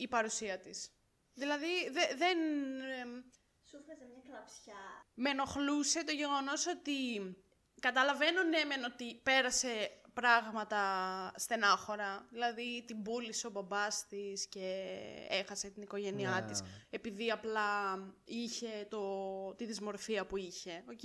η 0.00 0.08
παρουσία 0.08 0.58
της. 0.58 0.90
Δηλαδή 1.34 1.90
δε- 1.90 2.14
δεν. 2.16 2.38
εμ, 3.00 3.10
Σου 3.64 3.76
έβγαζε 3.76 4.04
μια 4.04 4.20
κλάψα. 4.26 5.06
με 5.14 5.30
ενοχλούσε 5.30 6.04
το 6.04 6.12
γεγονός 6.12 6.66
ότι 6.66 6.92
καταλαβαίνω 7.82 8.42
ναι 8.42 8.64
μεν 8.64 8.84
ότι 8.84 9.14
πέρασε 9.22 9.90
πράγματα 10.14 10.82
στενάχωρα, 11.36 12.26
δηλαδή 12.30 12.84
την 12.86 13.02
πούλησε 13.02 13.46
ο 13.46 13.50
μπαμπάς 13.50 14.06
της 14.06 14.46
και 14.48 14.84
έχασε 15.28 15.70
την 15.70 15.82
οικογένειά 15.82 16.30
Ναι. 16.40 16.46
της 16.50 16.62
επειδή 16.90 17.30
απλά 17.30 17.98
είχε 18.24 18.86
το, 18.90 19.54
τη 19.54 19.64
δυσμορφία 19.64 20.26
που 20.26 20.36
είχε, 20.36 20.84
οκ. 20.90 21.00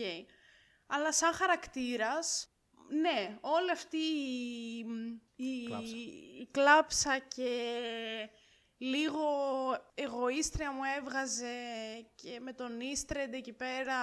Αλλά 0.88 1.14
σαν 1.14 1.34
χαρακτήρας, 1.34 2.48
ναι, 2.90 3.38
όλη 3.42 3.72
αυτή 3.72 3.98
η, 3.98 4.78
η, 5.36 5.64
Κλάψα. 5.66 5.96
η 6.42 6.48
κλάψα 6.52 7.20
και 7.20 7.50
λίγο 8.78 9.22
εγωίστρια 9.94 10.72
μου 10.72 10.82
έβγαζε 10.98 11.54
και 12.16 12.40
με 12.42 12.54
τον 12.54 12.80
Ίστρεντ 12.82 13.34
εκεί 13.34 13.54
πέρα. 13.54 13.96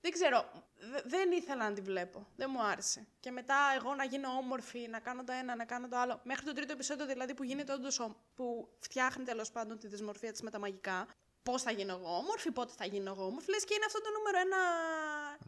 Δεν 0.00 0.10
ξέρω, 0.12 0.44
δε- 0.92 1.02
δεν 1.04 1.30
ήθελα 1.32 1.68
να 1.68 1.74
τη 1.74 1.80
βλέπω. 1.80 2.26
Δεν 2.36 2.48
μου 2.52 2.62
άρεσε. 2.62 3.06
Και 3.20 3.30
μετά 3.30 3.56
εγώ 3.76 3.94
να 3.94 4.04
γίνω 4.04 4.28
όμορφη, 4.30 4.88
να 4.90 4.98
κάνω 5.00 5.24
το 5.24 5.32
ένα, 5.32 5.56
να 5.56 5.64
κάνω 5.64 5.88
το 5.88 5.96
άλλο. 5.96 6.20
Μέχρι 6.24 6.44
το 6.46 6.52
τρίτο 6.52 6.72
επεισόδιο 6.72 7.06
δηλαδή 7.06 7.34
που 7.34 7.42
γίνεται 7.42 7.72
όντως, 7.72 7.98
ο- 8.00 8.16
που 8.34 8.68
φτιάχνει 8.78 9.24
τέλος 9.24 9.50
πάντων 9.50 9.78
τη 9.78 9.86
δυσμορφία 9.88 10.32
της 10.32 10.42
με 10.42 10.50
τα 10.50 10.58
μαγικά. 10.58 11.06
Πώς 11.42 11.62
θα 11.62 11.70
γίνω 11.70 11.92
εγώ 11.94 12.16
όμορφη, 12.16 12.50
πότε 12.50 12.72
θα 12.76 12.84
γίνω 12.86 13.10
εγώ 13.10 13.24
όμορφη. 13.24 13.50
Λες 13.50 13.64
και 13.64 13.74
είναι 13.74 13.84
αυτό 13.86 14.00
το 14.00 14.08
νούμερο 14.18 14.38
ένα 14.38 14.58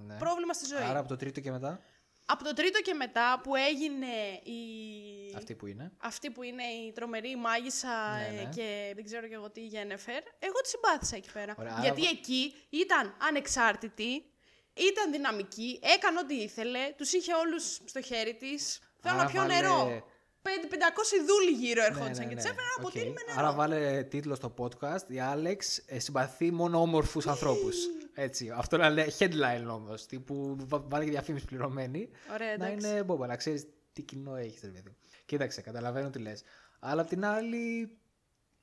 Ναι. 0.07 0.19
πρόβλημα 0.19 0.53
στη 0.53 0.67
ζωή. 0.67 0.83
Άρα 0.83 0.99
από 0.99 1.09
το 1.09 1.17
τρίτο 1.17 1.41
και 1.41 1.51
μετά, 1.51 1.81
Από 2.31 2.45
το 2.45 2.53
τρίτο 2.53 2.81
και 2.81 2.95
μετά 2.95 3.41
που 3.43 3.55
έγινε 3.55 4.07
η... 4.43 4.61
αυτή 5.39 5.55
που 5.55 5.67
είναι. 5.67 5.93
αυτή 5.99 6.31
που 6.31 6.43
είναι 6.43 6.63
η 6.63 6.93
τρομερή 6.93 7.37
μάγισσα 7.37 8.17
Ναι, 8.17 8.39
ε, 8.39 8.43
ναι. 8.43 8.49
και 8.55 8.93
δεν 8.95 9.05
ξέρω 9.05 9.27
και 9.27 9.35
εγώ 9.35 9.51
τι 9.51 9.61
η 9.61 9.67
Γένεφερ, 9.67 10.23
εγώ 10.39 10.61
τη 10.63 10.69
συμπάθησα 10.69 11.17
εκεί 11.17 11.33
πέρα. 11.33 11.55
Ωραία, 11.59 11.73
άρα 11.73 11.83
Γιατί 11.83 12.01
βα- 12.01 12.09
εκεί 12.09 12.55
ήταν 12.69 13.15
ανεξάρτητη, 13.29 14.25
ήταν 14.75 15.13
δυναμική, 15.13 15.81
έκανε 15.97 16.19
ό,τι 16.19 16.35
ήθελε, 16.35 16.79
τους 16.97 17.13
είχε 17.13 17.33
όλους 17.35 17.81
στο 17.85 18.01
χέρι 18.03 18.35
της. 18.35 18.79
Θέλω 19.01 19.15
Άρα 19.15 19.25
να 19.25 19.31
πιω 19.31 19.41
βάλε- 19.41 19.61
νερό. 19.61 20.07
Πέντε- 20.43 20.69
500 20.71 21.21
δούλοι 21.27 21.51
γύρω 21.51 21.81
Ναι, 21.81 21.87
ερχόντουσαν 21.87 22.15
ναι, 22.25 22.29
και 22.29 22.35
ναι. 22.35 22.41
της 22.41 22.51
έφεραν 22.51 22.71
Οκ. 22.79 22.83
ποτήρι 22.83 23.09
με 23.09 23.21
νερό. 23.27 23.39
Άρα 23.39 23.53
βάλε 23.53 24.03
τίτλο 24.03 24.35
στο 24.35 24.55
podcast 24.59 25.11
«Η 25.11 25.21
Άλεξ 25.21 25.79
ε, 25.87 25.99
συμπαθεί 25.99 26.51
μόνο 26.51 26.81
όμορφους 26.81 27.27
ανθρώπους». 27.27 27.77
Έτσι. 28.15 28.51
Αυτό 28.55 28.77
να 28.77 28.91
λέει 28.91 29.13
headline 29.19 29.67
όμως, 29.71 30.07
τύπου 30.07 30.57
βα- 30.69 30.85
βάλε 30.89 31.05
και 31.05 31.11
διαφήμιση 31.11 31.45
πληρωμένη. 31.45 32.09
Ωραία, 32.33 32.57
να 32.57 32.67
εντάξει. 32.67 32.89
είναι 32.89 33.03
μπόμπα, 33.03 33.27
να 33.27 33.37
ξέρεις 33.37 33.67
τι 33.93 34.03
κοινό 34.03 34.35
έχεις, 34.37 34.61
ρε 34.63 34.69
παιδί. 34.69 34.97
Κοίταξε, 35.29 35.61
καταλαβαίνω 35.61 36.11
τι 36.11 36.19
λες. 36.19 36.43
Αλλά 36.79 37.03
απ' 37.03 37.09
την 37.09 37.25
άλλη, 37.25 37.91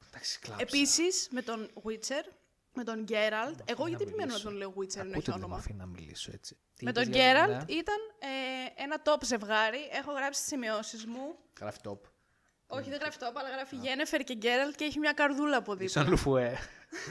εντάξει, 0.07 0.39
κλάψα. 0.39 0.61
Επίσης 0.63 1.27
με 1.31 1.41
τον 1.41 1.69
Witcher, 1.83 2.23
με 2.73 2.83
τον 2.83 3.03
Γκέραλτ, 3.03 3.59
εγώ 3.65 3.83
να 3.83 3.89
γιατί 3.89 4.03
επιμένω 4.03 4.25
να 4.25 4.33
μιλήσω. 4.33 4.43
τον 4.49 4.57
λέω 4.57 4.69
Witcher, 4.69 4.95
ενώ 4.95 5.01
Ακούτε 5.01 5.17
έχει 5.17 5.17
ότι 5.17 5.29
δεν 5.29 5.37
με 5.39 5.43
όνομα. 5.45 5.55
αφήνει 5.57 5.77
να 5.77 5.85
μιλήσω 5.85 6.31
έτσι. 6.33 6.57
Τι 6.75 6.83
Με 6.83 6.89
είπες 6.89 7.03
τον 7.03 7.13
για- 7.13 7.23
Γκέραλτ 7.23 7.51
ναι. 7.69 7.73
ήταν 7.75 7.97
ε, 8.19 8.83
ένα 8.83 9.01
top 9.05 9.21
ζευγάρι. 9.23 9.79
Έχω 9.91 10.11
γράψει 10.11 10.39
τις 10.39 10.49
σημειώσεις 10.49 11.05
μου. 11.05 11.35
Γράφει 11.59 11.79
top. 11.83 11.97
Όχι, 12.67 12.89
δεν 12.89 12.99
γράφει 12.99 13.17
top, 13.21 13.33
αλλά 13.35 13.49
γράφει 13.49 13.75
Γένεφερ 13.75 14.23
και 14.23 14.33
Γκέραλτ 14.35 14.75
και 14.75 14.83
έχει 14.83 14.99
μια 14.99 15.11
καρδούλα 15.13 15.57
από 15.57 15.71
δίπλα. 15.73 15.89
Σαν 15.89 16.09
λουφουέ. 16.09 16.57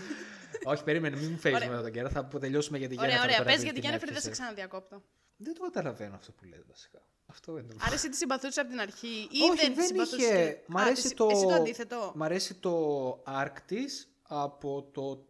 Όχι, 0.72 0.84
περίμενε, 0.84 1.16
μην 1.16 1.30
μου 1.30 1.38
φέρεις 1.38 1.56
Ωραία. 1.56 1.68
μετά 1.70 1.82
τον 1.82 1.92
κέρα. 1.92 2.08
Θα 2.08 2.28
τελειώσουμε 2.28 2.78
για 2.78 2.88
την 2.88 2.98
Ωραία, 2.98 3.10
Γέννεφερ. 3.10 3.30
ωραία. 3.40 3.44
τώρα, 3.44 3.50
Πες 3.56 3.62
επειδή 3.64 3.64
για 3.64 3.72
την 3.72 3.80
την 3.80 3.90
Γένεφερ 3.90 4.08
δεν 4.12 4.22
σε 4.22 4.28
έφτιασες. 4.28 4.38
ξαναδιακόπτω. 4.38 5.02
Δεν 5.36 5.54
το 5.54 5.62
καταλαβαίνω 5.62 6.14
αυτό 6.14 6.32
που 6.32 6.44
λες 6.44 6.64
βασικά. 6.68 7.02
Αυτό 7.26 7.58
είναι 7.58 7.72
το 7.72 7.78
Άρα 7.80 7.94
εσύ 7.94 8.08
τη 8.08 8.16
συμπαθούσε 8.16 8.60
από 8.60 8.70
την 8.70 8.80
αρχή 8.80 9.28
ή 9.30 9.42
Όχι, 9.50 9.56
δεν 9.60 9.68
τη 9.68 9.74
δεν 9.74 9.86
συμπαθούσες. 9.86 10.18
είχε. 10.18 10.62
Μ' 10.66 10.76
αρέσει 10.76 11.14
το... 11.14 11.28
Εσύ 11.30 11.46
το 11.46 11.54
αντίθετο. 11.54 12.12
Μ' 12.14 12.22
αρέσει 12.22 12.54
το 12.54 13.10
arc 13.26 13.56
της 13.66 14.08
από 14.22 14.82
το 14.92 15.26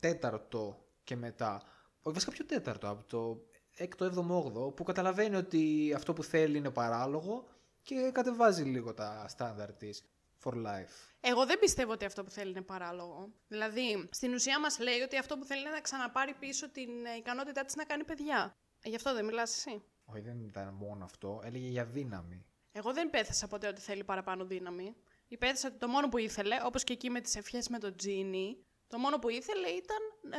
τέταρτο 0.00 0.84
και 1.04 1.16
μετά. 1.16 1.62
Όχι, 2.02 2.14
βασικά 2.14 2.32
πιο 2.32 2.44
τέταρτο, 2.44 2.88
από 2.88 3.04
το 3.08 3.46
έκτο, 3.76 4.04
έβδομο, 4.04 4.36
όγδοο, 4.36 4.70
που 4.70 4.84
καταλαβαίνει 4.84 5.36
ότι 5.36 5.92
αυτό 5.96 6.12
που 6.12 6.22
θέλει 6.22 6.56
είναι 6.56 6.70
παράλογο 6.70 7.48
και 7.82 8.10
κατεβάζει 8.12 8.62
λίγο 8.62 8.94
τα 8.94 9.26
στάνταρ 9.28 9.72
της 9.72 10.04
for 10.44 10.52
life. 10.52 10.94
Εγώ 11.20 11.46
δεν 11.46 11.58
πιστεύω 11.58 11.92
ότι 11.92 12.04
αυτό 12.04 12.24
που 12.24 12.30
θέλει 12.30 12.50
είναι 12.50 12.62
παράλογο. 12.62 13.32
Δηλαδή, 13.48 14.08
στην 14.10 14.34
ουσία 14.34 14.60
μας 14.60 14.78
λέει 14.78 15.00
ότι 15.00 15.16
αυτό 15.18 15.38
που 15.38 15.44
θέλει 15.44 15.60
είναι 15.60 15.70
να 15.70 15.80
ξαναπάρει 15.80 16.34
πίσω 16.34 16.70
την 16.70 16.90
ε, 17.06 17.16
ικανότητά 17.16 17.64
της 17.64 17.74
να 17.74 17.84
κάνει 17.84 18.04
παιδιά. 18.04 18.56
Ε, 18.88 18.90
Γι' 18.90 18.96
αυτό 18.96 19.14
δεν 19.14 19.24
μιλάς 19.24 19.56
εσύ. 19.56 19.82
Όχι, 20.04 20.20
δεν 20.20 20.44
ήταν 20.44 20.74
μόνο 20.74 21.04
αυτό. 21.04 21.40
Έλεγε 21.44 21.68
για 21.68 21.84
δύναμη. 21.84 22.44
Εγώ 22.72 22.92
δεν 22.92 23.10
πέθασα 23.10 23.46
ποτέ 23.48 23.68
ότι 23.68 23.80
θέλει 23.80 24.04
παραπάνω 24.04 24.44
δύναμη. 24.44 24.96
Υπέθεσα 25.28 25.68
ότι 25.68 25.78
το 25.78 25.88
μόνο 25.88 26.08
που 26.08 26.18
ήθελε, 26.18 26.56
όπως 26.64 26.84
και 26.84 26.92
εκεί 26.92 27.10
με 27.10 27.20
τις 27.20 27.36
ευχές 27.36 27.68
με 27.68 27.78
τον 27.78 27.96
Τζίνι, 27.96 28.64
το 28.86 28.98
μόνο 28.98 29.18
που 29.18 29.28
ήθελε 29.28 29.68
ήταν 29.68 29.96
να 30.22 30.38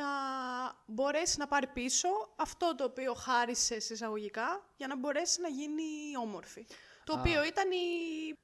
μπορέσει 0.86 1.38
να 1.40 1.48
πάρει 1.48 1.68
πίσω 1.68 2.08
αυτό 2.36 2.76
το 2.76 2.84
οποίο 2.84 3.14
χάρισε 3.14 3.80
σε 3.80 3.94
εισαγωγικά 3.94 4.70
για 4.78 4.88
να 4.88 4.98
μπορέσει 4.98 5.42
να 5.42 5.48
γίνει 5.48 5.84
όμορφη. 6.22 6.66
Το 7.04 7.14
Α. 7.14 7.20
οποίο 7.20 7.44
ήταν 7.46 7.72
η... 7.72 7.78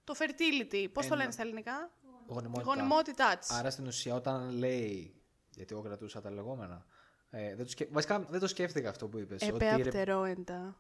το 0.04 0.14
fertility. 0.18 0.88
Πώς 0.94 1.06
το 1.08 1.14
Ένα. 1.14 1.16
λένε 1.16 1.32
στα 1.32 1.42
ελληνικά; 1.42 1.92
Η 2.30 2.34
Γονιμότητα. 2.34 2.74
γονιμότητά 2.74 3.38
της. 3.38 3.50
Άρα 3.52 3.70
στην 3.70 3.88
ουσία 3.88 4.16
όταν 4.16 4.50
λέει, 4.50 5.24
γιατί 5.50 5.74
εγώ 5.74 5.84
κρατούσα 5.84 6.22
τα 6.22 6.30
λεγόμενα, 6.32 6.86
ε, 7.30 7.56
δεν, 7.56 7.66
το 7.66 7.72
σκε... 7.72 7.88
Βασικά 7.92 8.20
δεν 8.30 8.40
το 8.40 8.48
σκέφτηκα 8.48 8.90
αυτό 8.90 9.08
που 9.08 9.18
είπες. 9.18 9.42
ότι 9.42 9.58
ρε- 9.66 9.74
Επεαπτερόεντα. 9.74 10.78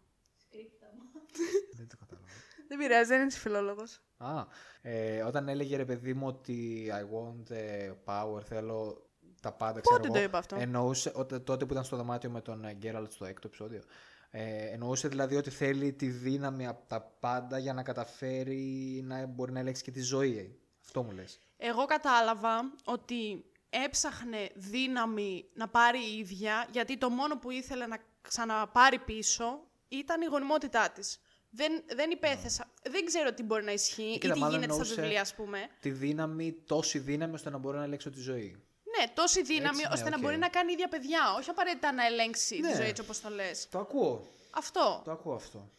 Δεν 1.75 1.87
το 1.87 1.95
κατάλαβα. 1.99 2.27
Δεν 2.67 2.77
πειράζει, 2.77 3.07
δεν 3.09 3.27
είσαι 3.27 3.39
φιλόλογος. 3.39 4.01
Α, 4.17 4.45
ε, 4.81 5.21
όταν 5.21 5.47
έλεγε 5.49 5.75
ρε 5.75 5.85
παιδί 5.85 6.13
μου 6.13 6.27
ότι 6.27 6.87
I 6.91 7.01
want 7.15 7.49
ε, 7.55 7.91
power, 8.05 8.41
θέλω 8.43 9.09
τα 9.41 9.51
πάντα, 9.51 9.79
ξέρω 9.79 9.95
Πότε 9.95 10.07
εγώ, 10.07 10.17
το 10.17 10.23
είπε 10.23 10.37
αυτό; 10.37 10.55
Εννοούσε, 10.55 11.11
οτε- 11.15 11.43
τότε 11.43 11.65
που 11.65 11.71
ήταν 11.71 11.83
στο 11.85 11.97
δωμάτιο 11.97 12.29
με 12.29 12.41
τον 12.41 12.65
Γκέραλτ 12.71 13.11
στο 13.11 13.25
έκτο 13.25 13.47
επεισόδιο. 13.47 13.81
Ε, 14.29 14.65
εννοούσε 14.71 15.07
δηλαδή 15.07 15.35
ότι 15.35 15.49
θέλει 15.49 15.93
τη 15.93 16.07
δύναμη 16.07 16.67
από 16.67 16.83
τα 16.87 17.01
πάντα 17.19 17.57
για 17.57 17.73
να 17.73 17.83
καταφέρει 17.83 19.01
να 19.05 19.25
μπορεί 19.25 19.51
να 19.51 19.59
ελέγξει 19.59 19.83
και 19.83 19.91
τη 19.91 20.01
ζωή. 20.01 20.59
Αυτό 20.81 21.03
μου 21.03 21.11
λες. 21.11 21.39
Εγώ 21.57 21.85
κατάλαβα 21.85 22.71
ότι 22.85 23.45
έψαχνε 23.85 24.49
δύναμη 24.55 25.45
να 25.53 25.67
πάρει 25.67 25.99
η 25.99 26.17
ίδια, 26.17 26.67
γιατί 26.71 26.97
το 26.97 27.09
μόνο 27.09 27.37
που 27.37 27.51
ήθελε 27.51 27.85
να 27.87 27.97
ξαναπάρει 28.21 28.99
πίσω 28.99 29.59
ήταν 29.87 30.21
η 30.21 30.25
γονιμότητά 30.25 30.89
της. 30.89 31.19
Δεν, 31.49 31.83
δεν 31.95 32.11
υπέθεσα. 32.11 32.69
Δεν 32.83 33.05
ξέρω 33.05 33.33
τι 33.33 33.43
μπορεί 33.43 33.63
να 33.63 33.71
ισχύει 33.71 34.03
ή 34.13 34.17
Κοίτα, 34.17 34.33
τι 34.33 34.39
μάλλον 34.39 34.55
γίνεται 34.55 34.73
στα 34.73 34.81
εννοούσε- 34.81 35.01
βιβλία, 35.01 35.21
ας 35.21 35.33
πούμε. 35.35 35.67
Τη 35.79 35.89
δύναμη, 35.89 36.51
τόση 36.65 36.99
δύναμη 36.99 37.33
ώστε 37.33 37.49
να 37.49 37.57
μπορεί 37.57 37.77
να 37.77 37.83
ελέγξει 37.83 38.09
τη 38.09 38.19
ζωή. 38.19 38.63
Ναι, 38.99 39.07
τόση 39.13 39.41
δύναμη 39.43 39.67
Έτσι, 39.67 39.81
ναι, 39.87 39.93
ώστε 39.93 40.09
να 40.09 40.15
οκ. 40.15 40.21
μπορεί 40.21 40.37
να 40.37 40.47
κάνει 40.49 40.71
η 40.71 40.74
ίδια 40.74 40.87
παιδιά. 40.87 41.19
Όχι 41.37 41.49
απαραίτητα 41.49 41.91
να 41.91 42.05
ελέγξει 42.05 42.59
Ναι. 42.59 42.69
τη 42.69 42.75
ζωή 42.75 42.87
έτσι 42.87 43.01
όπως 43.01 43.21
το 43.21 43.29
λες. 43.29 43.67
Το 43.71 43.79
ακούω. 43.79 44.27
Αυτό. 44.51 45.01
Το 45.05 45.11
ακούω 45.11 45.33
αυτό. 45.33 45.69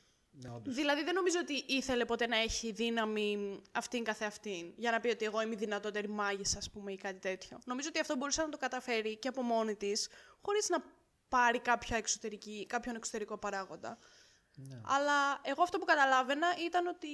Ναι, 0.42 0.50
όντως. 0.50 0.74
Δηλαδή 0.74 1.02
δεν 1.02 1.14
νομίζω 1.14 1.38
ότι 1.40 1.64
ήθελε 1.66 2.04
ποτέ 2.04 2.26
να 2.26 2.36
έχει 2.36 2.72
δύναμη 2.72 3.60
αυτήν 3.72 4.04
καθεαυτήν. 4.04 4.72
Για 4.76 4.90
να 4.90 5.00
πει 5.00 5.08
ότι 5.08 5.24
εγώ 5.24 5.42
είμαι 5.42 5.54
η 5.54 5.56
δυνατότερη 5.56 6.08
μάγισσα, 6.08 6.58
ας 6.58 6.70
πούμε, 6.70 6.92
ή 6.92 6.96
κάτι 6.96 7.18
τέτοιο. 7.18 7.58
Νομίζω 7.64 7.88
ότι 7.88 8.00
αυτό 8.00 8.16
μπορούσε 8.16 8.42
να 8.42 8.48
το 8.48 8.56
καταφέρει 8.56 9.16
και 9.16 9.28
από 9.28 9.42
μόνη 9.42 9.74
της, 9.74 10.08
χωρίς 10.40 10.68
να 10.68 10.84
πάρει 11.28 11.58
κάποια 11.58 11.96
εξωτερική, 11.96 12.66
κάποιον 12.66 12.96
εξωτερικό 12.96 13.38
παράγοντα. 13.38 13.98
Ναι. 14.54 14.80
Αλλά 14.84 15.40
εγώ 15.42 15.62
αυτό 15.62 15.78
που 15.78 15.84
καταλάβαινα 15.84 16.46
ήταν 16.66 16.86
ότι 16.86 17.08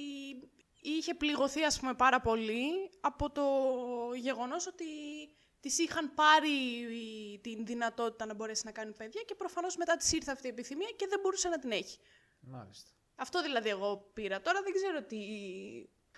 είχε 0.81 1.13
πληγωθεί, 1.13 1.63
ας 1.63 1.79
πούμε, 1.79 1.93
πάρα 1.93 2.21
πολύ 2.21 2.71
από 3.01 3.31
το 3.31 3.43
γεγονός 4.15 4.67
ότι 4.67 4.85
της 5.59 5.77
είχαν 5.77 6.13
πάρει 6.13 6.49
την 7.41 7.65
δυνατότητα 7.65 8.25
να 8.25 8.33
μπορέσει 8.33 8.61
να 8.65 8.71
κάνει 8.71 8.93
παιδιά 8.93 9.21
και 9.21 9.35
προφανώς 9.35 9.75
μετά 9.75 9.95
της 9.95 10.11
ήρθε 10.11 10.31
αυτή 10.31 10.47
η 10.47 10.49
επιθυμία 10.49 10.89
και 10.95 11.07
δεν 11.09 11.19
μπορούσε 11.19 11.49
να 11.49 11.59
την 11.59 11.71
έχει. 11.71 11.97
Μάλιστα. 12.39 12.91
Αυτό 13.15 13.41
δηλαδή 13.41 13.69
εγώ 13.69 14.09
πήρα. 14.13 14.41
Τώρα 14.41 14.61
δεν 14.61 14.73
ξέρω 14.73 15.03
τι. 15.03 15.17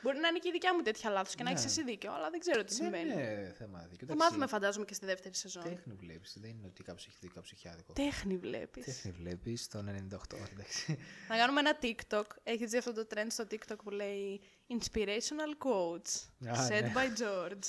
Μπορεί 0.02 0.18
να 0.18 0.28
είναι 0.28 0.40
και 0.40 0.48
η 0.48 0.52
δικιά 0.52 0.76
μου 0.76 0.82
τέτοια 0.82 1.10
λάθος 1.10 1.36
και 1.36 1.44
να 1.44 1.50
Ναι. 1.52 1.56
έχεις 1.60 1.66
εσύ 1.72 1.84
δίκιο, 1.84 2.14
αλλά 2.14 2.30
δεν 2.30 2.40
ξέρω 2.40 2.64
τι 2.64 2.74
συμβαίνει. 2.74 3.14
Δεν 3.14 3.20
είναι 3.20 3.54
θέμα 3.58 3.80
δίκιο. 3.80 4.08
Θα 4.08 4.14
Εντάξει, 4.14 4.18
μάθουμε, 4.18 4.48
φαντάζομαι, 4.48 4.86
και 4.86 4.94
στη 4.94 5.06
δεύτερη 5.06 5.36
σεζόν. 5.36 5.64
Τέχνη 5.64 5.94
βλέπεις. 5.94 6.38
Δεν 6.40 6.50
είναι 6.50 6.68
ότι 6.68 6.84
κάποιος 6.84 7.08
έχει 7.08 7.18
δει 7.22 7.28
κάποιο 7.28 7.50
έχει 7.54 7.68
άδικο. 7.68 7.94
Τέχνη 7.94 8.38
βλέπεις. 8.38 8.86
Τέχνη 8.86 9.12
βλέπεις 9.12 9.68
το 9.68 9.80
98. 9.80 10.38
Εντάξει. 10.52 10.98
Να 11.30 11.38
κάνουμε 11.38 11.60
ένα 11.60 11.78
TikTok. 11.82 12.24
Έχεις 12.44 12.70
δει 12.70 12.78
αυτό 12.78 12.94
το 12.94 13.08
trend 13.16 13.28
στο 13.28 13.44
TikTok 13.52 13.78
που 13.84 13.90
λέει 13.90 14.42
Inspirational 14.68 15.66
quotes. 15.66 16.30
Α, 16.50 16.68
said 16.68 16.82
ναι. 16.84 16.94
by 16.96 17.22
George. 17.22 17.64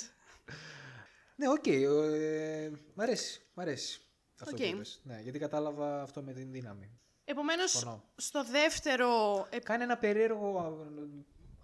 ναι, 1.35 1.49
οκ. 1.49 1.67
ε, 1.67 2.71
μ' 2.93 3.01
αρέσει. 3.01 3.41
Μ' 3.53 3.59
αρέσει. 3.59 4.01
Αυτό 4.41 4.55
Οκ. 4.55 4.61
που 4.61 4.75
είπες. 4.75 5.01
Ναι, 5.03 5.19
γιατί 5.21 5.39
κατάλαβα 5.39 6.01
αυτό 6.01 6.21
με 6.23 6.33
την 6.33 6.51
δύναμη. 6.51 6.99
Επομένως, 7.29 7.71
Συμφωνώ. 7.71 8.03
στο 8.15 8.43
δεύτερο. 8.43 9.47
ε, 9.49 9.59
Κάνει 9.59 9.83
ένα 9.83 9.97
περίεργο 9.97 10.59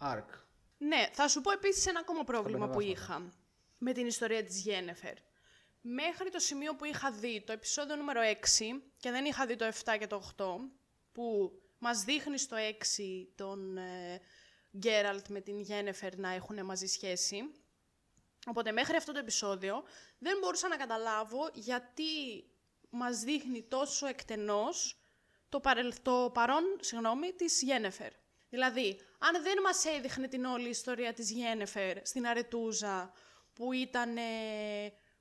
α, 0.03 0.15
arc. 0.17 0.25
Ναι, 0.77 1.09
θα 1.11 1.27
σου 1.27 1.41
πω 1.41 1.51
επίσης 1.51 1.85
ένα 1.85 1.99
ακόμα 1.99 2.23
πρόβλημα 2.23 2.69
που 2.69 2.77
πενεβάσματα. 2.77 3.15
είχα 3.23 3.33
με 3.77 3.91
την 3.91 4.07
ιστορία 4.07 4.43
της 4.43 4.61
Γένεφερ. 4.61 5.13
Μέχρι 5.81 6.29
το 6.29 6.39
σημείο 6.39 6.75
που 6.75 6.85
είχα 6.85 7.11
δει 7.11 7.41
το 7.45 7.51
επεισόδιο 7.51 7.95
νούμερο 7.95 8.21
6 8.21 8.81
και 8.97 9.11
δεν 9.11 9.25
είχα 9.25 9.45
δει 9.45 9.55
το 9.55 9.65
7 9.83 9.95
και 9.99 10.07
το 10.07 10.21
8, 10.37 10.45
που 11.11 11.51
μας 11.77 12.03
δείχνει 12.03 12.37
στο 12.37 12.57
6 12.57 13.27
τον 13.35 13.77
ε, 13.77 14.21
Γκέραλτ 14.77 15.27
με 15.27 15.41
την 15.41 15.59
Γένεφερ 15.59 16.17
να 16.17 16.29
έχουν 16.29 16.65
μαζί 16.65 16.85
σχέση. 16.87 17.41
Οπότε 18.47 18.71
μέχρι 18.71 18.95
αυτό 18.95 19.11
το 19.11 19.19
επεισόδιο 19.19 19.83
δεν 20.19 20.37
μπορούσα 20.41 20.67
να 20.67 20.75
καταλάβω 20.77 21.49
γιατί 21.53 22.03
μας 22.89 23.19
δείχνει 23.19 23.63
τόσο 23.63 24.07
εκτενώς 24.07 24.97
το, 25.53 25.59
παρελ... 25.59 25.93
το 26.01 26.31
παρόν 26.33 26.63
συγγνώμη, 26.79 27.31
της 27.31 27.61
Γένεφερ. 27.61 28.11
Δηλαδή, 28.49 28.99
αν 29.19 29.43
δεν 29.43 29.57
μας 29.63 29.85
έδειχνε 29.85 30.27
την 30.27 30.45
όλη 30.45 30.69
ιστορία 30.69 31.13
της 31.13 31.31
Γένεφερ 31.31 32.05
στην 32.05 32.27
Αρετούζα, 32.27 33.11
που 33.53 33.73
ήταν... 33.73 34.15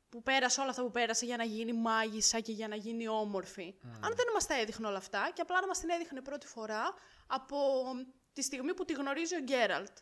που 0.09 0.22
πέρασε 0.22 0.61
όλα 0.61 0.70
αυτά 0.70 0.83
που 0.83 0.91
πέρασε 0.91 1.24
για 1.24 1.37
να 1.37 1.45
γίνει 1.45 1.72
μάγισσα 1.72 2.41
και 2.41 2.53
για 2.53 2.68
να 2.68 2.76
γίνει 2.76 3.09
όμορφη. 3.09 3.74
Αν 3.83 4.14
δεν 4.16 4.26
μας 4.35 4.47
τα 4.47 4.55
έδειχνε 4.55 4.87
όλα 4.87 4.97
αυτά 4.97 5.30
και 5.35 5.41
απλά 5.41 5.61
να 5.61 5.66
μας 5.66 5.78
την 5.78 5.91
έδειχνε 5.91 6.20
πρώτη 6.20 6.47
φορά 6.47 6.95
από 7.26 7.57
τη 8.33 8.43
στιγμή 8.43 8.74
που 8.74 8.85
τη 8.85 8.93
γνωρίζει 8.93 9.35
ο 9.35 9.41
γκεραλτ 9.41 9.97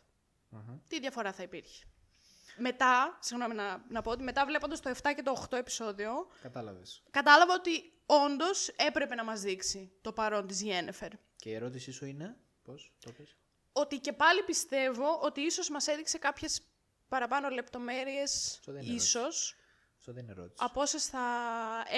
Τι 0.88 1.00
διαφορά 1.00 1.32
θα 1.32 1.42
υπήρχε; 1.42 1.84
Μετά, 2.60 3.18
συγγνώμη 3.20 3.54
να, 3.54 3.84
να 3.88 4.02
πω 4.02 4.10
ότι 4.10 4.22
μετά 4.22 4.46
βλέποντας 4.46 4.80
το 4.80 4.90
7 5.02 5.12
και 5.16 5.22
το 5.22 5.46
8 5.50 5.56
επεισόδιο, 5.58 6.12
Κατάλαβες. 6.42 7.02
κατάλαβα 7.10 7.54
ότι 7.54 7.92
όντως 8.06 8.68
έπρεπε 8.68 9.14
να 9.14 9.24
μας 9.24 9.40
δείξει 9.40 9.92
το 10.00 10.12
παρόν 10.12 10.46
της 10.46 10.62
Γένεφερ. 10.62 11.10
Και 11.36 11.48
η 11.50 11.54
ερώτησή 11.54 11.90
σου 11.92 12.04
είναι. 12.06 12.36
Πώς 12.62 12.92
το 13.04 13.12
πες; 13.12 13.36
Ότι 13.72 13.98
και 13.98 14.12
πάλι 14.12 14.42
πιστεύω 14.42 15.18
ότι 15.22 15.40
ίσως 15.40 15.68
μας 15.70 15.86
έδειξε 15.86 16.18
κάποιες 16.18 16.60
παραπάνω 17.08 17.48
λεπτομέρειες, 17.48 18.54
Αυτό 18.58 18.72
δεν 18.72 18.82
είναι 18.82 18.94
ίσως, 18.94 19.56
Αυτό 19.98 20.12
δεν 20.12 20.22
είναι 20.22 20.32
ερώτηση. 20.32 20.64
από 20.66 20.80
όσες 20.80 21.06
θα 21.06 21.20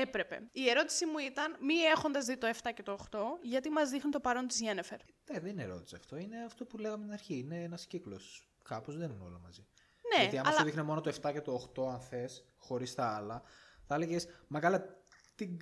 έπρεπε. 0.01 0.49
Η 0.53 0.69
ερώτηση 0.71 1.07
μου 1.07 1.19
ήταν, 1.19 1.57
μη 1.61 1.75
έχοντας 1.75 2.25
δει 2.25 2.37
το 2.37 2.47
7 2.63 2.73
και 2.75 2.83
το 2.83 2.93
8, 2.93 3.19
γιατί 3.43 3.71
μας 3.71 3.91
δείχνει 3.91 4.11
το 4.11 4.21
παρόν 4.21 4.47
της 4.49 4.61
Γένεφερ. 4.61 4.99
Ναι, 5.31 5.39
δεν 5.41 5.51
είναι 5.51 5.63
ερώτηση 5.63 5.95
αυτό. 5.95 6.17
Είναι 6.17 6.45
αυτό 6.45 6.65
που 6.65 6.79
λέγαμε 6.79 7.03
στην 7.03 7.13
αρχή. 7.13 7.39
Είναι 7.39 7.63
ένας 7.63 7.87
κύκλος. 7.87 8.47
Κάπως 8.65 8.97
δεν 8.97 9.11
είναι 9.11 9.25
όλα 9.25 9.39
μαζί. 9.39 9.67
Ναι, 10.17 10.21
Γιατί 10.23 10.39
άμα 10.39 10.49
αλλά 10.49 10.59
σου 10.59 10.65
δείχνει 10.65 10.83
μόνο 10.83 11.01
το 11.01 11.13
7 11.23 11.33
και 11.33 11.41
το 11.41 11.71
8, 11.77 11.89
αν 11.93 12.01
θες, 12.01 12.45
χωρίς 12.57 12.95
τα 12.95 13.07
άλλα, 13.17 13.43
θα 13.87 13.95
έλεγες 13.95 14.27
Μα 14.47 14.61
καλά, 14.61 15.03
τι 15.35 15.57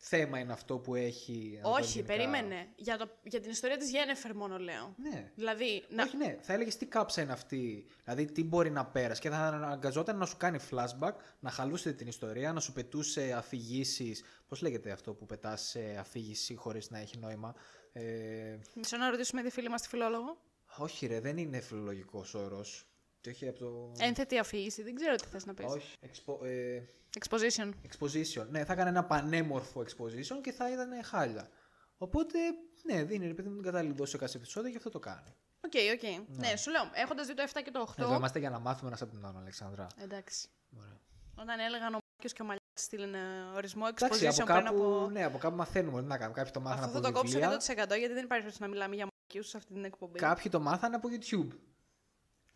θέμα 0.00 0.38
είναι 0.38 0.52
αυτό 0.52 0.78
που 0.78 0.94
έχει. 0.94 1.52
να 1.56 1.62
το 1.62 1.68
πω 1.68 1.74
όχι, 1.76 1.90
γενικά». 1.92 2.14
περίμενε. 2.14 2.68
Για, 2.76 2.96
το, 2.96 3.08
για 3.22 3.40
την 3.40 3.50
ιστορία 3.50 3.76
της 3.76 3.90
Γένεφερ 3.90 4.34
μόνο 4.34 4.58
λέω. 4.58 4.94
Ναι. 4.96 5.32
Δηλαδή, 5.34 5.84
να, 5.88 6.02
Όχι, 6.02 6.16
ναι. 6.16 6.38
Θα 6.40 6.52
έλεγες 6.52 6.76
τι 6.76 6.86
κάψα 6.86 7.22
είναι 7.22 7.32
αυτή; 7.32 7.86
Δηλαδή, 8.04 8.24
τι 8.32 8.44
μπορεί 8.44 8.70
να 8.70 8.86
πέρασε; 8.86 9.20
Και 9.20 9.30
θα 9.30 9.36
αναγκαζόταν 9.36 10.18
να 10.18 10.26
σου 10.26 10.36
κάνει 10.36 10.58
flashback, 10.70 11.12
να 11.40 11.50
χαλούσε 11.50 11.92
την 11.92 12.06
ιστορία, 12.06 12.52
να 12.52 12.60
σου 12.60 12.72
πετούσε 12.72 13.32
αφηγήσεις. 13.32 14.22
Πώς 14.48 14.62
λέγεται 14.62 14.90
αυτό 14.90 15.14
που 15.14 15.26
πετάς 15.26 15.60
σε 15.62 15.96
αφήγηση 15.98 16.54
χωρίς 16.54 16.90
να 16.90 16.98
έχει 16.98 17.18
νόημα; 17.18 17.54
Ε, 17.92 18.58
μισό 18.74 18.96
να 18.96 19.10
ρωτήσουμε 19.10 19.42
τη 19.42 19.50
φίλη 19.50 19.68
μας 19.68 19.82
τη 19.82 19.88
φιλόλογο. 19.88 20.38
όχι, 20.76 21.06
ρε, 21.06 21.20
δεν 21.20 21.36
είναι 21.36 21.60
φιλολογικός 21.60 22.34
όρος. 22.34 22.86
Και 23.20 23.30
όχι 23.30 23.48
από 23.48 23.58
το. 23.58 23.92
Ένθετη 23.98 24.38
αφήγηση, 24.38 24.82
δεν 24.82 24.94
ξέρω 24.94 25.14
τι 25.14 25.26
θες 25.26 25.46
να 25.46 25.54
πεις. 25.54 25.66
όχι. 25.66 25.96
Expo, 26.06 26.46
ε, 26.46 26.80
Exposition. 27.18 27.70
exposition. 27.88 28.46
Ναι, 28.48 28.64
θα 28.64 28.72
έκανε 28.72 28.88
ένα 28.88 29.04
πανέμορφο 29.04 29.80
exposition 29.80 30.40
και 30.42 30.52
θα 30.52 30.72
ήταν 30.72 31.04
χάλια. 31.04 31.48
Οπότε, 31.96 32.38
ναι, 32.84 33.02
δίνει 33.04 33.26
ρε 33.26 33.34
παιδί 33.34 33.48
μου 33.48 33.54
την 33.54 33.64
κατάλληλη 33.64 33.94
δόση 33.94 34.10
σε 34.10 34.18
κάθε 34.18 34.36
επεισόδιο 34.36 34.70
και 34.70 34.76
αυτό 34.76 34.90
το 34.90 34.98
κάνει. 34.98 35.34
Οκ, 35.60 35.72
οκ. 35.94 36.26
Ναι. 36.36 36.56
σου 36.56 36.70
λέω, 36.70 36.90
έχοντας 36.92 37.26
δει 37.26 37.34
το 37.34 37.42
7 37.52 37.60
και 37.64 37.70
το 37.70 37.94
8... 37.96 38.02
Εδώ 38.02 38.14
είμαστε 38.14 38.38
για 38.38 38.50
να 38.50 38.58
μάθουμε 38.58 38.88
ένας 38.88 39.02
από 39.02 39.12
τον 39.12 39.24
άλλον, 39.26 39.40
Αλεξάνδρα. 39.40 39.86
Εντάξει. 40.02 40.48
Ωραία. 40.78 41.00
Όταν 41.34 41.58
έλεγαν 41.60 41.94
ο 41.94 41.98
Μάκιος 42.12 42.32
και 42.32 42.42
ο 42.42 42.44
Μαλιάς 42.44 42.62
στείλουν 42.74 43.14
ε, 43.14 43.18
ορισμό 43.54 43.84
Εντάξει, 43.88 44.26
exposition 44.26 44.40
από 44.40 44.52
πριν 44.52 44.64
κάπου, 44.64 44.82
από... 44.82 45.10
ναι, 45.10 45.24
από 45.24 45.38
κάπου 45.38 45.56
μαθαίνουμε. 45.56 46.00
Τι 46.00 46.06
να 46.06 46.18
κάνουμε. 46.18 46.36
Κάποιοι 46.36 46.52
το 46.52 46.60
μάθανε 46.60 46.84
Αυτό 46.84 46.98
από 46.98 47.06
θα 47.06 47.12
το 47.12 47.18
κόψω 47.18 47.38
βιβλία. 47.38 47.94
100% 47.96 47.98
γιατί 47.98 48.14
δεν 48.14 48.24
υπάρχει 48.24 48.26
περίπτωση 48.28 48.62
να 48.62 48.68
μιλάμε 48.68 48.94
για 48.94 49.06
Μάκιους 49.10 49.48
σε 49.48 49.56
αυτή 49.56 49.72
την 49.72 49.84
εκπομπή. 49.84 50.18
Κάποιοι 50.18 50.50
το 50.50 50.60
μάθανε 50.60 50.94
από 50.96 51.08
YouTube. 51.12 51.48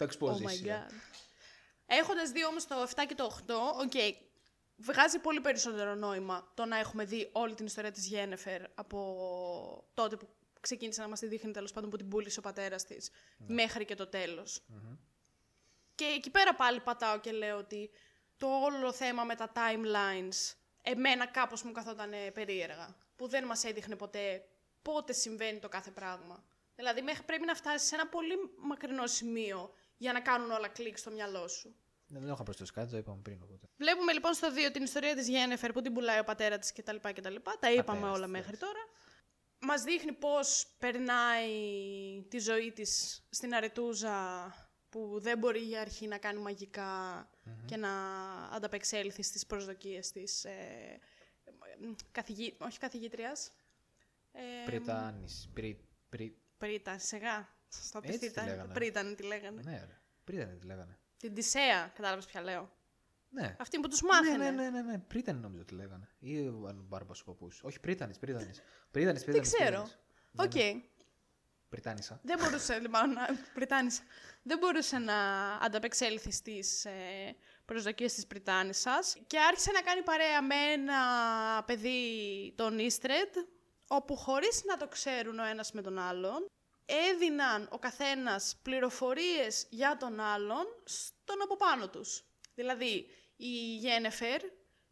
Το 0.06 0.28
Oh 0.28 0.32
exposition. 0.32 0.66
my 0.66 0.68
god. 0.68 0.92
Έχοντας 1.86 2.30
δει 2.30 2.44
όμως 2.44 2.66
το 2.66 2.74
7 2.94 3.02
και 3.08 3.14
το 3.14 3.38
8, 3.46 3.54
οκ, 3.80 3.92
βγάζει 4.76 5.18
πολύ 5.18 5.40
περισσότερο 5.40 5.94
νόημα 5.94 6.50
το 6.54 6.64
να 6.64 6.78
έχουμε 6.78 7.04
δει 7.04 7.28
όλη 7.32 7.54
την 7.54 7.66
ιστορία 7.66 7.90
της 7.90 8.06
Γένεφερ 8.06 8.62
από 8.74 9.88
τότε 9.94 10.16
που 10.16 10.28
ξεκίνησε 10.60 11.00
να 11.00 11.08
μας 11.08 11.18
τη 11.18 11.26
δείχνει 11.26 11.52
τέλος 11.52 11.72
πάντων 11.72 11.90
που 11.90 11.96
την 11.96 12.08
πούλησε 12.08 12.38
ο 12.38 12.42
πατέρας 12.42 12.84
της 12.84 13.10
μέχρι 13.46 13.84
και 13.84 13.94
το 13.94 14.06
τελος 14.06 14.66
Και 15.94 16.04
εκεί 16.04 16.30
πέρα 16.30 16.54
πάλι 16.54 16.80
πατάω 16.80 17.20
και 17.20 17.32
λέω 17.32 17.56
ότι 17.56 17.90
το 18.36 18.46
όλο 18.46 18.92
θέμα 18.92 19.24
με 19.24 19.34
τα 19.34 19.52
timelines 19.54 20.54
εμένα 20.82 21.26
κάπως 21.26 21.62
μου 21.62 21.72
καθόταν 21.72 22.10
περίεργα. 22.34 22.96
Που 23.16 23.28
δεν 23.28 23.44
μας 23.44 23.64
έδειχνε 23.64 23.96
ποτέ 23.96 24.44
πότε 24.82 25.12
συμβαίνει 25.12 25.58
το 25.58 25.68
κάθε 25.68 25.90
πράγμα. 25.90 26.44
Δηλαδή 26.74 27.02
μέχρι 27.02 27.22
πρέπει 27.22 27.44
να 27.44 27.54
φτάσεις 27.54 27.88
σε 27.88 27.94
ένα 27.94 28.06
πολύ 28.08 28.34
μακρινό 28.56 29.06
σημείο 29.06 29.74
για 30.02 30.12
να 30.12 30.20
κάνουν 30.20 30.50
όλα 30.50 30.68
κλικ 30.68 30.98
στο 30.98 31.10
μυαλό 31.10 31.48
σου. 31.48 31.74
Ναι, 32.06 32.18
δεν 32.18 32.28
έχω 32.28 32.42
προσθέσει 32.42 32.72
κάτι, 32.72 32.90
το 32.90 32.96
είπαμε 32.96 33.20
πριν. 33.22 33.42
Οπότε. 33.42 33.66
Βλέπουμε 33.76 34.12
λοιπόν 34.12 34.32
στο 34.34 34.48
2 34.68 34.72
την 34.72 34.82
ιστορία 34.82 35.14
της 35.14 35.28
Γένεφερ 35.28 35.72
που 35.72 35.80
την 35.82 35.92
πουλάει 35.92 36.18
ο 36.18 36.24
πατέρας 36.24 36.58
της 36.58 36.72
κτλ. 36.72 36.96
κτλ. 36.96 37.34
Τα 37.60 37.72
είπαμε 37.72 37.82
Πατέρας 37.82 38.16
όλα 38.16 38.24
της, 38.24 38.32
μέχρι 38.32 38.56
τώρα. 38.56 38.82
μας 39.58 39.82
δείχνει 39.82 40.12
πώς 40.12 40.66
περνάει 40.78 41.50
τη 42.28 42.38
ζωή 42.38 42.72
της 42.72 43.22
στην 43.30 43.54
αρετούζα 43.54 44.16
που 44.88 45.20
δεν 45.20 45.38
μπορεί 45.38 45.58
για 45.60 45.80
αρχή 45.80 46.06
να 46.06 46.18
κάνει 46.18 46.40
μαγικά 46.40 47.28
και 47.66 47.76
να 47.76 47.90
ανταπεξέλθει 48.52 49.22
στις 49.22 49.46
προσδοκίες 49.46 50.12
της 50.12 50.44
ε, 50.44 50.98
καθηγή, 52.12 52.56
όχι 52.58 52.78
καθηγήτριας. 52.78 53.50
Ε, 54.32 54.40
Πριτάνης. 54.64 55.50
Πρι, 55.54 55.88
πρι, 56.08 56.36
Πρίτα, 56.58 56.98
σιγά. 56.98 57.48
Στο 57.72 58.00
Έτσι 58.02 58.18
τη 58.18 58.26
ήταν. 58.26 58.46
λέγανε. 58.46 58.72
Πρίταν 58.72 59.14
τη 59.16 59.22
λέγανε. 59.22 59.62
ναι, 59.64 59.76
ρε. 59.76 60.00
Πρίτανη 60.24 60.56
τη 60.56 60.66
λέγανε. 60.66 60.98
Την 61.16 61.34
Τισέα, 61.34 61.90
κατάλαβες 61.94 62.26
ποια 62.26 62.40
λέω. 62.42 62.70
Ναι. 63.28 63.56
Αυτή 63.58 63.78
που 63.80 63.88
τους 63.88 64.02
μάθαινε. 64.02 64.36
Ναι, 64.36 64.50
ναι, 64.50 64.70
ναι, 64.70 64.82
ναι, 64.82 64.90
ναι. 64.92 64.98
Πρύτανη 64.98 65.40
νομίζω 65.40 65.64
τη 65.64 65.74
λέγανε. 65.74 66.08
Ή 66.18 66.38
ο 66.46 66.84
Μπάρμπας 66.88 67.20
ο 67.20 67.24
παππούς. 67.24 67.60
Όχι, 67.62 67.80
Πρύτανης, 67.80 68.18
Πρύτανης. 68.18 68.60
Πρύτανης, 68.90 69.22
Δεν 69.24 69.30
Πρύτανης. 69.34 69.54
ξέρω. 69.54 69.88
Πρύτανης. 70.36 70.66
Οκ. 70.70 70.74
Ναι, 70.74 70.82
Πρυτάνισσα. 71.68 72.20
Δεν 72.22 72.38
μπορούσε, 72.38 72.78
λοιπόν, 72.78 73.12
να... 73.12 73.26
Πρυτάνισσα. 73.54 74.02
Δεν 74.42 74.58
μπορούσε 74.58 74.98
να 74.98 75.14
ανταπεξέλθει 75.54 76.32
στις 76.32 76.84
ε, 76.84 76.92
προσδοκίες 77.64 78.14
της 78.14 78.26
Πρυτάνισσας 78.26 79.16
και 79.26 79.38
άρχισε 79.38 79.70
να 79.70 79.80
κάνει 79.80 80.02
παρέα 80.02 80.42
με 80.42 80.54
ένα 80.54 80.96
παιδί, 81.66 82.52
τον 82.56 82.78
Ίστρεντ, 82.78 83.34
όπου 83.86 84.16
χωρίς 84.16 84.62
να 84.64 84.76
το 84.76 84.88
ξέρουν 84.88 85.38
ο 85.38 85.44
ένας 85.44 85.72
με 85.72 85.82
τον 85.82 85.98
άλλον, 85.98 86.50
έδιναν 86.86 87.68
ο 87.70 87.78
καθένας 87.78 88.56
πληροφορίες 88.62 89.66
για 89.70 89.96
τον 89.96 90.20
άλλον 90.20 90.66
στον 90.84 91.42
από 91.42 91.56
πάνω 91.56 91.88
τους. 91.88 92.24
Δηλαδή, 92.54 93.06
η 93.36 93.76
Γένεφερ 93.76 94.42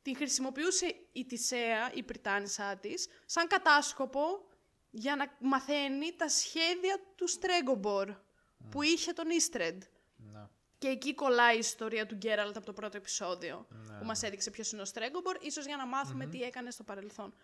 την 0.02 0.16
χρησιμοποιούσε 0.16 0.94
η 1.12 1.26
Τισέα, 1.26 1.92
η 1.94 2.02
Πρυτάνισσά 2.02 2.76
της, 2.76 3.08
σαν 3.26 3.46
κατάσκοπο 3.46 4.44
για 4.90 5.16
να 5.16 5.36
μαθαίνει 5.38 6.16
τα 6.16 6.28
σχέδια 6.28 7.00
του 7.14 7.28
Στρέγκομπορ 7.28 8.14
που 8.70 8.82
είχε 8.82 9.12
τον 9.12 9.30
Ίστρεντ. 9.30 9.82
Ναι. 10.16 10.48
Και 10.78 10.88
εκεί 10.88 11.14
κολλάει 11.14 11.56
η 11.56 11.58
ιστορία 11.58 12.06
του 12.06 12.14
Γκέραλτ 12.14 12.56
από 12.56 12.66
το 12.66 12.72
πρώτο 12.72 12.96
επεισόδιο. 12.96 13.66
Που 13.98 14.04
μας 14.04 14.22
έδειξε 14.22 14.50
ποιος 14.50 14.72
είναι 14.72 14.82
ο 14.82 14.84
Στρέγκομπορ, 14.84 15.36
ίσως 15.40 15.66
για 15.66 15.76
να 15.76 15.86
μάθουμε 15.86 16.26
τι 16.26 16.42
έκανε 16.42 16.70
στο 16.70 16.82
παρελθόν. 16.82 17.34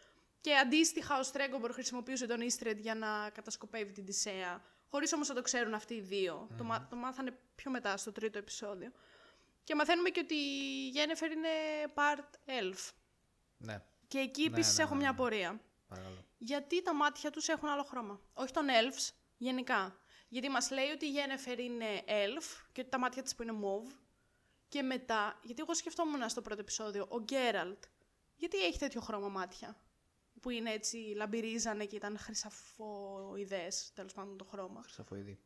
Και 0.46 0.56
αντίστοιχα, 0.56 1.18
ο 1.18 1.22
Στρέγκομπορ 1.22 1.72
χρησιμοποιούσε 1.72 2.26
τον 2.26 2.40
Ίστρεντ 2.40 2.78
για 2.78 2.94
να 2.94 3.30
κατασκοπεύει 3.30 3.92
την 3.92 4.04
Τισέα. 4.04 4.62
Χωρίς 4.88 5.12
όμως 5.12 5.28
να 5.28 5.34
το 5.34 5.42
ξέρουν 5.42 5.74
αυτοί 5.74 5.94
οι 5.94 6.00
δύο. 6.00 6.48
Το, 6.56 6.64
μα- 6.64 6.86
το 6.90 6.96
μάθανε 6.96 7.38
πιο 7.54 7.70
μετά, 7.70 7.96
στο 7.96 8.12
τρίτο 8.12 8.38
επεισόδιο. 8.38 8.92
Και 9.64 9.74
μαθαίνουμε 9.74 10.08
και 10.08 10.20
ότι 10.20 10.34
η 10.34 10.88
Γένεφερ 10.88 11.30
είναι 11.30 11.48
part 11.94 12.50
elf. 12.60 12.90
Ναι. 13.56 13.82
Και 14.08 14.18
εκεί 14.18 14.40
Ναι, 14.42 14.46
επίσης 14.46 14.76
ναι, 14.76 14.82
έχω 14.82 14.94
ναι, 14.94 15.00
μια 15.00 15.08
ναι. 15.10 15.14
απορία. 15.16 15.60
Παρακαλώ. 15.88 16.24
Γιατί 16.38 16.82
τα 16.82 16.94
μάτια 16.94 17.30
τους 17.30 17.48
έχουν 17.48 17.68
άλλο 17.68 17.82
χρώμα; 17.82 18.20
Όχι 18.32 18.52
των 18.52 18.66
elves, 18.68 19.10
γενικά. 19.36 19.98
Γιατί 20.28 20.48
μας 20.48 20.70
λέει 20.70 20.90
ότι 20.90 21.06
η 21.06 21.10
Γένεφερ 21.10 21.58
είναι 21.58 22.02
elf 22.06 22.44
και 22.72 22.80
ότι 22.80 22.90
τα 22.90 22.98
μάτια 22.98 23.22
της 23.22 23.34
που 23.34 23.42
είναι 23.42 23.54
mauve. 23.62 23.92
Και 24.68 24.82
μετά, 24.82 25.40
γιατί 25.42 25.60
εγώ 25.62 25.74
σκεφτόμουν 25.74 26.28
στο 26.28 26.42
πρώτο 26.42 26.60
επεισόδιο, 26.60 27.06
ο 27.08 27.20
Γκέραλτ, 27.20 27.84
γιατί 28.36 28.58
έχει 28.58 28.78
τέτοιο 28.78 29.00
χρώμα 29.00 29.28
μάτια; 29.28 29.76
Που 30.46 30.52
είναι 30.52 30.70
έτσι, 30.70 30.96
λαμπυρίζανε 30.96 31.84
και 31.84 31.96
ήταν 31.96 32.18
χρυσαφοειδές, 32.18 33.92
τέλος 33.94 34.12
πάντων 34.12 34.36
το 34.36 34.44
χρώμα. 34.44 34.82
Χρυσαφοειδή. 34.82 35.38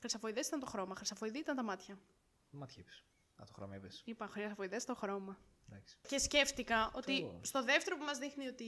Χρυσαφοειδές 0.00 0.46
ήταν 0.46 0.60
το 0.60 0.66
χρώμα, 0.66 0.94
χρυσαφοειδή 0.94 1.38
ήταν 1.38 1.56
τα 1.56 1.62
μάτια. 1.62 1.98
Μάτια 2.50 2.76
είπες. 2.82 3.04
Να 3.36 3.44
το 3.46 3.52
χρώμα 3.52 3.76
είπες. 3.76 4.02
Είπα 4.04 4.26
χρυσαφοειδές 4.26 4.84
το 4.84 4.94
χρώμα. 4.94 5.38
Εντάξει. 5.68 5.96
Και 6.08 6.18
σκέφτηκα 6.18 6.90
ότι 6.94 7.20
Το- 7.20 7.40
στο 7.42 7.62
δεύτερο 7.64 7.96
που 7.96 8.04
μας 8.04 8.18
δείχνει 8.18 8.46
ότι 8.46 8.64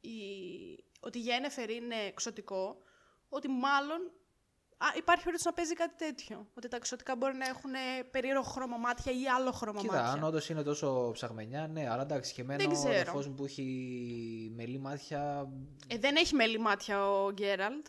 η, 0.00 0.18
ότι 1.00 1.18
η 1.18 1.20
Γένεφερ 1.20 1.70
είναι 1.70 1.96
εξωτικό, 1.96 2.82
ότι 3.28 3.48
μάλλον 3.48 4.12
α, 4.78 4.86
υπάρχει 4.96 5.22
περίπτωση 5.24 5.44
να 5.46 5.52
παίζει 5.52 5.72
κάτι 5.74 5.94
τέτοιο. 6.04 6.46
Ότι 6.54 6.68
τα 6.68 6.76
εξωτικά 6.76 7.16
μπορεί 7.16 7.36
να 7.36 7.46
έχουν 7.46 7.70
περίεργο 8.10 8.42
χρώμα 8.42 8.76
μάτια 8.76 9.12
ή 9.12 9.26
άλλο 9.28 9.52
χρώμα 9.52 9.80
Κοίτα, 9.80 9.92
μάτια. 9.94 10.10
αν 10.12 10.22
όντως 10.22 10.48
είναι 10.48 10.62
τόσο 10.62 11.10
ψαγμενιά, 11.12 11.66
ναι, 11.66 11.88
αλλά 11.90 12.02
εντάξει, 12.02 12.34
και 12.34 12.40
εμένα 12.40 12.58
Δεν 12.58 12.70
ο 12.70 12.74
ξέρω. 12.74 12.90
αδερφός 12.90 13.28
μου 13.28 13.34
που 13.34 13.44
έχει 13.44 14.52
μελή 14.56 14.78
μάτια. 14.78 15.48
Ε, 15.86 15.98
δεν 15.98 16.16
έχει 16.16 16.34
μέλι 16.34 16.58
μάτια 16.58 17.08
ο 17.10 17.32
Γκέραλτ. 17.32 17.86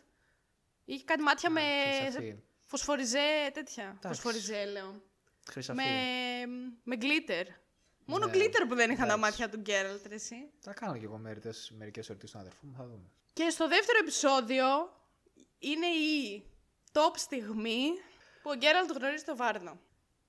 Είχε 0.85 1.03
κάτι 1.03 1.21
μάτια 1.21 1.49
με 1.49 1.61
χρυσαφή. 2.03 2.35
φωσφοριζέ 2.65 3.51
τέτοια. 3.53 3.99
Φωσφοριζέ 4.01 4.65
λέω. 4.65 5.01
Χρυσαφή. 5.49 5.77
Με, 5.81 5.85
με 6.83 6.95
γκλίτερ. 6.95 7.45
Μόνο 8.05 8.25
Ναι. 8.25 8.31
γκλίτερ 8.31 8.65
που 8.65 8.75
δεν 8.75 8.91
είχαν 8.91 9.07
τα 9.07 9.13
Εντάξει. 9.13 9.19
μάτια 9.41 9.49
του 9.49 9.59
Γκέραλτ, 9.59 10.05
ρε, 10.07 10.15
εσύ. 10.15 10.35
Θα 10.59 10.73
κάνω 10.73 10.97
κι 10.97 11.03
εγώ 11.03 11.17
μερικές 11.77 12.09
ερωτήσει 12.09 12.27
στον 12.27 12.39
αδερφό 12.41 12.59
μου, 12.65 12.73
θα 12.77 12.83
δούμε. 12.83 13.09
Και 13.33 13.49
στο 13.49 13.67
δεύτερο 13.67 13.97
επεισόδιο 14.01 14.65
είναι 15.59 15.85
η 15.87 16.43
top 16.99 17.13
στιγμή 17.17 17.83
που 18.41 18.49
ο 18.49 18.55
Γκέραλτ 18.55 18.91
γνωρίζει 18.91 19.23
τον 19.23 19.35
Βάρδο. 19.35 19.79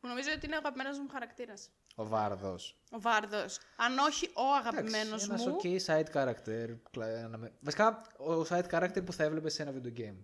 Που 0.00 0.08
νομίζω 0.08 0.28
ότι 0.36 0.46
είναι 0.46 0.54
ο 0.54 0.58
αγαπημένος 0.58 0.98
μου 0.98 1.08
χαρακτήρας. 1.12 1.68
Ο 1.94 2.06
Βάρδος. 2.06 2.76
Ο 2.90 3.00
Βάρδος. 3.00 3.58
Αν 3.76 3.98
όχι 3.98 4.30
ο 4.34 4.54
αγαπημένος 4.58 5.24
Ένας 5.24 5.46
μου. 5.46 5.56
ok 5.62 5.76
side 5.86 6.06
character. 6.14 6.76
κλα- 6.90 7.28
να 7.28 7.36
με- 7.38 7.52
Βασικά, 7.60 8.02
ο 8.18 8.40
side 8.48 8.66
character 8.70 9.04
που 9.04 9.12
θα 9.12 9.22
έβλεπες 9.24 9.54
σε 9.54 9.62
ένα 9.62 9.72
video 9.72 9.98
game. 10.00 10.16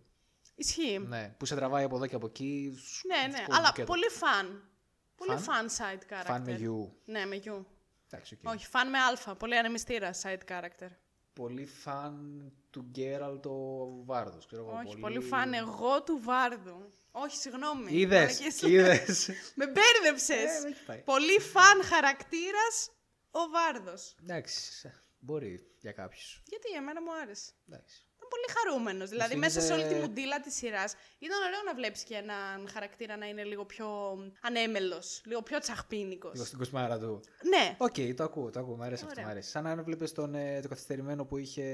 Ισχύει. 0.55 0.99
Ναι, 0.99 1.35
που 1.39 1.47
σε 1.47 1.55
τραβάει 1.55 1.85
από 1.85 1.97
εδώ 1.97 2.07
και 2.07 2.15
από 2.15 2.27
εκεί. 2.27 2.77
σου- 2.87 3.07
Ναι, 3.07 3.27
ναι. 3.27 3.37
σου 3.37 3.45
Αλλά 3.49 3.67
μπουκέτο. 3.69 3.87
πολύ 3.87 4.09
fun. 4.09 4.69
Πολύ 5.17 5.37
fan; 5.39 5.67
fun 5.69 5.71
side 5.71 6.13
character. 6.13 6.25
Fun 6.25 6.43
με 6.43 6.59
u. 6.61 6.93
Ναι, 7.05 7.27
με 7.27 7.41
u. 7.45 7.65
Εντάξει, 8.11 8.39
οκ. 8.45 8.53
Όχι, 8.53 8.67
φαν 8.67 8.91
με 8.91 8.99
άλφα. 8.99 9.35
Πολύ 9.37 9.59
ανεμιστήρα 9.59 10.11
side 10.23 10.41
character. 10.53 10.89
Πολύ 11.37 11.67
φαν 11.67 12.53
του 12.71 12.83
Γκέραλτ 12.91 13.47
ο 13.47 13.89
Βάρδος. 14.05 14.49
Όχι, 14.85 14.97
πολύ 14.99 15.21
φαν 15.21 15.55
εγώ 15.55 16.03
του 16.03 16.21
Βάρδου. 16.23 16.89
Όχι, 17.11 17.37
συγγνώμη. 17.37 17.93
Είδες. 17.93 18.39
Μαλακίες. 18.41 18.63
Είδες. 18.73 19.29
Με 19.55 19.67
μπέρδεψες. 19.67 20.65
Ε, 20.65 20.69
έχει 20.69 20.85
πάει. 20.87 21.03
Πολύ 21.03 21.41
fun 21.41 21.83
χαρακτήρας 21.83 22.91
ο 23.31 23.39
Βάρδος. 23.51 24.15
Εντάξει, 24.23 24.91
μπορεί 25.19 25.67
για 25.81 25.93
κάποιους. 25.93 26.43
Γιατί 26.47 26.69
εμένα 26.69 27.03
μου 27.03 27.15
άρεσε. 27.15 27.53
Εντάξει. 27.69 28.06
Ήταν 28.27 28.29
πολύ 28.29 28.59
χαρούμενος. 28.59 29.09
Δηλαδή, 29.11 29.33
θύμιζε- 29.33 29.55
μέσα 29.55 29.67
σε 29.67 29.73
όλη 29.73 29.95
τη 29.95 30.01
μουντίλα 30.01 30.41
της 30.41 30.55
σειράς 30.55 30.95
ήταν 31.19 31.43
ωραίο 31.47 31.63
να 31.67 31.75
βλέπεις 31.75 32.03
και 32.03 32.15
έναν 32.15 32.69
χαρακτήρα 32.69 33.17
να 33.17 33.27
είναι 33.29 33.45
λίγο 33.45 33.65
πιο 33.65 34.17
ανέμελος, 34.41 35.23
λίγο 35.25 35.43
πιο 35.43 35.59
τσαχπίνικος. 35.59 36.33
Λίγο 36.33 36.45
στην 36.45 36.59
κοσμάρα 36.59 36.99
του. 36.99 37.21
Ναι, 37.49 37.77
Οκ, 37.79 37.95
το 38.17 38.25
ακούω, 38.25 38.51
το 38.51 38.61
ακούω. 38.61 38.77
Μ' 38.77 38.83
αρέσει 38.83 39.05
αυτό. 39.05 39.15
Ωραία. 39.15 39.27
Μ' 39.27 39.31
αρέσει. 39.31 39.51
Σαν 39.51 39.63
να 39.63 39.71
έβλεπε 39.71 40.05
τον, 40.09 40.35
ε, 40.35 40.61
το 40.61 40.69
καθυστερημένο 40.69 41.25
που 41.25 41.37
είχε 41.37 41.65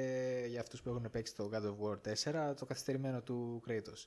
για 0.49 0.61
αυτούς 0.61 0.83
που 0.83 0.89
έχουν 0.89 1.11
παίξει 1.11 1.35
το 1.35 1.51
God 1.53 1.63
of 1.65 1.91
War 1.91 2.01
4, 2.03 2.55
το 2.55 2.65
καθυστερημένο 2.67 3.23
του 3.23 3.63
Kratos. 3.69 4.07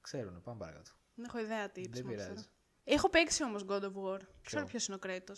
Ξέρουν, 0.00 0.42
πάμε 0.42 0.58
παρακάτω. 0.58 0.90
δεν 1.14 1.24
έχω 1.24 1.38
ιδέα 1.38 1.70
τι 1.70 1.80
Δεν 1.80 1.90
ύψιμο 1.90 2.08
πειράζει. 2.10 2.32
ξέρω. 2.34 2.48
Έχω 2.84 3.08
παίξει 3.08 3.44
όμως 3.44 3.64
God 3.68 3.82
of 3.82 3.92
War. 4.04 4.18
Ξέρω 4.44 4.64
ποιο; 4.66 4.78
είναι 4.86 4.94
ο 4.96 4.98
Κρέτο. 4.98 5.34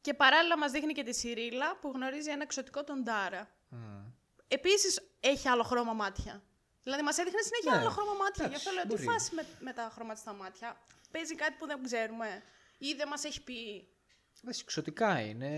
Και 0.00 0.14
παράλληλα 0.14 0.58
μας 0.58 0.70
δείχνει 0.72 0.92
και 0.92 1.02
τη 1.02 1.14
Σιρήλα 1.14 1.78
που 1.78 1.90
γνωρίζει 1.94 2.30
ένα 2.30 2.42
εξωτικό 2.42 2.84
τον 2.84 3.02
Ντάρα. 3.02 3.50
Μμμ. 3.68 4.12
Επίσης 4.52 5.00
έχει 5.20 5.48
άλλο 5.48 5.62
χρώμα 5.62 5.92
μάτια. 5.92 6.42
Δηλαδή 6.82 7.02
μας 7.02 7.18
έδειχνε 7.18 7.40
συνέχεια 7.42 7.72
Ναι, 7.72 7.78
άλλο 7.78 7.90
χρώμα 7.90 8.12
μάτια. 8.12 8.46
Γι' 8.46 8.50
εντάξει, 8.50 8.68
αυτό 8.68 8.70
λέω 8.74 8.82
τι 8.82 8.88
μπορεί. 8.88 9.02
φάση 9.18 9.34
με, 9.34 9.46
με 9.60 9.72
τα 9.72 9.90
χρωματιστά 9.94 10.32
μάτια. 10.32 10.76
Παίζει 11.10 11.34
κάτι 11.34 11.54
που 11.58 11.66
δεν 11.66 11.82
ξέρουμε 11.82 12.42
ή 12.78 12.92
δεν 12.94 13.08
μας 13.08 13.24
έχει 13.24 13.42
πει. 13.42 13.88
Εντάξει, 14.42 14.60
εξωτικά 14.64 15.20
είναι. 15.20 15.48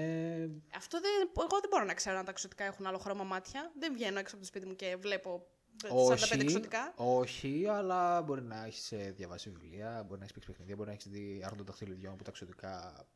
Αυτό 0.77 1.01
δεν, 1.01 1.11
εγώ 1.39 1.61
δεν 1.61 1.69
μπορώ 1.71 1.85
να 1.85 1.95
ξέρω 1.95 2.19
αν 2.19 2.25
τα 2.25 2.31
εξωτικά 2.31 2.65
έχουν 2.65 2.87
άλλο 2.87 2.99
χρώμα 2.99 3.25
μάτια. 3.25 3.73
Δεν 3.79 3.93
βγαίνω 3.93 4.19
έξω 4.19 4.35
από 4.35 4.43
το 4.45 4.49
σπίτι 4.51 4.67
μου 4.67 4.77
και 4.77 4.97
βλέπω 4.97 5.47
45 5.83 5.91
Όχι, 5.91 6.41
εξωτικά. 6.41 6.93
όχι, 6.97 7.67
αλλά 7.69 8.23
μπορεί 8.23 8.43
να 8.43 8.65
έχεις 8.65 8.93
διαβάσει 8.95 9.51
βιβλία, 9.51 10.03
μπορεί 10.07 10.19
να 10.19 10.25
έχεις 10.25 10.33
παίξει 10.33 10.49
παιχνίδια, 10.51 10.77
μπορεί 10.77 10.89
να 10.89 10.95
έχεις 10.95 11.07
δει 11.09 11.41
άρθρο 11.43 11.57
των 11.57 11.67
δαχτυλιδιών 11.67 12.17
που 12.17 12.23
τα 12.23 12.31
εξωτικά. 12.31 13.07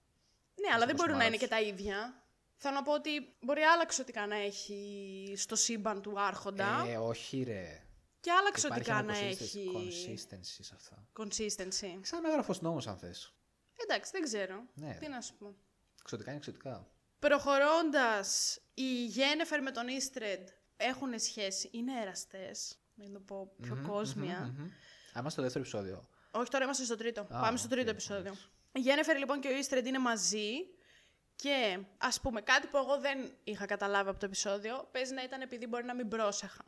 Ναι, 0.61 0.74
αλλά 0.74 0.87
δεν 0.87 0.95
μπορούν 0.95 1.16
να 1.16 1.24
είναι 1.24 1.33
τους. 1.37 1.41
και 1.43 1.49
τα 1.49 1.61
ίδια. 1.61 2.22
Θέλω 2.61 2.74
να 2.74 2.82
πω 2.82 2.92
ότι 2.92 3.36
μπορεί 3.40 3.61
άλλα 3.61 3.82
εξωτικά 3.82 4.26
να 4.26 4.36
έχει 4.36 5.34
στο 5.36 5.56
σύμπαν 5.56 6.02
του 6.02 6.20
Άρχοντα 6.20 6.84
Ε, 6.88 6.96
όχι, 6.96 7.42
ρε. 7.42 7.82
και 8.20 8.30
άλλα 8.30 8.48
Υπάρχει 8.48 8.66
εξωτικά 8.66 8.98
ένα 8.98 9.02
να 9.02 9.14
consistency- 9.14 9.30
έχει 9.42 9.70
consistency 9.74 10.59
σε 10.61 10.72
αυτά. 10.74 11.09
consistency. 11.18 11.98
Σαν 12.02 12.22
να 12.22 12.30
γράφω 12.30 12.54
νόμο, 12.61 12.78
αν 12.86 12.96
θες. 12.98 13.32
Εντάξει, 13.82 14.11
δεν 14.14 14.22
ξέρω. 14.22 14.62
Ναι. 14.74 14.96
Τι 15.00 15.09
να 15.09 15.20
σου 15.20 15.34
πω. 15.34 15.54
Εξωτικά 16.00 16.28
είναι 16.30 16.38
εξωτικά. 16.38 16.88
Προχωρώντας, 17.18 18.59
η 18.74 19.04
Γένεφερ 19.04 19.62
με 19.62 19.70
τον 19.70 19.88
Ίστρεντ 19.88 20.48
έχουν 20.76 21.18
σχέση. 21.18 21.68
Είναι 21.72 22.00
εραστές, 22.00 22.78
να 22.94 23.11
το 23.11 23.20
πω 23.20 23.52
πιο 23.61 23.82
κόσμια. 23.86 24.54
Μμμ. 24.59 24.64
Α, 24.64 25.20
είμαστε 25.20 25.30
στο 25.30 25.42
δεύτερο 25.42 25.64
επεισόδιο. 25.64 26.09
Όχι, 26.30 26.50
τώρα 26.50 26.64
είμαστε 26.64 26.84
στο 26.84 26.96
τρίτο. 26.96 27.24
Πάμε 27.24 27.56
στο 27.59 27.66
οκ, 27.66 27.72
τρίτο 27.72 27.88
οκ, 27.90 27.94
επεισόδιο. 27.94 28.36
Η 28.72 28.80
Γένεφερ 28.80 29.18
λοιπόν 29.18 29.40
και 29.40 29.48
ο 29.48 29.56
Ίστρεντ 29.56 29.86
είναι 29.86 29.98
μαζί 29.98 30.50
και 31.43 31.78
ας 31.99 32.20
πούμε 32.20 32.41
κάτι 32.41 32.66
που 32.66 32.76
εγώ 32.76 32.99
δεν 33.01 33.30
είχα 33.45 33.66
καταλάβει 33.66 34.09
από 34.09 34.18
το 34.18 34.26
επεισόδιο, 34.26 34.89
παίζει 34.93 35.14
να 35.14 35.22
ήταν 35.22 35.41
επειδή 35.41 35.66
μπορεί 35.66 35.84
να 35.84 35.95
μην 35.95 36.09
πρόσεχα. 36.09 36.64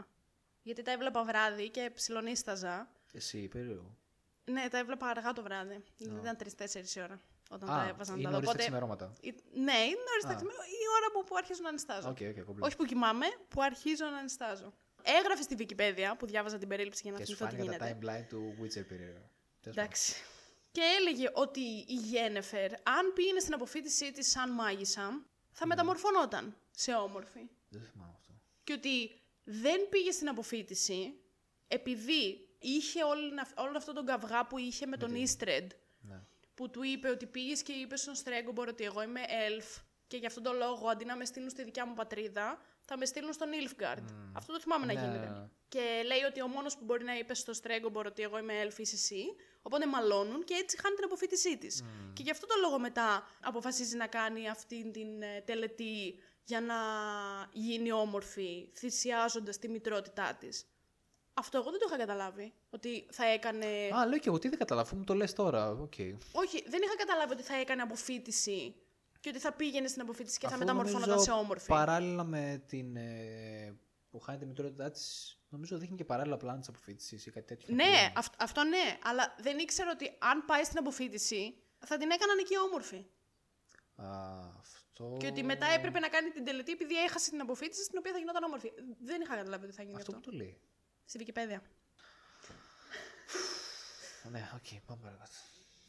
Γιατί 0.62 0.82
τα 0.82 0.90
έβλεπα 0.92 1.24
βράδυ 1.24 1.68
και 1.68 1.90
ψιλονύσταζα. 1.94 2.90
Εσύ, 3.12 3.48
περίεργο. 3.48 3.96
Ναι, 4.44 4.68
τα 4.70 4.78
έβλεπα 4.78 5.06
αργά 5.06 5.32
το 5.32 5.42
βράδυ. 5.42 5.84
Δηλαδή 5.96 6.20
ήταν 6.20 6.36
3-4 6.36 6.96
η 6.96 7.00
ώρα 7.02 7.20
όταν 7.50 7.70
Α, 7.70 7.76
τα 7.82 7.88
έβαζα 7.88 8.12
να 8.12 8.18
είναι 8.18 8.30
τα 8.30 8.30
δω. 8.30 8.40
νωρίς 8.40 8.46
τα 8.48 8.50
Οπότε- 8.50 8.58
ξημερώματα. 8.58 9.12
Ή- 9.20 9.34
Ναι, 9.52 9.78
είναι 9.90 10.02
νωρίς 10.08 10.22
τα 10.22 10.28
Α. 10.30 10.34
ξημερώ- 10.34 10.64
ή 10.66 10.82
ώρα 10.98 11.08
μου 11.14 11.24
που 11.24 11.36
αρχίζω 11.36 11.60
να 11.62 11.68
νυστάζω. 11.68 12.08
Οκ, 12.08 12.18
οκ, 12.38 12.44
κομπλέ. 12.44 12.66
Όχι 12.66 12.76
που 12.76 12.84
κοιμάμαι, 12.84 13.26
που 13.48 13.62
αρχίζω 13.62 14.04
να 14.04 14.16
νυστάζω. 14.18 14.72
Έγραφε 15.02 15.42
στη 15.42 15.54
Wikipedia 15.58 16.14
που 16.18 16.26
διάβαζα 16.26 16.58
την 16.58 16.68
περίληψη 16.68 17.00
για 17.04 17.12
να 17.12 17.18
Και 17.18 17.24
σου 17.26 17.36
θυμηθώ 17.36 17.56
τι 17.56 17.62
φάνηκε 17.62 17.78
τα 17.78 17.86
γίνεται. 17.88 18.06
timeline 18.12 18.26
του 18.28 18.54
Witcher 18.60 18.86
περίεργα. 18.88 19.22
Τέλος 19.60 19.76
πάντων. 19.76 19.84
Εντάξει. 19.84 20.14
Και 20.70 20.80
έλεγε 20.98 21.30
ότι 21.32 21.60
η 21.88 21.94
Γένεφερ, 21.94 22.72
αν 22.72 23.12
πήγαινε 23.14 23.40
στην 23.40 23.54
αποφύτισή 23.54 24.12
της 24.12 24.30
σαν 24.30 24.50
μάγισσα, 24.50 25.24
θα 25.50 25.66
μεταμορφωνόταν 25.66 26.56
σε 26.70 26.94
όμορφη. 26.94 27.48
Δεν 27.68 27.82
θυμάμαι 27.82 28.12
αυτό. 28.16 28.32
Και 28.64 28.72
ότι 28.72 29.20
δεν 29.44 29.88
πήγε 29.88 30.10
στην 30.10 30.28
αποφύτιση 30.28 31.20
επειδή 31.68 32.48
είχε 32.58 33.02
όλη, 33.04 33.32
όλο 33.56 33.76
αυτό 33.76 33.92
τον 33.92 34.06
καυγά 34.06 34.46
που 34.46 34.58
είχε 34.58 34.86
με 34.86 34.96
τον 34.96 35.14
Eastred. 35.14 35.66
Ναι. 36.00 36.22
Που 36.54 36.70
του 36.70 36.82
είπε 36.82 37.08
ότι 37.08 37.26
πήγες 37.26 37.62
και 37.62 37.72
είπες 37.72 38.00
στον 38.00 38.14
Στρέγκομπορ 38.14 38.68
ότι 38.68 38.84
εγώ 38.84 39.02
είμαι 39.02 39.20
elf 39.48 39.82
και 40.06 40.16
γι' 40.16 40.26
αυτόν 40.26 40.42
τον 40.42 40.56
λόγο 40.56 40.88
αντί 40.88 41.04
να 41.04 41.16
με 41.16 41.24
στείλουν 41.24 41.50
στη 41.50 41.64
δικιά 41.64 41.86
μου 41.86 41.94
πατρίδα, 41.94 42.58
θα 42.92 42.98
με 42.98 43.04
στείλουν 43.06 43.32
στον 43.32 43.48
Nilfgaard. 43.54 44.04
Αυτό 44.32 44.52
το 44.52 44.60
θυμάμαι 44.60 44.86
να 44.86 44.92
Ναι, 44.92 45.00
γίνεται. 45.00 45.18
ναι, 45.28 45.38
ναι. 45.38 45.48
Και 45.68 46.02
λέει 46.06 46.22
ότι 46.28 46.42
ο 46.42 46.46
μόνος 46.48 46.76
που 46.76 46.84
μπορεί 46.84 47.04
να 47.04 47.18
είπε 47.18 47.34
στο 47.34 47.52
Στρέγκομπορ 47.52 48.06
ότι 48.06 48.22
εγώ 48.22 48.38
είμαι 48.38 48.54
elf 48.64 48.78
είσαι 48.78 48.94
εσύ. 48.94 49.24
Οπότε 49.62 49.86
μαλώνουν 49.86 50.44
και 50.44 50.54
έτσι 50.54 50.78
χάνει 50.80 50.94
την 50.94 51.04
αποφοίτησή 51.04 51.58
της. 51.58 51.84
Και 52.12 52.22
γι' 52.22 52.30
αυτό 52.30 52.46
το 52.46 52.54
λόγο 52.60 52.78
μετά 52.78 53.26
αποφασίζει 53.40 53.96
να 53.96 54.06
κάνει 54.06 54.48
αυτή 54.48 54.90
την 54.90 55.22
ε, 55.22 55.40
τελετή 55.44 56.18
για 56.44 56.60
να 56.60 56.74
γίνει 57.52 57.92
όμορφη, 57.92 58.68
θυσιάζοντας 58.76 59.58
τη 59.58 59.68
μητρότητά 59.68 60.34
της. 60.40 60.64
Αυτό 61.34 61.58
εγώ 61.58 61.70
δεν 61.70 61.78
το 61.80 61.86
είχα 61.88 61.96
καταλάβει. 61.98 62.52
Ότι 62.70 63.06
θα 63.10 63.24
έκανε. 63.26 63.66
Α, 63.98 64.06
λέω 64.06 64.18
και 64.18 64.28
εγώ 64.28 64.38
τι 64.38 64.48
δεν 64.48 64.58
καταλάβω, 64.58 64.86
αφού 64.86 64.96
μου 64.96 65.04
το 65.04 65.14
λες 65.14 65.32
τώρα. 65.32 65.70
Οκ. 65.70 65.92
Όχι, 66.32 66.64
δεν 66.68 66.80
είχα 66.84 66.96
καταλάβει 66.96 67.32
ότι 67.32 67.42
θα 67.42 67.54
έκανε 67.54 67.82
αποφοίτηση 67.82 68.74
και 69.20 69.28
ότι 69.28 69.38
θα 69.38 69.52
πήγαινε 69.52 69.88
στην 69.88 70.00
αποφύτιση 70.02 70.38
και 70.38 70.46
θα 70.46 70.50
Αφού 70.54 70.58
μεταμορφώνονταν 70.58 71.08
νομίζω 71.08 71.24
σε 71.24 71.38
όμορφη. 71.38 71.66
Παράλληλα 71.66 72.24
με 72.24 72.62
την. 72.66 72.96
Ε, 72.96 73.78
που 74.10 74.18
χάνει 74.20 74.38
τη 74.38 74.46
μητρότητά 74.46 74.90
της, 74.90 75.38
νομίζω 75.48 75.78
δείχνει 75.78 75.96
και 75.96 76.04
παράλληλα 76.04 76.36
πλάνα 76.36 76.58
της 76.58 76.68
αποφύτησης 76.68 77.26
ή 77.26 77.30
κάτι 77.30 77.46
τέτοιο. 77.46 77.74
Ναι, 77.74 78.12
αυ- 78.16 78.42
αυτό 78.42 78.64
ναι, 78.64 78.98
αλλά 79.04 79.34
δεν 79.38 79.58
ήξερα 79.58 79.90
ότι 79.90 80.16
αν 80.18 80.44
πάει 80.44 80.64
στην 80.64 80.78
αποφύτιση 80.78 81.54
θα 81.78 81.96
την 81.96 82.10
έκαναν 82.10 82.38
εκεί 82.38 82.58
όμορφη. 82.58 83.04
Α, 83.96 84.06
αυτό. 84.58 85.16
Και 85.20 85.26
ότι 85.26 85.42
μετά 85.42 85.66
έπρεπε 85.66 85.98
να 85.98 86.08
κάνει 86.08 86.30
την 86.30 86.44
τελετή 86.44 86.72
επειδή 86.72 86.94
έχασε 87.02 87.30
την 87.30 87.40
αποφύτιση 87.40 87.82
στην 87.82 87.98
οποία 87.98 88.12
θα 88.12 88.18
γινόταν 88.18 88.42
όμορφη. 88.42 88.72
Δεν 89.00 89.20
είχα 89.20 89.36
καταλάβει 89.36 89.64
ότι 89.64 89.74
θα 89.74 89.82
γίνει 89.82 89.96
Αυτό 89.96 90.10
αυτό. 90.12 90.24
που 90.24 90.30
το 90.30 90.36
λέει. 90.36 90.60
Στη 91.04 91.24
Wikipedia. 91.26 91.58
Ναι, 94.30 94.50
οκ, 94.54 94.80
πάμε 94.86 95.00
παρακάτω. 95.02 95.32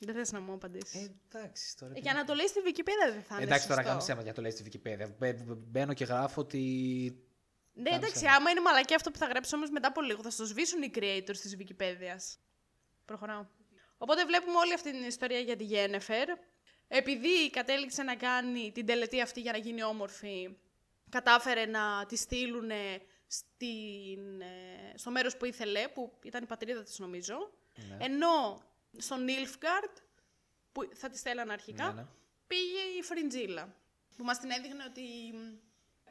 Δεν 0.06 0.16
θες 0.16 0.32
να 0.32 0.40
μου 0.40 0.54
απαντήσεις. 0.54 0.94
Ε, 1.06 1.16
εντάξει 1.32 1.78
τώρα. 1.78 1.94
τι 1.94 2.00
Για 2.00 2.14
να 2.14 2.20
να 2.20 2.26
το 2.26 2.34
λέει 2.34 2.48
στη 2.48 2.60
Wikipedia 2.66 3.12
δεν 3.14 3.24
θα 3.24 3.36
είναι. 3.36 3.44
Εντάξει, 3.44 3.68
τώρα 3.68 3.82
σωστό. 3.82 3.84
κάνω 3.90 3.98
ψέματα 3.98 4.24
για 4.24 4.34
το 4.34 4.42
λέει 4.42 4.52
στη 4.52 4.64
Wikipedia. 4.72 5.10
Μπε- 5.18 5.44
μπε- 5.44 5.56
Μπαίνω 5.58 5.94
και 5.94 6.04
γράφω 6.04 6.42
ότι. 6.42 6.60
Ναι, 7.74 7.90
Κάνεις 7.90 8.06
εντάξει, 8.06 8.26
ένα. 8.26 8.36
άμα 8.36 8.50
είναι 8.50 8.62
μαλακία 8.62 8.94
αυτό 8.94 9.12
που 9.12 9.18
θα 9.18 9.26
γράψει 9.26 9.56
όμως 9.56 9.70
μετά 9.70 9.88
από 9.88 10.02
λίγο, 10.02 10.22
θα 10.22 10.30
στο 10.30 10.46
σβήσουν 10.46 10.82
οι 10.82 10.92
creators 10.96 11.38
της 11.42 11.58
Wikipedia. 11.60 12.16
Προχωράω. 13.06 13.46
Οπότε 13.98 14.26
βλέπουμε 14.26 14.58
όλη 14.58 14.74
αυτή 14.74 14.92
την 14.92 15.04
ιστορία 15.04 15.40
για 15.40 15.56
τη 15.56 15.64
Γένεφερ. 15.64 16.28
Επειδή 16.88 17.50
κατέληξε 17.50 18.04
να 18.04 18.16
κάνει 18.16 18.72
την 18.72 18.86
τελετή 18.86 19.22
αυτή 19.22 19.42
για 19.42 19.52
να 19.52 19.58
γίνει 19.58 19.84
όμορφη, 19.84 20.58
κατάφερε 21.10 21.66
να 21.66 22.06
τη 22.08 22.16
στείλουν 22.18 22.70
στην, 23.28 24.42
ε, 24.42 24.98
στο 24.98 25.12
μέρος 25.12 25.38
που 25.38 25.46
ήθελε, 25.46 25.88
που 25.88 26.20
ήταν 26.24 26.44
η 26.44 26.46
πατρίδα 26.46 26.84
της 26.84 27.00
νομίζω. 27.00 27.52
Ναι. 27.90 27.98
Ενώ 28.06 28.62
στον 28.98 29.26
Nilfgaard, 29.28 29.96
που 30.72 30.90
θα 30.94 31.10
τη 31.10 31.18
στέλνανε 31.18 31.54
αρχικά, 31.54 31.88
Ναι, 31.88 32.02
ναι. 32.02 32.08
πήγε 32.48 32.80
η 33.00 33.02
Φριντζίλα. 33.04 33.76
Που 34.18 34.24
μας 34.24 34.40
την 34.40 34.50
έδειχνε 34.52 34.84
ότι 34.90 35.02
μ, 35.34 35.58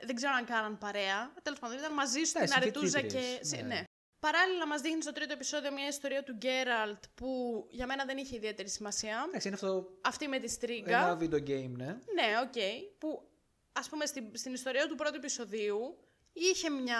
δεν 0.06 0.14
ξέρω 0.14 0.32
αν 0.32 0.44
κάναν 0.44 0.78
παρέα. 0.78 1.32
Τέλος 1.42 1.58
πάντων, 1.58 1.78
ήταν 1.78 1.92
μαζί 1.94 2.24
σου, 2.24 2.38
Ναι, 2.38 2.44
την 2.44 2.52
Αρετούζα 2.56 3.00
και. 3.00 3.08
συμφοιτήτριες, 3.08 3.48
σε- 3.48 3.56
ναι. 3.56 3.62
Ναι. 3.74 3.82
Παράλληλα, 4.20 4.66
μας 4.66 4.80
δείχνει 4.80 5.02
στο 5.02 5.12
τρίτο 5.12 5.32
επεισόδιο 5.32 5.72
μια 5.72 5.86
ιστορία 5.86 6.22
του 6.22 6.32
Γκέραλτ 6.32 7.04
που 7.14 7.66
για 7.70 7.86
μένα 7.86 8.04
δεν 8.04 8.16
είχε 8.16 8.36
ιδιαίτερη 8.36 8.68
σημασία. 8.68 9.24
Εντάξει, 9.28 9.46
είναι 9.46 9.56
αυτό. 9.56 9.98
Αυτή 10.00 10.28
με 10.28 10.38
τη 10.38 10.48
στρίγκα. 10.48 10.98
Ένα 10.98 11.18
video 11.20 11.48
game, 11.48 11.70
ναι. 11.76 11.86
Ναι, 11.86 12.26
οκ. 12.42 12.54
Που 12.98 13.28
ας 13.72 13.88
πούμε 13.88 14.06
στην, 14.06 14.24
στην 14.36 14.52
ιστορία 14.52 14.88
του 14.88 14.94
πρώτου 14.94 15.16
επεισοδίου 15.16 15.98
είχε 16.32 16.70
μια 16.70 16.98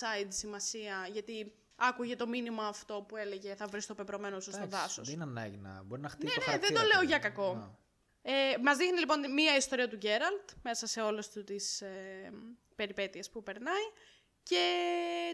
side 0.00 0.28
σημασία 0.28 1.08
γιατί 1.12 1.52
άκουγε 1.76 2.16
το 2.16 2.26
μήνυμα 2.26 2.66
αυτό 2.66 3.04
που 3.08 3.16
έλεγε 3.16 3.54
θα 3.54 3.66
βρεις 3.66 3.86
το 3.86 3.94
πεπρωμένο 3.94 4.40
σου 4.40 4.50
στο 4.50 4.62
Εντάξει, 4.62 4.76
δάσος. 4.80 5.06
Δεν 5.06 5.14
είναι 5.14 5.24
ανάγκη 5.24 5.56
να 5.56 5.82
μπορεί 5.82 6.00
να 6.00 6.08
χτίσει 6.08 6.26
Ναι, 6.26 6.32
το 6.32 6.38
ναι, 6.38 6.44
χαρακτήρα. 6.44 6.72
δεν 6.72 6.82
το 6.82 6.92
λέω 6.92 7.00
του, 7.00 7.06
για 7.06 7.16
ναι. 7.16 7.22
κακό. 7.22 7.54
Να. 7.54 7.80
Ε, 8.22 8.56
μας 8.62 8.76
δείχνει 8.76 8.98
λοιπόν 8.98 9.32
μία 9.32 9.56
ιστορία 9.56 9.88
του 9.88 9.96
Γκέραλτ 9.96 10.50
μέσα 10.62 10.86
σε 10.86 11.00
όλες 11.00 11.30
του 11.30 11.44
τις 11.44 11.80
ε, 11.80 12.32
περιπέτειες 12.74 13.30
που 13.30 13.42
περνάει 13.42 13.82
και 14.42 14.64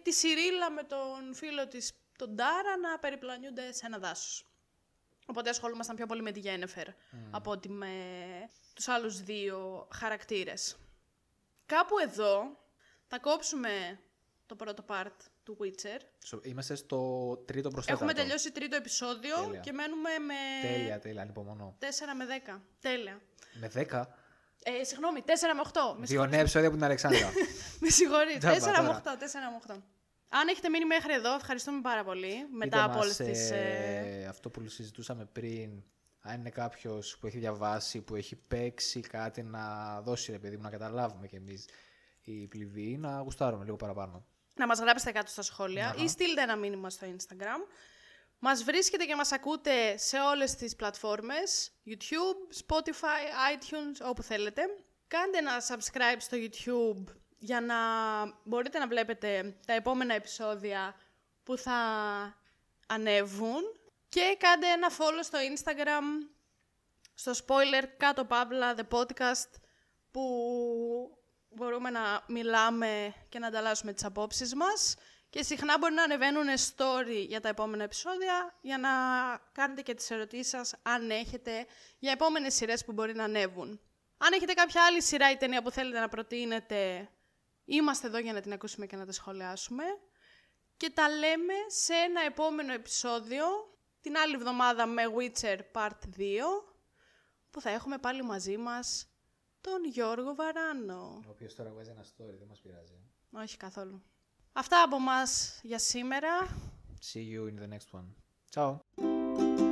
τη 0.03 0.13
Σιρίλα 0.13 0.71
με 0.71 0.83
τον 0.83 1.35
φίλο 1.35 1.69
της 1.69 1.93
τον 2.19 2.37
Τάρα 2.37 2.77
να 2.77 2.99
περιπλανιούνται 2.99 3.73
σε 3.73 3.87
ένα 3.87 3.99
δάσος. 3.99 4.47
Οπότε 5.27 5.51
ασχολούμασταν 5.51 5.97
πιο 5.97 6.07
πολύ 6.07 6.23
με 6.23 6.31
τη 6.33 6.41
Γένεφερ 6.41 6.87
από 7.31 7.51
ότι 7.51 7.69
με 7.69 7.93
τους 8.75 8.89
άλλους 8.89 9.23
δύο 9.23 9.89
χαρακτήρες. 9.93 10.77
Κάπου 11.67 11.99
εδώ 11.99 12.59
θα 13.07 13.19
κόψουμε 13.19 14.01
το 14.47 14.55
πρώτο 14.57 14.85
part 14.89 15.17
του 15.49 15.57
Witcher. 15.61 16.01
Σο- 16.25 16.41
Είμαστε 16.43 16.75
στο 16.75 16.99
τρίτο 17.47 17.69
προς 17.71 17.87
Έχουμε 17.87 17.99
τέταρτο. 18.07 18.23
τελειώσει 18.23 18.53
τρίτο 18.53 18.77
επεισόδιο 18.77 19.37
Τέλεια. 19.45 19.61
και 19.61 19.73
μένουμε 19.73 20.11
με 20.27 20.69
Τέλεια, 20.69 20.99
τέλεια, 20.99 21.23
ανυπομονώ. 21.23 21.77
4 21.79 21.85
με 22.17 22.25
10. 22.25 22.61
Τέλεια. 22.81 23.21
Με 23.61 23.69
10. 23.69 24.09
Ε, 24.63 24.85
συγγνώμη, 24.85 25.23
4 25.23 25.55
με 25.55 25.61
8. 25.61 25.97
Με, 25.99 26.07
Δύο 26.07 26.27
νέα 26.27 26.41
επεισόδια 26.41 26.69
από 26.69 26.77
την 26.77 26.85
Αλεξάνδρα. 26.85 27.31
με 27.81 27.89
συγχωρείτε. 27.89 28.49
4 28.55 28.57
Τζάμπα, 28.59 28.83
με 28.83 28.89
τώρα. 28.89 29.03
8. 29.05 29.19
4 29.19 29.51
με 29.69 29.75
8. 29.77 29.83
Αν 30.29 30.49
έχετε 30.49 30.69
μείνει 30.69 30.85
μέχρι 30.85 31.13
εδώ, 31.13 31.35
ευχαριστούμε 31.35 31.81
πάρα 31.81 32.05
πολύ. 32.05 32.35
Μετά 32.53 32.65
Πείτε 32.77 32.91
από 32.91 32.99
όλες 32.99 33.19
μας, 33.19 33.29
τις. 33.29 33.51
ε, 33.51 34.27
Αυτό 34.29 34.51
που 34.51 34.69
συζητούσαμε 34.69 35.25
πριν, 35.25 35.83
αν 36.21 36.39
είναι 36.41 36.51
κάποιος 36.51 37.17
που 37.21 37.27
έχει 37.27 37.39
διαβάσει, 37.39 38.01
που 38.01 38.15
έχει 38.17 38.37
παίξει 38.37 39.01
κάτι 39.01 39.43
να 39.43 39.65
δώσει 40.01 40.33
ρε 40.33 40.39
παιδί 40.39 40.57
μου, 40.57 40.63
να 40.63 40.71
καταλάβουμε 40.71 41.27
κι 41.27 41.37
εμείς 41.37 41.69
οι 42.23 42.47
πληβοί, 42.47 42.97
να 42.97 43.21
γουστάρουμε 43.21 43.65
λίγο 43.65 43.77
παραπάνω. 43.77 44.27
Να 44.59 44.67
μας 44.67 44.79
γράψετε 44.79 45.13
κάτω 45.13 45.31
στα 45.31 45.43
σχόλια 45.43 45.89
Αχα. 45.89 46.03
ή 46.03 46.09
στείλτε 46.09 46.43
ένα 46.43 46.57
μήνυμα 46.57 46.91
στο 46.91 47.07
Instagram. 47.17 47.67
Μας 48.39 48.65
βρίσκετε 48.65 49.05
και 49.05 49.17
μας 49.17 49.33
ακούτε 49.33 49.97
σε 49.97 50.21
όλες 50.21 50.55
τις 50.55 50.77
πλατφόρμες, 50.77 51.71
YouTube, 51.87 52.67
Spotify, 52.67 53.55
iTunes, 53.55 54.09
όπου 54.09 54.23
θέλετε. 54.23 54.63
Κάντε 55.09 55.39
ένα 55.39 55.63
subscribe 55.69 56.19
στο 56.19 56.37
YouTube 56.41 57.15
για 57.39 57.61
να 57.61 57.77
μπορείτε 58.45 58.79
να 58.79 58.87
βλέπετε 58.87 59.57
τα 59.67 59.73
επόμενα 59.73 60.15
επεισόδια 60.15 60.95
που 61.43 61.57
θα 61.57 61.79
ανέβουν. 62.87 63.63
Και 64.09 64.37
κάντε 64.39 64.67
ένα 64.67 64.91
follow 64.91 65.23
στο 65.23 65.39
Instagram, 65.39 66.29
στο 67.15 67.33
spoiler 67.33 67.85
κάτω 67.97 68.25
παύλα, 68.25 68.75
the 68.77 68.99
podcast, 68.99 69.51
που 70.11 71.18
μπορούμε 71.59 71.91
να 71.91 72.25
μιλάμε 72.27 73.15
και 73.29 73.39
να 73.39 73.47
ανταλλάσσουμε 73.47 73.93
τις 73.93 74.05
απόψεις 74.05 74.55
μας. 74.55 74.97
Και 75.31 75.43
συχνά 75.43 75.79
μπορεί 75.79 75.95
να 75.95 76.03
ανεβαίνουν 76.03 76.47
story 76.47 77.27
για 77.27 77.41
τα 77.41 77.49
επόμενα 77.49 77.83
επεισόδια 77.83 78.59
για 78.61 78.79
να 78.79 78.91
κάνετε 79.53 79.83
και 79.83 79.95
τις 79.95 80.11
ερωτήσεις 80.11 80.49
σας 80.49 80.75
αν 80.83 81.11
έχετε 81.11 81.67
για 81.99 82.13
επόμενες 82.13 82.55
σειρές 82.55 82.85
που 82.85 82.93
μπορεί 82.93 83.15
να 83.15 83.25
ανέβουν. 83.25 83.81
Αν 84.19 84.33
έχετε 84.33 84.53
κάποια 84.53 84.85
άλλη 84.85 85.03
σειρά 85.03 85.31
ή 85.31 85.37
ταινία 85.37 85.63
που 85.63 85.71
θέλετε 85.71 86.01
να 86.01 86.09
προτείνετε, 86.09 87.09
είμαστε 87.65 88.07
εδώ 88.07 88.19
για 88.19 88.33
να 88.33 88.41
την 88.41 88.53
ακούσουμε 88.53 88.87
και 88.87 88.97
να 88.97 89.07
τα 89.07 89.13
σχολιάσουμε. 89.13 89.85
Και 90.77 90.91
τα 90.91 91.09
λέμε 91.09 91.55
σε 91.67 91.93
ένα 91.95 92.21
επόμενο 92.21 92.73
επεισόδιο, 92.73 93.47
την 94.01 94.17
άλλη 94.17 94.35
εβδομάδα 94.35 94.87
με 94.87 95.03
Witcher 95.17 95.59
Part 95.73 96.19
2, 96.19 96.31
που 97.51 97.61
θα 97.61 97.71
έχουμε 97.71 97.99
πάλι 97.99 98.23
μαζί 98.23 98.57
μας 98.57 99.08
τον 99.73 99.91
Γιώργο 99.91 100.35
Βαράνο. 100.35 101.23
Ο 101.27 101.31
οποίος 101.31 101.55
τώρα 101.55 101.71
βγάζει 101.71 101.91
ένα 101.91 102.03
story, 102.03 102.35
δεν 102.39 102.49
μας 102.49 102.61
πειράζει. 102.61 103.01
Όχι 103.33 103.57
καθόλου. 103.57 104.03
Αυτά 104.53 104.83
από 104.83 104.99
μας 104.99 105.61
για 105.63 105.79
σήμερα. 105.79 106.29
See 107.13 107.25
you 107.35 107.49
in 107.51 107.63
the 107.63 107.69
next 107.75 107.99
one. 107.99 108.07
Ciao. 108.55 109.68